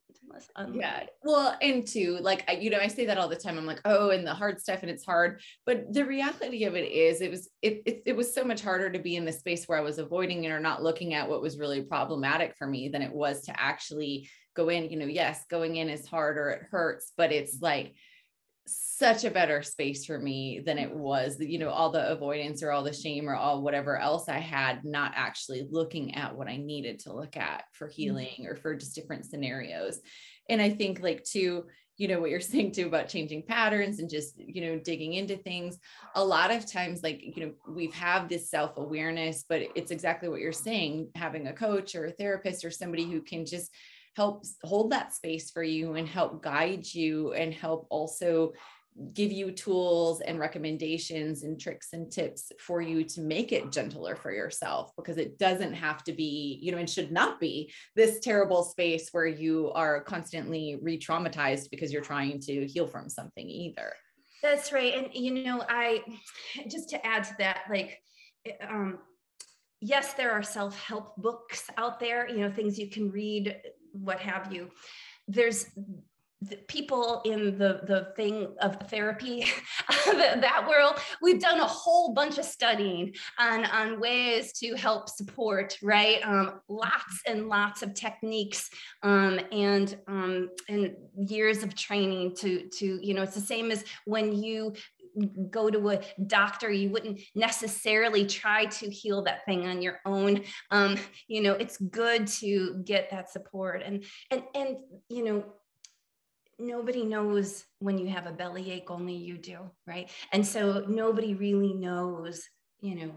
yeah. 0.74 1.04
Well, 1.24 1.58
and 1.62 1.88
too, 1.88 2.18
like, 2.22 2.44
I, 2.48 2.54
you 2.54 2.70
know, 2.70 2.80
I 2.80 2.88
say 2.88 3.06
that 3.06 3.18
all 3.18 3.28
the 3.28 3.36
time. 3.36 3.58
I'm 3.58 3.66
like, 3.66 3.82
oh, 3.86 4.10
and 4.10 4.26
the 4.26 4.34
hard 4.34 4.60
stuff 4.60 4.82
and 4.82 4.90
it's 4.90 5.06
hard. 5.06 5.42
But 5.66 5.94
the 5.94 6.06
reality 6.06 6.66
of 6.66 6.76
it 6.76 6.92
is 6.92 7.22
it 7.22 7.32
was, 7.32 7.50
it, 7.62 7.82
it, 7.86 8.04
it 8.06 8.16
was 8.16 8.34
so 8.34 8.44
much 8.44 8.62
harder 8.62 8.90
to 8.90 9.00
be 9.00 9.16
in 9.16 9.26
the 9.26 9.32
space 9.32 9.66
where 9.66 9.78
I 9.78 9.82
was 9.82 9.98
avoiding 9.98 10.44
it 10.44 10.52
or 10.52 10.60
not 10.60 10.84
looking 10.84 11.14
at 11.14 11.30
what 11.30 11.42
was 11.42 11.60
really 11.60 11.82
problematic 11.82 12.56
for 12.58 12.68
me 12.68 12.90
than 12.90 13.02
it 13.02 13.14
was 13.14 13.42
to 13.44 13.60
actually 13.60 14.30
go 14.56 14.70
in, 14.70 14.90
you 14.90 14.98
know, 14.98 15.06
yes, 15.06 15.46
going 15.50 15.76
in 15.78 15.90
is 15.90 16.08
hard 16.08 16.38
or 16.38 16.50
it 16.50 16.64
hurts, 16.72 17.12
but 17.18 17.32
it's 17.32 17.62
like, 17.62 17.94
such 18.68 19.24
a 19.24 19.32
better 19.32 19.62
space 19.62 20.06
for 20.06 20.18
me 20.18 20.62
than 20.66 20.78
it 20.78 20.92
was 20.92 21.40
you 21.40 21.60
know 21.60 21.70
all 21.70 21.92
the 21.92 22.10
avoidance 22.10 22.64
or 22.64 22.72
all 22.72 22.84
the 22.84 22.94
shame 22.94 23.30
or 23.30 23.36
all 23.36 23.62
whatever 23.62 23.98
else 23.98 24.28
i 24.28 24.40
had 24.40 24.84
not 24.84 25.12
actually 25.16 25.68
looking 25.70 26.16
at 26.16 26.36
what 26.36 26.48
i 26.48 26.58
needed 26.58 27.00
to 27.00 27.14
look 27.14 27.38
at 27.38 27.66
for 27.74 27.88
mm-hmm. 27.88 27.94
healing 27.94 28.48
or 28.48 28.56
for 28.56 28.76
just 28.76 28.96
different 28.96 29.26
scenarios 29.26 30.00
and 30.50 30.62
i 30.62 30.70
think 30.70 31.00
like 31.02 31.24
too 31.24 31.66
you 31.98 32.08
know 32.08 32.20
what 32.20 32.30
you're 32.30 32.40
saying 32.42 32.72
too 32.72 32.88
about 32.88 33.08
changing 33.08 33.44
patterns 33.44 34.00
and 34.00 34.10
just 34.10 34.34
you 34.38 34.62
know 34.62 34.80
digging 34.80 35.14
into 35.14 35.38
things 35.38 35.78
a 36.16 36.24
lot 36.24 36.52
of 36.52 36.70
times 36.70 37.04
like 37.04 37.22
you 37.22 37.46
know 37.46 37.52
we've 37.68 37.94
had 37.94 38.28
this 38.28 38.50
self-awareness 38.50 39.46
but 39.48 39.62
it's 39.76 39.92
exactly 39.92 40.30
what 40.30 40.42
you're 40.42 40.52
saying 40.52 41.10
having 41.16 41.48
a 41.48 41.54
coach 41.54 41.96
or 41.96 42.06
a 42.06 42.12
therapist 42.12 42.66
or 42.66 42.72
somebody 42.72 43.04
who 43.04 43.22
can 43.22 43.46
just 43.46 43.72
help 44.16 44.46
hold 44.64 44.92
that 44.92 45.14
space 45.14 45.52
for 45.52 45.64
you 45.64 45.96
and 45.96 46.08
help 46.08 46.42
guide 46.42 46.86
you 46.94 47.34
and 47.34 47.54
help 47.54 47.88
also 47.90 48.54
give 49.14 49.32
you 49.32 49.52
tools 49.52 50.22
and 50.22 50.40
recommendations 50.40 51.44
and 51.44 51.60
tricks 51.60 51.90
and 51.92 52.10
tips 52.10 52.52
for 52.60 52.82
you 52.82 53.04
to 53.04 53.20
make 53.20 53.52
it 53.52 53.72
gentler 53.72 54.16
for 54.16 54.32
yourself 54.32 54.92
because 54.96 55.18
it 55.18 55.38
doesn't 55.38 55.74
have 55.74 56.02
to 56.02 56.14
be, 56.14 56.60
you 56.62 56.72
know, 56.72 56.78
and 56.78 56.90
should 56.90 57.12
not 57.12 57.40
be 57.40 57.72
this 57.96 58.20
terrible 58.22 58.64
space 58.64 59.10
where 59.12 59.28
you 59.28 59.70
are 59.74 60.02
constantly 60.02 60.80
re 60.82 60.98
traumatized 60.98 61.70
because 61.70 61.92
you're 61.92 62.02
trying 62.02 62.40
to 62.40 62.66
heal 62.68 62.88
from 62.88 63.10
something 63.10 63.50
either. 63.50 63.94
That's 64.42 64.72
right. 64.72 64.94
And, 64.96 65.14
you 65.14 65.44
know, 65.44 65.64
I 65.68 66.02
just 66.70 66.90
to 66.90 67.06
add 67.06 67.26
to 67.26 67.36
that, 67.40 67.64
like, 67.70 68.00
um, 68.62 69.00
yes, 69.82 70.14
there 70.14 70.32
are 70.32 70.44
self 70.44 70.80
help 70.82 71.16
books 71.18 71.70
out 71.78 72.00
there, 72.00 72.30
you 72.30 72.38
know, 72.38 72.52
things 72.52 72.80
you 72.80 72.90
can 72.90 73.12
read, 73.12 73.56
what 74.04 74.20
have 74.20 74.52
you. 74.54 74.70
There's 75.28 75.66
the 76.42 76.58
people 76.68 77.22
in 77.26 77.58
the 77.58 77.82
the 77.88 78.12
thing 78.16 78.48
of 78.62 78.76
therapy 78.90 79.46
that 80.06 80.66
world 80.68 81.00
we've 81.22 81.40
done 81.40 81.60
a 81.60 81.66
whole 81.66 82.14
bunch 82.14 82.38
of 82.38 82.46
studying 82.46 83.14
on 83.40 83.66
on 83.66 84.00
ways 84.00 84.52
to 84.52 84.76
help 84.76 85.10
support 85.10 85.78
right 85.82 86.20
um, 86.26 86.60
lots 86.68 87.22
and 87.26 87.48
lots 87.48 87.82
of 87.82 87.94
techniques 87.94 88.70
um, 89.04 89.40
and 89.52 89.98
um, 90.08 90.50
and 90.68 90.96
years 91.18 91.64
of 91.64 91.74
training 91.74 92.36
to 92.36 92.68
to 92.70 93.00
you 93.02 93.14
know 93.14 93.24
it's 93.24 93.36
the 93.36 93.42
same 93.42 93.72
as 93.72 93.84
when 94.06 94.34
you 94.34 94.74
go 95.50 95.70
to 95.70 95.90
a 95.90 96.02
doctor 96.28 96.72
you 96.72 96.90
wouldn't 96.90 97.20
necessarily 97.36 98.26
try 98.26 98.66
to 98.66 98.90
heal 98.90 99.24
that 99.24 99.46
thing 99.46 99.68
on 99.68 99.82
your 99.82 100.00
own. 100.06 100.44
Um, 100.72 100.98
you 101.28 101.42
know 101.42 101.54
it's 101.54 101.78
good 101.78 102.28
to 102.28 102.82
get 102.86 103.10
that 103.12 103.32
support. 103.32 103.82
And 103.84 104.04
and 104.32 104.44
and 104.54 104.78
you 105.10 105.24
know 105.24 105.46
nobody 106.58 107.04
knows 107.04 107.66
when 107.80 107.98
you 107.98 108.08
have 108.08 108.28
a 108.28 108.32
bellyache 108.32 108.90
only 108.90 109.16
you 109.16 109.38
do 109.38 109.60
right? 109.86 110.10
And 110.32 110.46
so 110.46 110.86
nobody 110.88 111.34
really 111.34 111.74
knows 111.74 112.44
you 112.82 112.96
know 112.96 113.12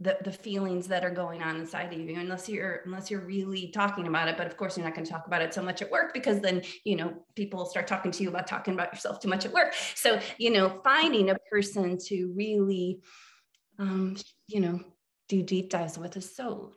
the, 0.00 0.16
the 0.22 0.30
feelings 0.30 0.86
that 0.86 1.04
are 1.04 1.10
going 1.10 1.42
on 1.42 1.56
inside 1.56 1.92
of 1.92 1.98
you 1.98 2.16
unless 2.18 2.48
you're 2.48 2.82
unless 2.84 3.10
you're 3.10 3.24
really 3.24 3.68
talking 3.68 4.06
about 4.06 4.28
it 4.28 4.36
but 4.36 4.46
of 4.46 4.56
course 4.56 4.76
you're 4.76 4.86
not 4.86 4.94
going 4.94 5.04
to 5.04 5.10
talk 5.10 5.26
about 5.26 5.42
it 5.42 5.52
so 5.52 5.60
much 5.60 5.82
at 5.82 5.90
work 5.90 6.14
because 6.14 6.40
then 6.40 6.62
you 6.84 6.94
know 6.94 7.12
people 7.34 7.66
start 7.66 7.86
talking 7.86 8.12
to 8.12 8.22
you 8.22 8.28
about 8.28 8.46
talking 8.46 8.74
about 8.74 8.92
yourself 8.92 9.20
too 9.20 9.28
much 9.28 9.44
at 9.44 9.52
work. 9.52 9.74
So 9.94 10.20
you 10.38 10.50
know 10.50 10.80
finding 10.84 11.30
a 11.30 11.36
person 11.50 11.98
to 12.06 12.32
really 12.36 13.00
um 13.78 14.16
you 14.46 14.60
know 14.60 14.80
do 15.28 15.42
deep 15.42 15.70
dives 15.70 15.98
with 15.98 16.16
is 16.16 16.34
so 16.34 16.72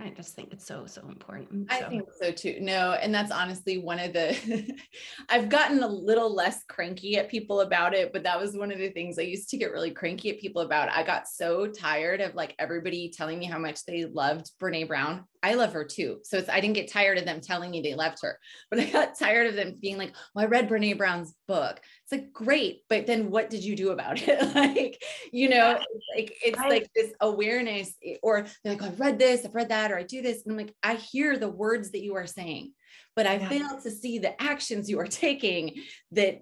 I 0.00 0.10
just 0.10 0.34
think 0.34 0.52
it's 0.52 0.66
so, 0.66 0.86
so 0.86 1.02
important. 1.08 1.70
So. 1.70 1.76
I 1.76 1.88
think 1.88 2.08
so 2.20 2.30
too. 2.30 2.58
No, 2.60 2.92
and 2.92 3.14
that's 3.14 3.30
honestly 3.30 3.78
one 3.78 3.98
of 3.98 4.12
the, 4.12 4.76
I've 5.28 5.48
gotten 5.48 5.82
a 5.82 5.88
little 5.88 6.32
less 6.32 6.64
cranky 6.68 7.16
at 7.16 7.30
people 7.30 7.60
about 7.60 7.94
it, 7.94 8.12
but 8.12 8.22
that 8.22 8.38
was 8.38 8.56
one 8.56 8.70
of 8.70 8.78
the 8.78 8.90
things 8.90 9.18
I 9.18 9.22
used 9.22 9.48
to 9.50 9.56
get 9.56 9.72
really 9.72 9.90
cranky 9.90 10.30
at 10.30 10.38
people 10.38 10.62
about. 10.62 10.90
I 10.90 11.02
got 11.02 11.28
so 11.28 11.66
tired 11.66 12.20
of 12.20 12.34
like 12.34 12.54
everybody 12.58 13.10
telling 13.10 13.38
me 13.38 13.46
how 13.46 13.58
much 13.58 13.84
they 13.84 14.04
loved 14.04 14.50
Brene 14.60 14.88
Brown. 14.88 15.24
I 15.42 15.54
love 15.54 15.72
her 15.72 15.84
too. 15.84 16.18
So 16.24 16.38
it's, 16.38 16.48
I 16.48 16.60
didn't 16.60 16.74
get 16.74 16.90
tired 16.90 17.18
of 17.18 17.24
them 17.24 17.40
telling 17.40 17.70
me 17.70 17.80
they 17.80 17.94
loved 17.94 18.18
her, 18.22 18.38
but 18.70 18.80
I 18.80 18.84
got 18.84 19.18
tired 19.18 19.46
of 19.46 19.54
them 19.54 19.74
being 19.80 19.98
like, 19.98 20.14
well, 20.34 20.44
I 20.44 20.48
read 20.48 20.68
Brene 20.68 20.98
Brown's 20.98 21.34
book. 21.46 21.80
It's 22.04 22.12
like, 22.12 22.32
great. 22.32 22.82
But 22.88 23.06
then 23.06 23.30
what 23.30 23.50
did 23.50 23.64
you 23.64 23.76
do 23.76 23.90
about 23.90 24.20
it? 24.26 24.40
like, 24.54 25.02
you 25.32 25.48
know, 25.48 25.78
it's 25.78 26.06
like, 26.14 26.36
it's 26.44 26.58
I, 26.58 26.68
like 26.68 26.88
this 26.94 27.12
awareness 27.20 27.92
eh, 28.04 28.16
or 28.22 28.46
they're 28.62 28.74
like, 28.74 28.82
oh, 28.82 28.86
I've 28.86 29.00
read 29.00 29.18
this, 29.18 29.44
I've 29.44 29.54
read 29.54 29.68
that, 29.70 29.92
or 29.92 29.98
I 29.98 30.02
do 30.02 30.22
this. 30.22 30.42
And 30.44 30.52
I'm 30.52 30.58
like, 30.58 30.74
I 30.82 30.94
hear 30.94 31.36
the 31.36 31.48
words 31.48 31.90
that 31.92 32.02
you 32.02 32.16
are 32.16 32.26
saying, 32.26 32.72
but 33.14 33.26
I 33.26 33.34
yeah. 33.36 33.48
fail 33.48 33.80
to 33.82 33.90
see 33.90 34.18
the 34.18 34.40
actions 34.42 34.90
you 34.90 34.98
are 35.00 35.06
taking 35.08 35.82
that, 36.12 36.40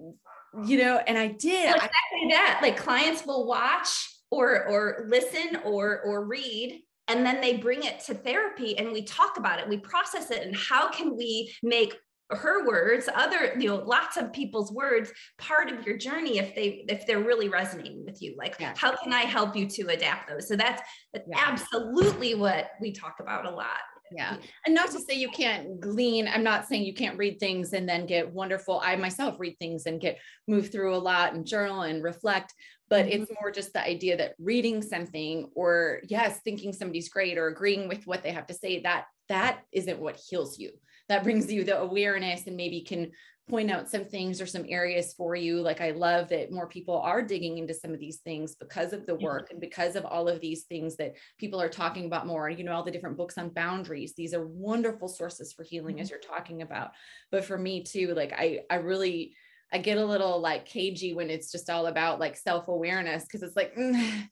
you 0.64 0.78
know, 0.78 0.96
and 1.06 1.18
I 1.18 1.28
did. 1.28 1.66
Well, 1.66 1.74
exactly 1.74 2.30
that. 2.30 2.60
Like 2.62 2.76
clients 2.76 3.26
will 3.26 3.46
watch 3.46 3.88
or, 4.30 4.66
or 4.66 5.06
listen 5.08 5.58
or, 5.64 6.00
or 6.00 6.24
read 6.24 6.82
and 7.08 7.24
then 7.24 7.40
they 7.40 7.56
bring 7.56 7.84
it 7.84 8.00
to 8.00 8.14
therapy 8.14 8.76
and 8.78 8.92
we 8.92 9.02
talk 9.02 9.36
about 9.36 9.60
it. 9.60 9.68
We 9.68 9.78
process 9.78 10.30
it 10.30 10.42
and 10.42 10.56
how 10.56 10.90
can 10.90 11.16
we 11.16 11.54
make 11.62 11.96
her 12.30 12.66
words 12.66 13.08
other 13.14 13.54
you 13.56 13.68
know 13.68 13.76
lots 13.76 14.16
of 14.16 14.32
people's 14.32 14.72
words 14.72 15.12
part 15.38 15.70
of 15.70 15.86
your 15.86 15.96
journey 15.96 16.38
if 16.38 16.56
they 16.56 16.84
if 16.88 17.06
they're 17.06 17.20
really 17.20 17.48
resonating 17.48 18.04
with 18.04 18.20
you. 18.20 18.34
Like 18.36 18.56
yeah. 18.58 18.74
how 18.76 18.96
can 18.96 19.12
i 19.12 19.20
help 19.20 19.54
you 19.54 19.66
to 19.68 19.88
adapt 19.88 20.28
those? 20.28 20.48
So 20.48 20.56
that's, 20.56 20.82
that's 21.12 21.28
yeah. 21.30 21.38
absolutely 21.38 22.34
what 22.34 22.70
we 22.80 22.92
talk 22.92 23.16
about 23.20 23.46
a 23.46 23.50
lot. 23.50 23.78
Yeah. 24.12 24.36
And 24.64 24.74
not 24.74 24.90
to 24.92 25.00
say 25.00 25.14
you 25.14 25.30
can't 25.30 25.80
glean 25.80 26.28
i'm 26.28 26.44
not 26.44 26.66
saying 26.66 26.84
you 26.84 26.94
can't 26.94 27.18
read 27.18 27.38
things 27.38 27.72
and 27.72 27.88
then 27.88 28.06
get 28.06 28.32
wonderful. 28.32 28.80
I 28.84 28.96
myself 28.96 29.36
read 29.38 29.56
things 29.60 29.86
and 29.86 30.00
get 30.00 30.18
moved 30.48 30.72
through 30.72 30.96
a 30.96 30.98
lot 30.98 31.34
and 31.34 31.46
journal 31.46 31.82
and 31.82 32.02
reflect 32.02 32.52
but 32.88 33.06
mm-hmm. 33.06 33.22
it's 33.22 33.32
more 33.40 33.50
just 33.50 33.72
the 33.72 33.84
idea 33.84 34.16
that 34.16 34.34
reading 34.38 34.82
something 34.82 35.50
or 35.54 36.00
yes 36.08 36.40
thinking 36.44 36.72
somebody's 36.72 37.08
great 37.08 37.38
or 37.38 37.48
agreeing 37.48 37.88
with 37.88 38.06
what 38.06 38.22
they 38.22 38.32
have 38.32 38.46
to 38.46 38.54
say 38.54 38.80
that 38.80 39.06
that 39.28 39.60
isn't 39.72 39.98
what 39.98 40.20
heals 40.28 40.58
you 40.58 40.70
that 41.08 41.22
brings 41.22 41.52
you 41.52 41.64
the 41.64 41.78
awareness 41.78 42.46
and 42.46 42.56
maybe 42.56 42.80
can 42.80 43.12
point 43.48 43.70
out 43.70 43.88
some 43.88 44.04
things 44.04 44.40
or 44.40 44.46
some 44.46 44.64
areas 44.68 45.14
for 45.14 45.36
you. 45.36 45.60
Like 45.60 45.80
I 45.80 45.92
love 45.92 46.28
that 46.30 46.50
more 46.50 46.66
people 46.66 46.98
are 46.98 47.22
digging 47.22 47.58
into 47.58 47.74
some 47.74 47.92
of 47.92 48.00
these 48.00 48.18
things 48.18 48.56
because 48.56 48.92
of 48.92 49.06
the 49.06 49.14
work 49.14 49.50
and 49.50 49.60
because 49.60 49.94
of 49.94 50.04
all 50.04 50.28
of 50.28 50.40
these 50.40 50.64
things 50.64 50.96
that 50.96 51.14
people 51.38 51.60
are 51.60 51.68
talking 51.68 52.06
about 52.06 52.26
more. 52.26 52.50
You 52.50 52.64
know, 52.64 52.72
all 52.72 52.82
the 52.82 52.90
different 52.90 53.16
books 53.16 53.38
on 53.38 53.50
boundaries. 53.50 54.14
These 54.16 54.34
are 54.34 54.46
wonderful 54.46 55.08
sources 55.08 55.52
for 55.52 55.62
healing 55.62 56.00
as 56.00 56.08
mm-hmm. 56.08 56.14
you're 56.14 56.36
talking 56.36 56.62
about. 56.62 56.90
But 57.30 57.44
for 57.44 57.56
me 57.56 57.84
too, 57.84 58.14
like 58.14 58.32
I 58.32 58.60
I 58.68 58.76
really 58.76 59.36
I 59.72 59.78
get 59.78 59.98
a 59.98 60.04
little 60.04 60.40
like 60.40 60.64
cagey 60.64 61.14
when 61.14 61.30
it's 61.30 61.50
just 61.50 61.68
all 61.68 61.86
about 61.86 62.20
like 62.20 62.36
self-awareness 62.36 63.24
because 63.24 63.42
it's 63.42 63.56
like 63.56 63.74
mm, 63.74 64.28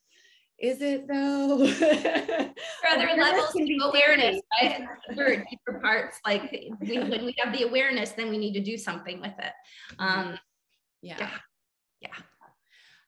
is 0.59 0.81
it 0.81 1.09
though? 1.09 1.63
Other 2.91 3.21
levels 3.21 3.55
of 3.55 3.69
awareness, 3.83 4.41
right? 4.63 4.87
Deeper 5.09 5.81
parts, 5.81 6.21
like 6.25 6.53
we, 6.81 6.99
when 6.99 7.25
we 7.25 7.35
have 7.39 7.53
the 7.53 7.65
awareness, 7.65 8.13
then 8.13 8.31
we 8.31 8.39
need 8.39 8.55
to 8.55 8.61
do 8.61 8.77
something 8.77 9.21
with 9.21 9.35
it. 9.39 9.53
Um, 9.99 10.39
yeah. 11.03 11.17
yeah. 11.19 11.31
Yeah. 12.01 12.15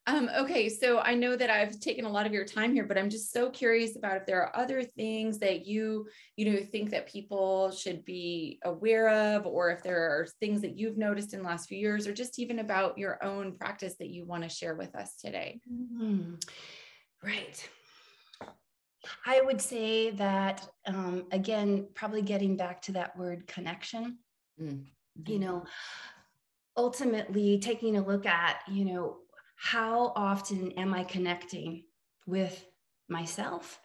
Um, 0.08 0.30
okay, 0.38 0.68
so 0.68 1.00
I 1.00 1.14
know 1.14 1.34
that 1.34 1.50
I've 1.50 1.80
taken 1.80 2.04
a 2.04 2.08
lot 2.08 2.26
of 2.26 2.32
your 2.32 2.44
time 2.44 2.72
here, 2.72 2.84
but 2.84 2.96
I'm 2.96 3.10
just 3.10 3.32
so 3.32 3.50
curious 3.50 3.96
about 3.96 4.16
if 4.16 4.24
there 4.24 4.40
are 4.40 4.56
other 4.56 4.84
things 4.84 5.38
that 5.40 5.66
you, 5.66 6.06
you 6.36 6.52
know, 6.52 6.60
think 6.62 6.90
that 6.90 7.08
people 7.08 7.72
should 7.72 8.04
be 8.04 8.60
aware 8.64 9.08
of, 9.08 9.46
or 9.46 9.70
if 9.70 9.82
there 9.82 9.98
are 9.98 10.28
things 10.38 10.60
that 10.60 10.78
you've 10.78 10.96
noticed 10.96 11.34
in 11.34 11.40
the 11.40 11.48
last 11.48 11.68
few 11.68 11.78
years, 11.78 12.06
or 12.06 12.12
just 12.12 12.38
even 12.38 12.60
about 12.60 12.96
your 12.96 13.22
own 13.24 13.56
practice 13.56 13.96
that 13.98 14.10
you 14.10 14.24
want 14.24 14.44
to 14.44 14.48
share 14.48 14.76
with 14.76 14.94
us 14.94 15.16
today. 15.16 15.60
Mm-hmm. 15.68 16.34
Right. 17.24 17.68
I 19.26 19.40
would 19.40 19.60
say 19.60 20.10
that, 20.10 20.68
um, 20.86 21.24
again, 21.32 21.88
probably 21.94 22.22
getting 22.22 22.56
back 22.56 22.80
to 22.82 22.92
that 22.92 23.18
word 23.18 23.48
connection, 23.48 24.18
mm-hmm. 24.60 24.82
you 25.32 25.40
know, 25.40 25.64
ultimately 26.76 27.58
taking 27.58 27.96
a 27.96 28.06
look 28.06 28.26
at, 28.26 28.60
you 28.68 28.84
know, 28.84 29.16
how 29.56 30.12
often 30.14 30.72
am 30.72 30.94
I 30.94 31.04
connecting 31.04 31.84
with 32.26 32.66
myself, 33.08 33.80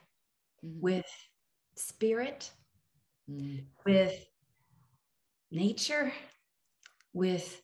mm-hmm. 0.63 0.82
with 0.82 1.05
spirit, 1.76 2.51
mm-hmm. 3.30 3.63
with 3.86 4.26
nature, 5.51 6.13
with 7.13 7.61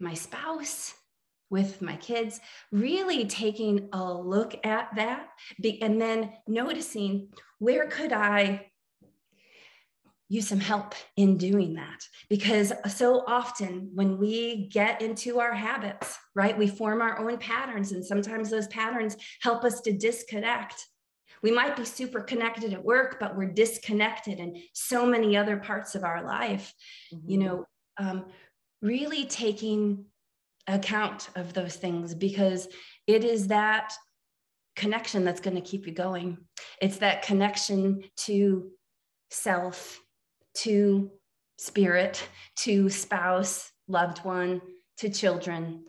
my 0.00 0.14
spouse, 0.14 0.94
with 1.50 1.80
my 1.80 1.96
kids, 1.96 2.40
really 2.70 3.24
taking 3.26 3.88
a 3.92 4.12
look 4.12 4.54
at 4.64 4.94
that 4.96 5.28
and 5.80 6.00
then 6.00 6.32
noticing 6.46 7.28
where 7.58 7.86
could 7.86 8.12
I 8.12 8.67
use 10.28 10.48
some 10.48 10.60
help 10.60 10.94
in 11.16 11.36
doing 11.36 11.74
that 11.74 12.00
because 12.28 12.72
so 12.86 13.24
often 13.26 13.90
when 13.94 14.18
we 14.18 14.68
get 14.68 15.00
into 15.00 15.40
our 15.40 15.54
habits 15.54 16.18
right 16.34 16.56
we 16.56 16.66
form 16.66 17.00
our 17.00 17.18
own 17.18 17.38
patterns 17.38 17.92
and 17.92 18.04
sometimes 18.04 18.50
those 18.50 18.68
patterns 18.68 19.16
help 19.40 19.64
us 19.64 19.80
to 19.80 19.92
disconnect 19.92 20.86
we 21.42 21.50
might 21.50 21.76
be 21.76 21.84
super 21.84 22.20
connected 22.20 22.72
at 22.72 22.84
work 22.84 23.18
but 23.18 23.36
we're 23.36 23.52
disconnected 23.52 24.38
in 24.38 24.60
so 24.74 25.06
many 25.06 25.36
other 25.36 25.56
parts 25.56 25.94
of 25.94 26.04
our 26.04 26.24
life 26.24 26.72
mm-hmm. 27.12 27.30
you 27.30 27.38
know 27.38 27.64
um, 27.98 28.26
really 28.82 29.24
taking 29.24 30.04
account 30.68 31.30
of 31.34 31.54
those 31.54 31.76
things 31.76 32.14
because 32.14 32.68
it 33.06 33.24
is 33.24 33.48
that 33.48 33.92
connection 34.76 35.24
that's 35.24 35.40
going 35.40 35.56
to 35.56 35.62
keep 35.62 35.86
you 35.86 35.92
going. 35.92 36.38
It's 36.80 36.98
that 36.98 37.22
connection 37.22 38.04
to 38.18 38.70
self, 39.30 40.00
to 40.62 41.10
spirit, 41.58 42.26
to 42.56 42.88
spouse, 42.88 43.70
loved 43.88 44.24
one, 44.24 44.60
to 44.98 45.08
children, 45.08 45.84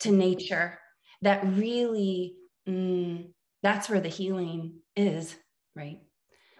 to 0.00 0.10
nature 0.10 0.78
that 1.22 1.44
really 1.46 2.36
mm, 2.68 3.26
that's 3.62 3.88
where 3.88 4.00
the 4.00 4.08
healing 4.08 4.74
is, 4.94 5.34
right? 5.74 6.00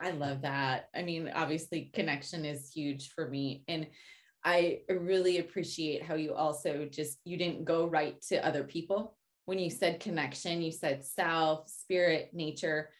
I 0.00 0.10
love 0.10 0.42
that. 0.42 0.88
I 0.94 1.02
mean, 1.02 1.30
obviously, 1.34 1.90
connection 1.94 2.44
is 2.44 2.72
huge 2.72 3.10
for 3.10 3.28
me. 3.28 3.64
And 3.68 3.86
I 4.42 4.80
really 4.88 5.38
appreciate 5.38 6.02
how 6.02 6.14
you 6.14 6.34
also 6.34 6.86
just 6.90 7.18
you 7.24 7.36
didn't 7.36 7.64
go 7.64 7.86
right 7.86 8.20
to 8.28 8.44
other 8.44 8.64
people 8.64 9.16
when 9.46 9.58
you 9.58 9.70
said 9.70 10.00
connection 10.00 10.62
you 10.62 10.72
said 10.72 11.04
self 11.04 11.68
spirit 11.68 12.30
nature. 12.32 12.90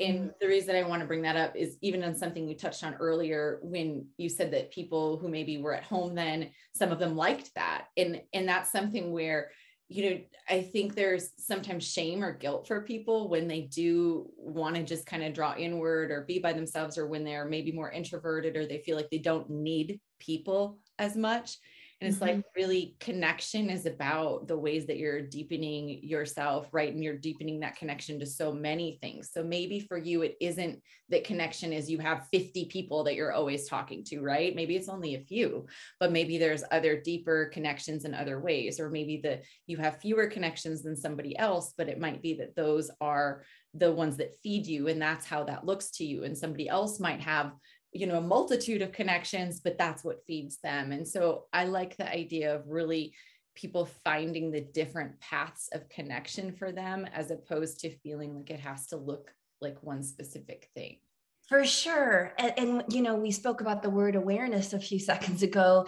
And 0.00 0.18
mm-hmm. 0.18 0.28
the 0.40 0.48
reason 0.48 0.74
I 0.74 0.82
want 0.82 1.00
to 1.00 1.06
bring 1.06 1.22
that 1.22 1.36
up 1.36 1.54
is 1.56 1.76
even 1.82 2.02
on 2.02 2.14
something 2.14 2.48
you 2.48 2.56
touched 2.56 2.84
on 2.84 2.94
earlier 2.94 3.60
when 3.62 4.06
you 4.16 4.28
said 4.28 4.50
that 4.52 4.72
people 4.72 5.18
who 5.18 5.28
maybe 5.28 5.58
were 5.58 5.74
at 5.74 5.84
home 5.84 6.14
then 6.14 6.50
some 6.72 6.90
of 6.90 6.98
them 6.98 7.16
liked 7.16 7.50
that. 7.54 7.86
And 7.96 8.22
and 8.32 8.48
that's 8.48 8.72
something 8.72 9.12
where 9.12 9.50
you 9.88 10.10
know 10.10 10.20
I 10.48 10.62
think 10.62 10.94
there's 10.94 11.30
sometimes 11.38 11.86
shame 11.86 12.24
or 12.24 12.32
guilt 12.32 12.66
for 12.66 12.80
people 12.80 13.28
when 13.28 13.46
they 13.46 13.62
do 13.62 14.30
want 14.36 14.76
to 14.76 14.82
just 14.82 15.06
kind 15.06 15.22
of 15.22 15.34
draw 15.34 15.54
inward 15.54 16.10
or 16.10 16.22
be 16.22 16.38
by 16.38 16.52
themselves 16.52 16.96
or 16.96 17.06
when 17.06 17.24
they're 17.24 17.44
maybe 17.44 17.72
more 17.72 17.90
introverted 17.90 18.56
or 18.56 18.66
they 18.66 18.78
feel 18.78 18.96
like 18.96 19.10
they 19.10 19.18
don't 19.18 19.50
need 19.50 20.00
people 20.18 20.78
as 20.98 21.16
much 21.16 21.58
and 22.04 22.12
it's 22.12 22.22
mm-hmm. 22.22 22.36
like 22.36 22.44
really 22.54 22.96
connection 23.00 23.70
is 23.70 23.86
about 23.86 24.46
the 24.46 24.58
ways 24.58 24.86
that 24.86 24.98
you're 24.98 25.22
deepening 25.22 26.00
yourself 26.02 26.68
right? 26.70 26.92
And 26.92 27.02
you're 27.02 27.16
deepening 27.16 27.60
that 27.60 27.76
connection 27.76 28.20
to 28.20 28.26
so 28.26 28.52
many 28.52 28.98
things. 29.00 29.30
So 29.32 29.42
maybe 29.42 29.80
for 29.80 29.96
you 29.96 30.20
it 30.20 30.36
isn't 30.38 30.82
that 31.08 31.24
connection 31.24 31.72
is 31.72 31.90
you 31.90 31.98
have 32.00 32.28
50 32.30 32.66
people 32.66 33.04
that 33.04 33.14
you're 33.14 33.32
always 33.32 33.66
talking 33.66 34.04
to 34.04 34.20
right? 34.20 34.54
Maybe 34.54 34.76
it's 34.76 34.90
only 34.90 35.14
a 35.14 35.20
few 35.20 35.66
but 35.98 36.12
maybe 36.12 36.36
there's 36.36 36.62
other 36.70 37.00
deeper 37.00 37.46
connections 37.46 38.04
in 38.04 38.12
other 38.12 38.38
ways 38.38 38.78
or 38.78 38.90
maybe 38.90 39.22
that 39.24 39.44
you 39.66 39.78
have 39.78 40.00
fewer 40.00 40.26
connections 40.26 40.82
than 40.82 40.96
somebody 40.96 41.38
else 41.38 41.72
but 41.78 41.88
it 41.88 41.98
might 41.98 42.20
be 42.20 42.34
that 42.34 42.54
those 42.54 42.90
are 43.00 43.44
the 43.74 43.90
ones 43.90 44.16
that 44.18 44.36
feed 44.42 44.66
you 44.66 44.88
and 44.88 45.00
that's 45.00 45.26
how 45.26 45.42
that 45.44 45.66
looks 45.66 45.90
to 45.90 46.04
you. 46.04 46.24
And 46.24 46.36
somebody 46.36 46.68
else 46.68 47.00
might 47.00 47.20
have 47.20 47.52
you 47.94 48.06
know 48.06 48.18
a 48.18 48.20
multitude 48.20 48.82
of 48.82 48.92
connections 48.92 49.60
but 49.60 49.78
that's 49.78 50.04
what 50.04 50.26
feeds 50.26 50.58
them. 50.62 50.92
And 50.92 51.06
so 51.06 51.44
i 51.52 51.64
like 51.64 51.96
the 51.96 52.10
idea 52.10 52.54
of 52.54 52.68
really 52.68 53.14
people 53.54 53.88
finding 54.04 54.50
the 54.50 54.60
different 54.60 55.18
paths 55.20 55.68
of 55.72 55.88
connection 55.88 56.52
for 56.52 56.72
them 56.72 57.06
as 57.14 57.30
opposed 57.30 57.78
to 57.80 57.96
feeling 57.98 58.36
like 58.36 58.50
it 58.50 58.58
has 58.58 58.88
to 58.88 58.96
look 58.96 59.32
like 59.60 59.80
one 59.82 60.02
specific 60.02 60.68
thing. 60.74 60.98
For 61.48 61.64
sure. 61.64 62.32
And, 62.38 62.52
and 62.56 62.84
you 62.88 63.02
know 63.02 63.14
we 63.14 63.30
spoke 63.30 63.60
about 63.60 63.82
the 63.82 63.90
word 63.90 64.16
awareness 64.16 64.72
a 64.72 64.80
few 64.80 64.98
seconds 65.10 65.42
ago. 65.42 65.86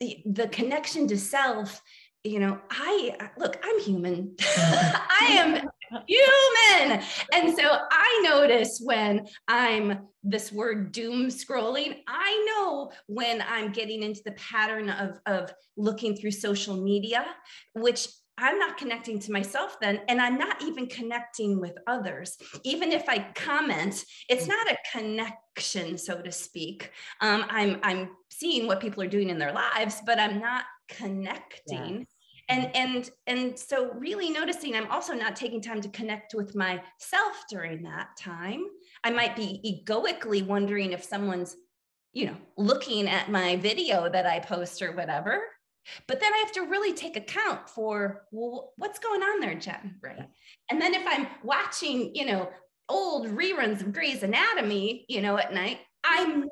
The, 0.00 0.22
the 0.24 0.48
connection 0.48 1.08
to 1.08 1.18
self 1.18 1.82
you 2.22 2.38
know 2.38 2.58
i 2.70 3.16
look 3.38 3.58
i'm 3.64 3.80
human. 3.80 4.34
I 4.40 5.26
am 5.30 5.69
human. 6.06 7.02
And 7.32 7.56
so 7.56 7.78
I 7.90 8.28
notice 8.28 8.80
when 8.82 9.26
I'm 9.48 10.08
this 10.22 10.52
word 10.52 10.92
doom 10.92 11.28
scrolling, 11.28 11.96
I 12.06 12.46
know 12.48 12.92
when 13.06 13.42
I'm 13.42 13.72
getting 13.72 14.02
into 14.02 14.22
the 14.24 14.32
pattern 14.32 14.90
of, 14.90 15.18
of 15.26 15.52
looking 15.76 16.16
through 16.16 16.32
social 16.32 16.76
media, 16.76 17.24
which 17.74 18.08
I'm 18.40 18.58
not 18.58 18.78
connecting 18.78 19.18
to 19.20 19.32
myself 19.32 19.76
then, 19.80 20.00
and 20.08 20.20
I'm 20.20 20.38
not 20.38 20.62
even 20.62 20.86
connecting 20.86 21.60
with 21.60 21.76
others. 21.86 22.38
Even 22.64 22.90
if 22.90 23.06
I 23.06 23.18
comment, 23.34 24.02
it's 24.30 24.46
not 24.46 24.66
a 24.70 24.78
connection, 24.92 25.98
so 25.98 26.22
to 26.22 26.32
speak. 26.32 26.90
Um, 27.20 27.44
I'm 27.50 27.80
I'm 27.82 28.10
seeing 28.30 28.66
what 28.66 28.80
people 28.80 29.02
are 29.02 29.08
doing 29.08 29.28
in 29.28 29.38
their 29.38 29.52
lives, 29.52 30.00
but 30.06 30.18
I'm 30.18 30.40
not 30.40 30.64
connecting. 30.88 31.98
Yeah 31.98 32.04
and 32.50 32.70
and 32.74 33.10
and 33.26 33.58
so 33.58 33.92
really 33.92 34.28
noticing 34.30 34.74
i'm 34.74 34.90
also 34.90 35.14
not 35.14 35.36
taking 35.36 35.60
time 35.60 35.80
to 35.80 35.88
connect 35.88 36.34
with 36.34 36.54
myself 36.54 37.44
during 37.48 37.82
that 37.82 38.08
time. 38.18 38.64
I 39.04 39.10
might 39.10 39.36
be 39.36 39.60
egoically 39.62 40.42
wondering 40.42 40.92
if 40.92 41.02
someone's 41.02 41.56
you 42.12 42.26
know 42.26 42.36
looking 42.56 43.08
at 43.08 43.30
my 43.30 43.56
video 43.56 44.08
that 44.10 44.26
i 44.26 44.40
post 44.40 44.82
or 44.82 44.92
whatever. 44.92 45.40
But 46.06 46.20
then 46.20 46.32
i 46.34 46.38
have 46.38 46.52
to 46.52 46.62
really 46.62 46.92
take 46.92 47.16
account 47.16 47.68
for 47.68 48.26
well 48.32 48.72
what's 48.76 48.98
going 48.98 49.22
on 49.22 49.40
there 49.40 49.54
jen? 49.54 49.96
Right 50.02 50.28
and 50.70 50.80
then 50.80 50.94
if 50.94 51.04
i'm 51.06 51.26
watching 51.42 52.14
you 52.14 52.26
know 52.26 52.50
old 52.90 53.28
reruns 53.28 53.80
of 53.80 53.92
Grey's 53.92 54.24
Anatomy, 54.24 55.06
you 55.08 55.22
know, 55.22 55.38
at 55.38 55.54
night, 55.54 55.78
I'm 56.04 56.40
not 56.40 56.50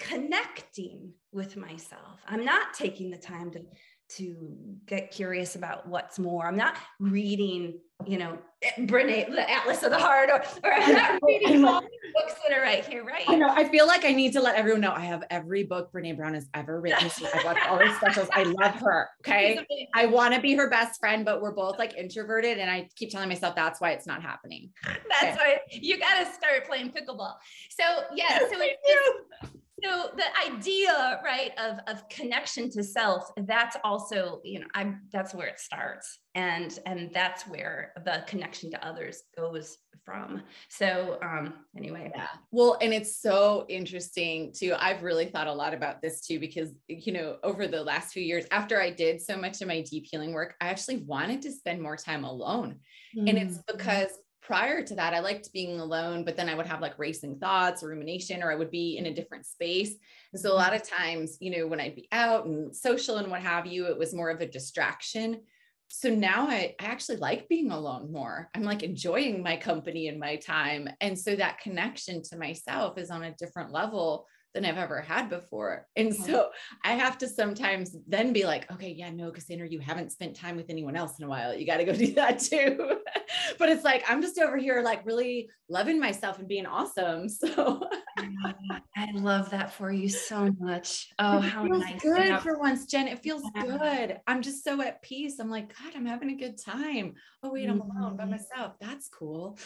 connecting 0.00 1.12
with 1.30 1.56
myself. 1.56 2.20
I'm 2.26 2.44
not 2.44 2.72
taking 2.74 3.10
the 3.10 3.18
time 3.18 3.50
to 3.52 3.60
to 4.08 4.56
get 4.86 5.10
curious 5.10 5.54
about 5.54 5.86
what's 5.86 6.18
more. 6.18 6.46
I'm 6.46 6.56
not 6.56 6.76
reading, 6.98 7.78
you 8.06 8.18
know, 8.18 8.38
Brene, 8.78 9.30
the 9.30 9.50
Atlas 9.50 9.82
of 9.82 9.90
the 9.90 9.98
Heart, 9.98 10.30
or, 10.30 10.42
or 10.64 10.72
I'm 10.72 10.94
not 10.94 11.20
reading 11.26 11.64
all 11.64 11.80
the 11.80 11.88
books 12.14 12.34
that 12.46 12.56
are 12.56 12.62
right 12.62 12.84
here, 12.84 13.04
right? 13.04 13.22
I 13.28 13.36
know. 13.36 13.50
I 13.50 13.68
feel 13.68 13.86
like 13.86 14.04
I 14.04 14.12
need 14.12 14.32
to 14.32 14.40
let 14.40 14.56
everyone 14.56 14.80
know 14.80 14.92
I 14.92 15.00
have 15.04 15.24
every 15.30 15.62
book 15.64 15.92
Brene 15.92 16.16
Brown 16.16 16.34
has 16.34 16.48
ever 16.54 16.80
written. 16.80 17.10
I've 17.34 17.44
watched 17.44 17.68
all 17.68 17.78
her 17.78 17.94
specials. 17.96 18.28
I 18.32 18.44
love 18.44 18.74
her. 18.76 19.08
Okay. 19.28 19.66
I 19.94 20.06
want 20.06 20.32
to 20.34 20.40
be 20.40 20.54
her 20.54 20.70
best 20.70 21.00
friend, 21.00 21.24
but 21.24 21.42
we're 21.42 21.52
both 21.52 21.78
like 21.78 21.94
introverted. 21.96 22.58
And 22.58 22.70
I 22.70 22.88
keep 22.96 23.10
telling 23.10 23.28
myself 23.28 23.54
that's 23.54 23.78
why 23.80 23.90
it's 23.90 24.06
not 24.06 24.22
happening. 24.22 24.70
That's 24.84 25.36
okay. 25.36 25.36
why 25.36 25.58
you 25.70 25.98
got 25.98 26.24
to 26.24 26.32
start 26.32 26.66
playing 26.66 26.92
pickleball. 26.92 27.34
So, 27.68 27.84
yeah. 28.14 28.38
So 28.38 28.52
it's, 28.52 29.52
so 29.82 30.10
the 30.16 30.52
idea 30.52 31.20
right 31.24 31.52
of 31.58 31.78
of 31.86 32.08
connection 32.08 32.70
to 32.70 32.82
self 32.82 33.30
that's 33.46 33.76
also 33.84 34.40
you 34.44 34.60
know 34.60 34.66
i'm 34.74 35.02
that's 35.12 35.34
where 35.34 35.46
it 35.46 35.58
starts. 35.58 36.18
And 36.34 36.78
and 36.86 37.10
that's 37.12 37.46
where 37.46 37.92
the 38.04 38.22
connection 38.26 38.70
to 38.70 38.86
others 38.86 39.22
goes 39.36 39.78
from. 40.04 40.42
So 40.68 41.18
um 41.22 41.54
anyway. 41.76 42.12
Yeah. 42.14 42.28
Well 42.52 42.78
and 42.80 42.94
it's 42.94 43.20
so 43.20 43.66
interesting 43.68 44.52
too. 44.56 44.74
I've 44.78 45.02
really 45.02 45.26
thought 45.26 45.46
a 45.46 45.52
lot 45.52 45.74
about 45.74 46.00
this 46.00 46.20
too 46.20 46.38
because 46.38 46.70
you 46.88 47.12
know 47.12 47.38
over 47.42 47.66
the 47.66 47.82
last 47.82 48.12
few 48.12 48.22
years 48.22 48.44
after 48.50 48.80
i 48.80 48.90
did 48.90 49.20
so 49.20 49.36
much 49.36 49.60
of 49.60 49.68
my 49.68 49.82
deep 49.82 50.06
healing 50.10 50.32
work 50.32 50.54
i 50.60 50.68
actually 50.68 50.98
wanted 50.98 51.42
to 51.42 51.52
spend 51.52 51.82
more 51.82 51.96
time 51.96 52.24
alone. 52.24 52.78
Mm-hmm. 53.16 53.28
and 53.28 53.38
it's 53.38 53.58
mm-hmm. 53.58 53.76
because 53.76 54.10
prior 54.48 54.82
to 54.82 54.94
that, 54.94 55.12
I 55.12 55.20
liked 55.20 55.52
being 55.52 55.78
alone, 55.78 56.24
but 56.24 56.34
then 56.34 56.48
I 56.48 56.54
would 56.54 56.66
have 56.66 56.80
like 56.80 56.98
racing 56.98 57.38
thoughts 57.38 57.82
or 57.82 57.88
rumination, 57.88 58.42
or 58.42 58.50
I 58.50 58.54
would 58.54 58.70
be 58.70 58.96
in 58.96 59.04
a 59.04 59.14
different 59.14 59.44
space. 59.44 59.94
And 60.32 60.40
so 60.40 60.50
a 60.50 60.56
lot 60.56 60.74
of 60.74 60.80
mm-hmm. 60.80 60.96
times, 60.96 61.36
you 61.38 61.50
know, 61.50 61.66
when 61.66 61.80
I'd 61.80 61.94
be 61.94 62.08
out 62.12 62.46
and 62.46 62.74
social 62.74 63.18
and 63.18 63.30
what 63.30 63.42
have 63.42 63.66
you, 63.66 63.88
it 63.88 63.98
was 63.98 64.14
more 64.14 64.30
of 64.30 64.40
a 64.40 64.46
distraction. 64.46 65.42
So 65.88 66.08
now 66.08 66.48
I, 66.48 66.74
I 66.80 66.86
actually 66.86 67.18
like 67.18 67.46
being 67.50 67.70
alone 67.70 68.10
more. 68.10 68.48
I'm 68.54 68.62
like 68.62 68.82
enjoying 68.82 69.42
my 69.42 69.58
company 69.58 70.08
and 70.08 70.18
my 70.18 70.36
time. 70.36 70.88
And 71.02 71.18
so 71.18 71.36
that 71.36 71.60
connection 71.60 72.22
to 72.30 72.38
myself 72.38 72.96
is 72.96 73.10
on 73.10 73.24
a 73.24 73.34
different 73.34 73.70
level 73.70 74.26
than 74.54 74.64
I've 74.64 74.78
ever 74.78 75.02
had 75.02 75.28
before. 75.28 75.86
And 75.94 76.10
mm-hmm. 76.10 76.24
so 76.24 76.48
I 76.84 76.92
have 76.92 77.18
to 77.18 77.28
sometimes 77.28 77.94
then 78.06 78.32
be 78.32 78.44
like, 78.44 78.70
okay, 78.72 78.90
yeah, 78.90 79.10
no, 79.10 79.30
Cassandra, 79.30 79.68
you 79.68 79.78
haven't 79.78 80.10
spent 80.10 80.36
time 80.36 80.56
with 80.56 80.70
anyone 80.70 80.96
else 80.96 81.18
in 81.18 81.26
a 81.26 81.28
while. 81.28 81.54
You 81.54 81.66
got 81.66 81.76
to 81.76 81.84
go 81.84 81.92
do 81.92 82.14
that 82.14 82.38
too. 82.38 82.96
but 83.58 83.68
it's 83.68 83.84
like, 83.84 84.04
I'm 84.08 84.22
just 84.22 84.38
over 84.38 84.56
here, 84.56 84.82
like 84.82 85.04
really 85.06 85.50
loving 85.68 86.00
myself 86.00 86.38
and 86.38 86.48
being 86.48 86.66
awesome. 86.66 87.28
So 87.38 87.82
I 88.96 89.10
love 89.14 89.50
that 89.50 89.72
for 89.72 89.92
you 89.92 90.08
so 90.08 90.50
much. 90.58 91.08
Oh, 91.18 91.38
how 91.38 91.62
nice. 91.64 92.02
Good 92.02 92.40
for 92.40 92.58
once, 92.58 92.86
Jen. 92.86 93.06
It 93.06 93.20
feels 93.20 93.42
yeah. 93.54 93.64
good. 93.64 94.20
I'm 94.26 94.42
just 94.42 94.64
so 94.64 94.80
at 94.82 95.00
peace. 95.02 95.38
I'm 95.38 95.50
like, 95.50 95.68
God, 95.78 95.92
I'm 95.94 96.04
having 96.04 96.30
a 96.30 96.36
good 96.36 96.58
time. 96.60 97.14
Oh, 97.42 97.52
wait, 97.52 97.68
I'm 97.68 97.80
alone 97.80 98.16
by 98.16 98.24
mm-hmm. 98.24 98.32
myself. 98.32 98.74
That's 98.80 99.08
cool. 99.08 99.58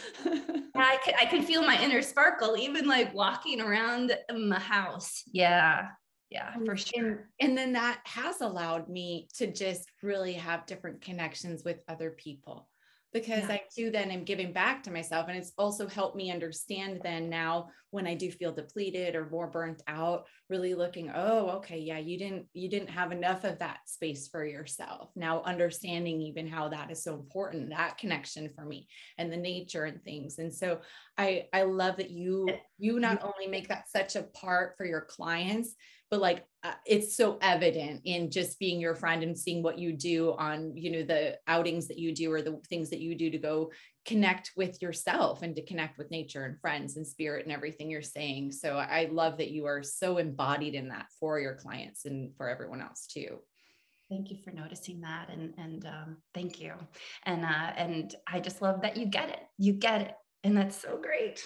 I 0.75 0.99
could 1.05 1.15
I 1.19 1.27
could 1.27 1.45
feel 1.45 1.63
my 1.63 1.83
inner 1.83 2.03
sparkle, 2.03 2.57
even 2.57 2.87
like 2.87 3.15
walking 3.15 3.61
around 3.61 4.13
my 4.35 4.61
house. 4.61 5.23
Yeah. 5.33 5.89
Yeah, 6.31 6.55
for 6.65 6.77
sure. 6.77 7.29
And, 7.41 7.51
and 7.51 7.59
then 7.59 7.73
that 7.75 8.01
has 8.05 8.41
allowed 8.41 8.89
me 8.89 9.29
to 9.37 9.53
just 9.53 9.91
really 10.03 10.33
have 10.35 10.65
different 10.67 11.03
connections 11.03 11.63
with 11.63 11.83
other 11.89 12.11
people 12.11 12.69
because 13.13 13.45
yeah. 13.49 13.55
I 13.55 13.63
do 13.77 13.91
then 13.91 14.11
am 14.11 14.25
giving 14.25 14.53
back 14.53 14.83
to 14.85 14.91
myself. 14.91 15.27
And 15.29 15.37
it's 15.37 15.53
also 15.59 15.87
helped 15.87 16.17
me 16.17 16.31
understand 16.31 17.01
then 17.03 17.29
now 17.29 17.69
when 17.91 18.07
I 18.07 18.15
do 18.15 18.31
feel 18.31 18.53
depleted 18.53 19.15
or 19.15 19.29
more 19.29 19.49
burnt 19.49 19.83
out, 19.87 20.25
really 20.49 20.75
looking, 20.75 21.11
oh, 21.15 21.51
okay, 21.57 21.79
yeah, 21.79 21.99
you 21.99 22.19
didn't, 22.19 22.47
you 22.55 22.71
didn't 22.71 22.89
have 22.89 23.13
enough 23.13 23.45
of 23.45 23.59
that 23.59 23.81
space 23.85 24.29
for 24.29 24.45
yourself. 24.47 25.11
Now 25.15 25.43
understanding 25.43 26.23
even 26.23 26.49
how 26.49 26.71
that 26.71 26.91
is 26.91 27.05
so 27.05 27.15
important, 27.15 27.71
that 27.71 27.99
connection 27.99 28.51
for 28.55 28.65
me 28.65 28.89
and 29.19 29.31
the 29.31 29.37
nature 29.37 29.85
and 29.85 30.03
things. 30.03 30.39
And 30.39 30.53
so 30.55 30.81
I 31.19 31.47
I 31.53 31.65
love 31.65 31.97
that 31.97 32.11
you 32.11 32.49
you 32.79 32.99
not 32.99 33.23
only 33.23 33.47
make 33.47 33.69
that 33.69 33.91
such 33.91 34.17
a 34.17 34.23
part 34.23 34.75
for 34.77 34.87
your 34.87 35.03
clients, 35.03 35.75
but 36.13 36.21
like 36.21 36.45
uh, 36.63 36.75
it's 36.85 37.17
so 37.17 37.39
evident 37.41 38.03
in 38.05 38.31
just 38.31 38.59
being 38.59 38.79
your 38.79 38.95
friend 38.95 39.23
and 39.23 39.37
seeing 39.37 39.63
what 39.63 39.79
you 39.79 39.95
do 39.95 40.35
on 40.39 40.77
you 40.77 40.93
know 40.93 41.03
the 41.03 41.39
outings 41.49 41.89
that 41.89 41.99
you 41.99 42.15
do 42.15 42.31
or 42.31 42.43
the 42.43 42.61
things 42.69 42.91
that 42.91 43.01
you 43.01 43.17
do 43.17 43.31
to 43.31 43.39
go 43.39 43.73
connect 44.05 44.53
with 44.55 44.81
yourself 44.83 45.41
and 45.43 45.57
to 45.57 45.65
connect 45.65 45.97
with 45.97 46.11
nature 46.11 46.45
and 46.45 46.61
friends 46.61 46.99
and 46.99 47.07
spirit 47.07 47.47
and 47.47 47.53
everything 47.53 47.89
you're 47.91 48.03
saying. 48.03 48.53
So 48.53 48.77
i 48.77 49.09
love 49.11 49.39
that 49.39 49.53
you 49.53 49.65
are 49.65 49.83
so 49.83 50.19
embodied 50.19 50.75
in 50.75 50.89
that 50.89 51.07
for 51.19 51.41
your 51.41 51.55
clients 51.55 52.05
and 52.05 52.37
for 52.37 52.49
everyone 52.49 52.83
else 52.83 53.07
too. 53.07 53.39
Thank 54.11 54.31
you 54.31 54.37
for 54.45 54.51
noticing 54.51 55.01
that, 55.01 55.31
and 55.31 55.55
and 55.57 55.87
um, 55.87 56.17
thank 56.35 56.61
you, 56.61 56.75
and 57.25 57.43
uh, 57.43 57.73
and 57.75 58.15
I 58.27 58.41
just 58.41 58.61
love 58.61 58.83
that 58.83 58.99
you 58.99 59.07
get 59.07 59.31
it. 59.31 59.41
You 59.57 59.73
get 59.73 60.03
it 60.03 60.15
and 60.45 60.57
that's 60.57 60.81
so 60.81 60.97
great. 60.97 61.45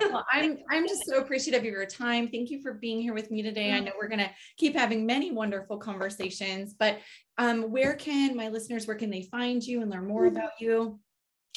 well, 0.00 0.24
I'm 0.32 0.58
I'm 0.70 0.88
just 0.88 1.04
so 1.06 1.18
appreciative 1.18 1.60
of 1.60 1.64
your 1.66 1.84
time. 1.86 2.28
Thank 2.28 2.50
you 2.50 2.60
for 2.62 2.72
being 2.74 3.00
here 3.00 3.14
with 3.14 3.30
me 3.30 3.42
today. 3.42 3.72
I 3.72 3.80
know 3.80 3.92
we're 3.98 4.08
gonna 4.08 4.30
keep 4.56 4.74
having 4.74 5.04
many 5.04 5.30
wonderful 5.30 5.76
conversations, 5.76 6.74
but 6.78 6.98
um, 7.36 7.70
where 7.70 7.94
can 7.94 8.36
my 8.36 8.48
listeners 8.48 8.86
where 8.86 8.96
can 8.96 9.10
they 9.10 9.22
find 9.22 9.62
you 9.62 9.82
and 9.82 9.90
learn 9.90 10.06
more 10.06 10.26
about 10.26 10.52
you? 10.58 10.98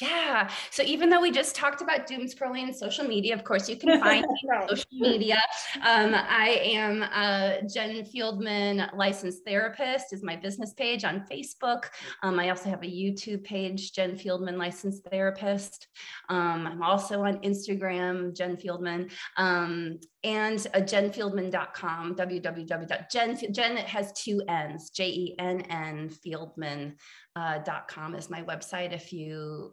Yeah. 0.00 0.48
So 0.70 0.84
even 0.84 1.10
though 1.10 1.20
we 1.20 1.32
just 1.32 1.56
talked 1.56 1.82
about 1.82 2.06
doom 2.06 2.26
scrolling 2.26 2.72
social 2.72 3.04
media, 3.04 3.34
of 3.34 3.42
course, 3.42 3.68
you 3.68 3.76
can 3.76 4.00
find 4.02 4.24
me 4.24 4.48
on 4.54 4.68
social 4.68 4.86
media. 4.92 5.40
Um, 5.84 6.14
I 6.14 6.60
am 6.62 7.02
a 7.02 7.62
Jen 7.72 8.04
Fieldman 8.04 8.96
licensed 8.96 9.44
therapist 9.44 10.12
is 10.12 10.22
my 10.22 10.36
business 10.36 10.72
page 10.72 11.04
on 11.04 11.24
Facebook. 11.30 11.86
Um, 12.22 12.38
I 12.38 12.50
also 12.50 12.70
have 12.70 12.82
a 12.82 12.86
YouTube 12.86 13.42
page, 13.42 13.92
Jen 13.92 14.16
Fieldman 14.16 14.56
licensed 14.56 15.04
therapist. 15.10 15.88
Um, 16.28 16.66
I'm 16.66 16.82
also 16.82 17.22
on 17.24 17.38
Instagram, 17.38 18.36
Jen 18.36 18.56
Fieldman, 18.56 19.10
um, 19.36 19.98
and 20.24 20.58
a 20.74 20.80
jenfieldman.com, 20.80 22.16
www.jen, 22.16 23.52
Jen 23.52 23.76
has 23.76 24.12
two 24.12 24.42
N's, 24.48 24.90
J-E-N-N 24.90 26.10
Fieldman 26.10 26.94
uh, 27.38 27.80
.com 27.86 28.14
is 28.14 28.30
my 28.30 28.42
website 28.42 28.92
if 28.92 29.12
you 29.12 29.72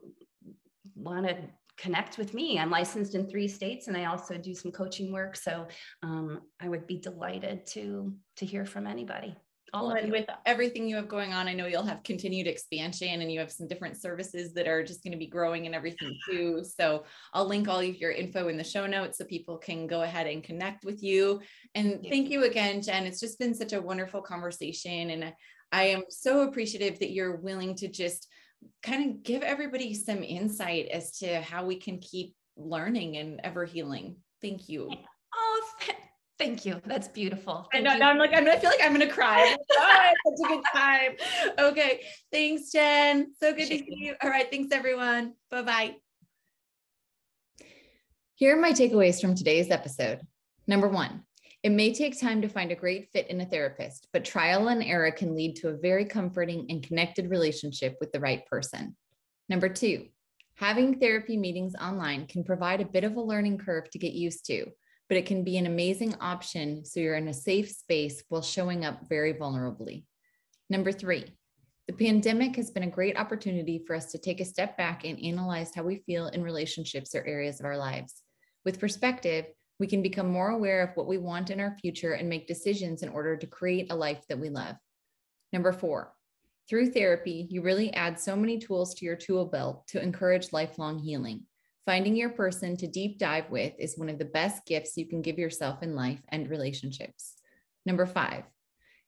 want 0.96 1.28
to 1.28 1.36
connect 1.78 2.18
with 2.18 2.34
me. 2.34 2.58
I'm 2.60 2.70
licensed 2.70 3.16
in 3.16 3.28
three 3.28 3.48
states 3.48 3.88
and 3.88 3.98
I 3.98 4.06
also 4.06 4.38
do 4.38 4.54
some 4.54 4.72
coaching 4.72 5.12
work. 5.12 5.36
So 5.36 5.68
um, 6.04 6.42
I 6.62 6.70
would 6.70 6.88
be 6.88 6.98
delighted 6.98 7.66
to 7.68 8.14
to 8.38 8.46
hear 8.46 8.66
from 8.66 8.88
anybody. 8.88 9.36
All 9.74 9.88
well, 9.88 9.98
and 9.98 10.12
with 10.12 10.28
everything 10.46 10.88
you 10.88 10.96
have 10.96 11.10
going 11.10 11.34
on, 11.34 11.50
I 11.50 11.54
know 11.54 11.66
you'll 11.66 11.84
have 11.84 12.04
continued 12.04 12.48
expansion 12.48 13.22
and 13.22 13.30
you 13.32 13.40
have 13.40 13.52
some 13.52 13.68
different 13.68 13.98
services 13.98 14.54
that 14.54 14.68
are 14.68 14.84
just 14.84 15.04
going 15.04 15.12
to 15.12 15.18
be 15.18 15.28
growing 15.28 15.66
and 15.66 15.76
everything 15.76 16.16
too. 16.30 16.64
So 16.64 17.04
I'll 17.34 17.48
link 17.48 17.68
all 17.68 17.80
of 17.80 17.98
your 17.98 18.12
info 18.12 18.48
in 18.48 18.58
the 18.58 18.64
show 18.64 18.86
notes 18.86 19.18
so 19.18 19.26
people 19.26 19.58
can 19.58 19.86
go 19.88 20.04
ahead 20.04 20.28
and 20.28 20.44
connect 20.44 20.86
with 20.86 21.04
you. 21.04 21.42
And 21.74 22.06
thank 22.10 22.30
you 22.30 22.46
again, 22.46 22.82
Jen. 22.82 23.06
It's 23.06 23.20
just 23.20 23.40
been 23.40 23.54
such 23.54 23.74
a 23.74 23.82
wonderful 23.82 24.22
conversation. 24.22 25.10
And 25.10 25.34
I 25.76 25.88
am 25.88 26.04
so 26.08 26.44
appreciative 26.44 27.00
that 27.00 27.12
you're 27.12 27.36
willing 27.36 27.76
to 27.76 27.90
just 27.90 28.30
kind 28.82 29.12
of 29.12 29.24
give 29.24 29.44
everybody 29.44 29.94
some 29.94 30.24
insight 30.24 30.88
as 30.88 31.18
to 31.18 31.42
how 31.42 31.66
we 31.66 31.76
can 31.76 32.00
keep 32.00 32.34
learning 32.56 33.18
and 33.18 33.42
ever 33.44 33.66
healing. 33.66 34.16
Thank 34.42 34.70
you. 34.70 34.90
Oh, 35.36 35.62
th- 35.82 35.98
thank 36.40 36.66
you. 36.66 36.82
That's 36.86 37.10
beautiful. 37.10 37.68
Thank 37.74 37.90
I 37.90 37.98
know. 37.98 38.06
I'm 38.06 38.18
like, 38.18 38.34
I'm, 38.34 38.48
I 38.48 38.58
feel 38.58 38.70
like 38.70 38.80
I'm 38.82 38.96
going 38.96 39.06
to 39.06 39.14
cry. 39.14 39.54
oh, 39.74 40.12
such 40.26 40.46
a 40.46 40.56
good 40.56 40.64
time. 40.74 41.12
Okay. 41.60 42.00
Thanks, 42.32 42.72
Jen. 42.72 43.34
So 43.38 43.52
good 43.52 43.68
to 43.68 43.78
see 43.78 43.86
you. 43.88 44.16
All 44.24 44.30
right. 44.30 44.50
Thanks, 44.50 44.74
everyone. 44.74 45.34
Bye 45.52 45.62
bye. 45.64 45.96
Here 48.36 48.58
are 48.58 48.62
my 48.62 48.72
takeaways 48.72 49.20
from 49.20 49.36
today's 49.36 49.70
episode. 49.70 50.22
Number 50.68 50.88
one, 50.88 51.26
it 51.66 51.72
may 51.72 51.92
take 51.92 52.22
time 52.22 52.44
to 52.44 52.48
find 52.48 52.72
a 52.72 52.76
great 52.76 53.10
fit 53.12 53.28
in 53.28 53.42
a 53.42 53.46
therapist, 53.46 54.08
but 54.14 54.24
trial 54.24 54.68
and 54.68 54.84
error 54.84 55.10
can 55.10 55.34
lead 55.34 55.56
to 55.56 55.70
a 55.70 55.78
very 55.78 56.06
comforting 56.06 56.68
and 56.70 56.84
connected 56.84 57.28
relationship 57.28 57.98
with 58.00 58.12
the 58.12 58.20
right 58.20 58.46
person. 58.46 58.96
Number 59.50 59.68
two, 59.68 60.06
having 60.58 61.00
therapy 61.00 61.38
meetings 61.38 61.74
online 61.82 62.28
can 62.28 62.44
provide 62.44 62.82
a 62.82 62.86
bit 62.86 63.04
of 63.04 63.16
a 63.16 63.22
learning 63.22 63.58
curve 63.58 63.90
to 63.90 63.98
get 63.98 64.14
used 64.14 64.46
to, 64.46 64.68
but 65.10 65.18
it 65.18 65.26
can 65.26 65.44
be 65.44 65.58
an 65.58 65.66
amazing 65.66 66.14
option 66.22 66.86
so 66.86 67.00
you're 67.00 67.16
in 67.16 67.30
a 67.30 67.34
safe 67.34 67.72
space 67.72 68.24
while 68.30 68.44
showing 68.44 68.86
up 68.86 69.10
very 69.10 69.34
vulnerably. 69.34 70.04
Number 70.70 70.92
three, 70.92 71.26
the 71.88 71.94
pandemic 71.94 72.58
has 72.58 72.70
been 72.70 72.84
a 72.84 72.92
great 72.92 73.18
opportunity 73.18 73.84
for 73.88 73.96
us 73.96 74.12
to 74.12 74.20
take 74.20 74.40
a 74.40 74.46
step 74.46 74.78
back 74.78 75.04
and 75.04 75.20
analyze 75.20 75.74
how 75.74 75.82
we 75.82 76.04
feel 76.06 76.28
in 76.28 76.44
relationships 76.44 77.16
or 77.16 77.26
areas 77.26 77.60
of 77.60 77.66
our 77.66 77.78
lives. 77.78 78.22
With 78.66 78.80
perspective, 78.80 79.48
we 79.80 79.88
can 79.88 80.02
become 80.02 80.32
more 80.32 80.50
aware 80.50 80.82
of 80.82 80.96
what 80.96 81.08
we 81.08 81.18
want 81.18 81.50
in 81.50 81.60
our 81.60 81.76
future 81.82 82.14
and 82.14 82.30
make 82.30 82.48
decisions 82.48 83.04
in 83.04 83.10
order 83.10 83.36
to 83.36 83.48
create 83.48 83.92
a 83.92 83.96
life 83.96 84.24
that 84.30 84.40
we 84.40 84.50
love. 84.50 84.76
Number 85.52 85.74
four, 85.74 86.14
through 86.68 86.92
therapy, 86.92 87.48
you 87.50 87.62
really 87.62 87.94
add 87.94 88.20
so 88.20 88.36
many 88.36 88.58
tools 88.58 88.96
to 88.96 89.06
your 89.06 89.16
tool 89.16 89.46
belt 89.46 89.88
to 89.88 90.02
encourage 90.02 90.52
lifelong 90.52 91.00
healing. 91.00 91.44
Finding 91.86 92.16
your 92.16 92.32
person 92.32 92.76
to 92.78 92.88
deep 92.88 93.20
dive 93.20 93.50
with 93.52 93.74
is 93.78 93.98
one 93.98 94.10
of 94.10 94.18
the 94.18 94.26
best 94.26 94.66
gifts 94.66 94.98
you 94.98 95.08
can 95.08 95.22
give 95.22 95.38
yourself 95.38 95.84
in 95.84 95.96
life 95.96 96.22
and 96.30 96.50
relationships. 96.50 97.36
Number 97.86 98.08
five, 98.08 98.46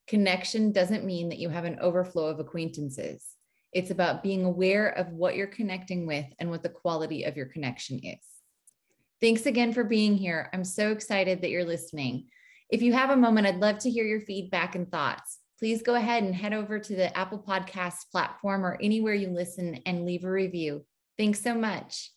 connection 0.06 0.70
doesn't 0.70 1.04
mean 1.04 1.30
that 1.30 1.40
you 1.40 1.48
have 1.48 1.64
an 1.64 1.80
overflow 1.80 2.26
of 2.26 2.38
acquaintances. 2.38 3.26
It's 3.72 3.90
about 3.90 4.22
being 4.22 4.44
aware 4.44 4.90
of 4.90 5.08
what 5.08 5.34
you're 5.34 5.48
connecting 5.48 6.06
with 6.06 6.26
and 6.38 6.50
what 6.50 6.62
the 6.62 6.68
quality 6.68 7.24
of 7.24 7.36
your 7.36 7.46
connection 7.46 7.98
is. 8.04 8.37
Thanks 9.20 9.46
again 9.46 9.72
for 9.72 9.82
being 9.82 10.16
here. 10.16 10.48
I'm 10.52 10.64
so 10.64 10.92
excited 10.92 11.42
that 11.42 11.50
you're 11.50 11.64
listening. 11.64 12.26
If 12.70 12.82
you 12.82 12.92
have 12.92 13.10
a 13.10 13.16
moment, 13.16 13.46
I'd 13.46 13.56
love 13.56 13.78
to 13.80 13.90
hear 13.90 14.04
your 14.04 14.20
feedback 14.20 14.74
and 14.74 14.90
thoughts. 14.90 15.38
Please 15.58 15.82
go 15.82 15.96
ahead 15.96 16.22
and 16.22 16.34
head 16.34 16.52
over 16.52 16.78
to 16.78 16.94
the 16.94 17.16
Apple 17.16 17.40
Podcasts 17.40 18.08
platform 18.12 18.64
or 18.64 18.78
anywhere 18.80 19.14
you 19.14 19.30
listen 19.30 19.80
and 19.86 20.04
leave 20.04 20.24
a 20.24 20.30
review. 20.30 20.84
Thanks 21.16 21.42
so 21.42 21.54
much. 21.54 22.12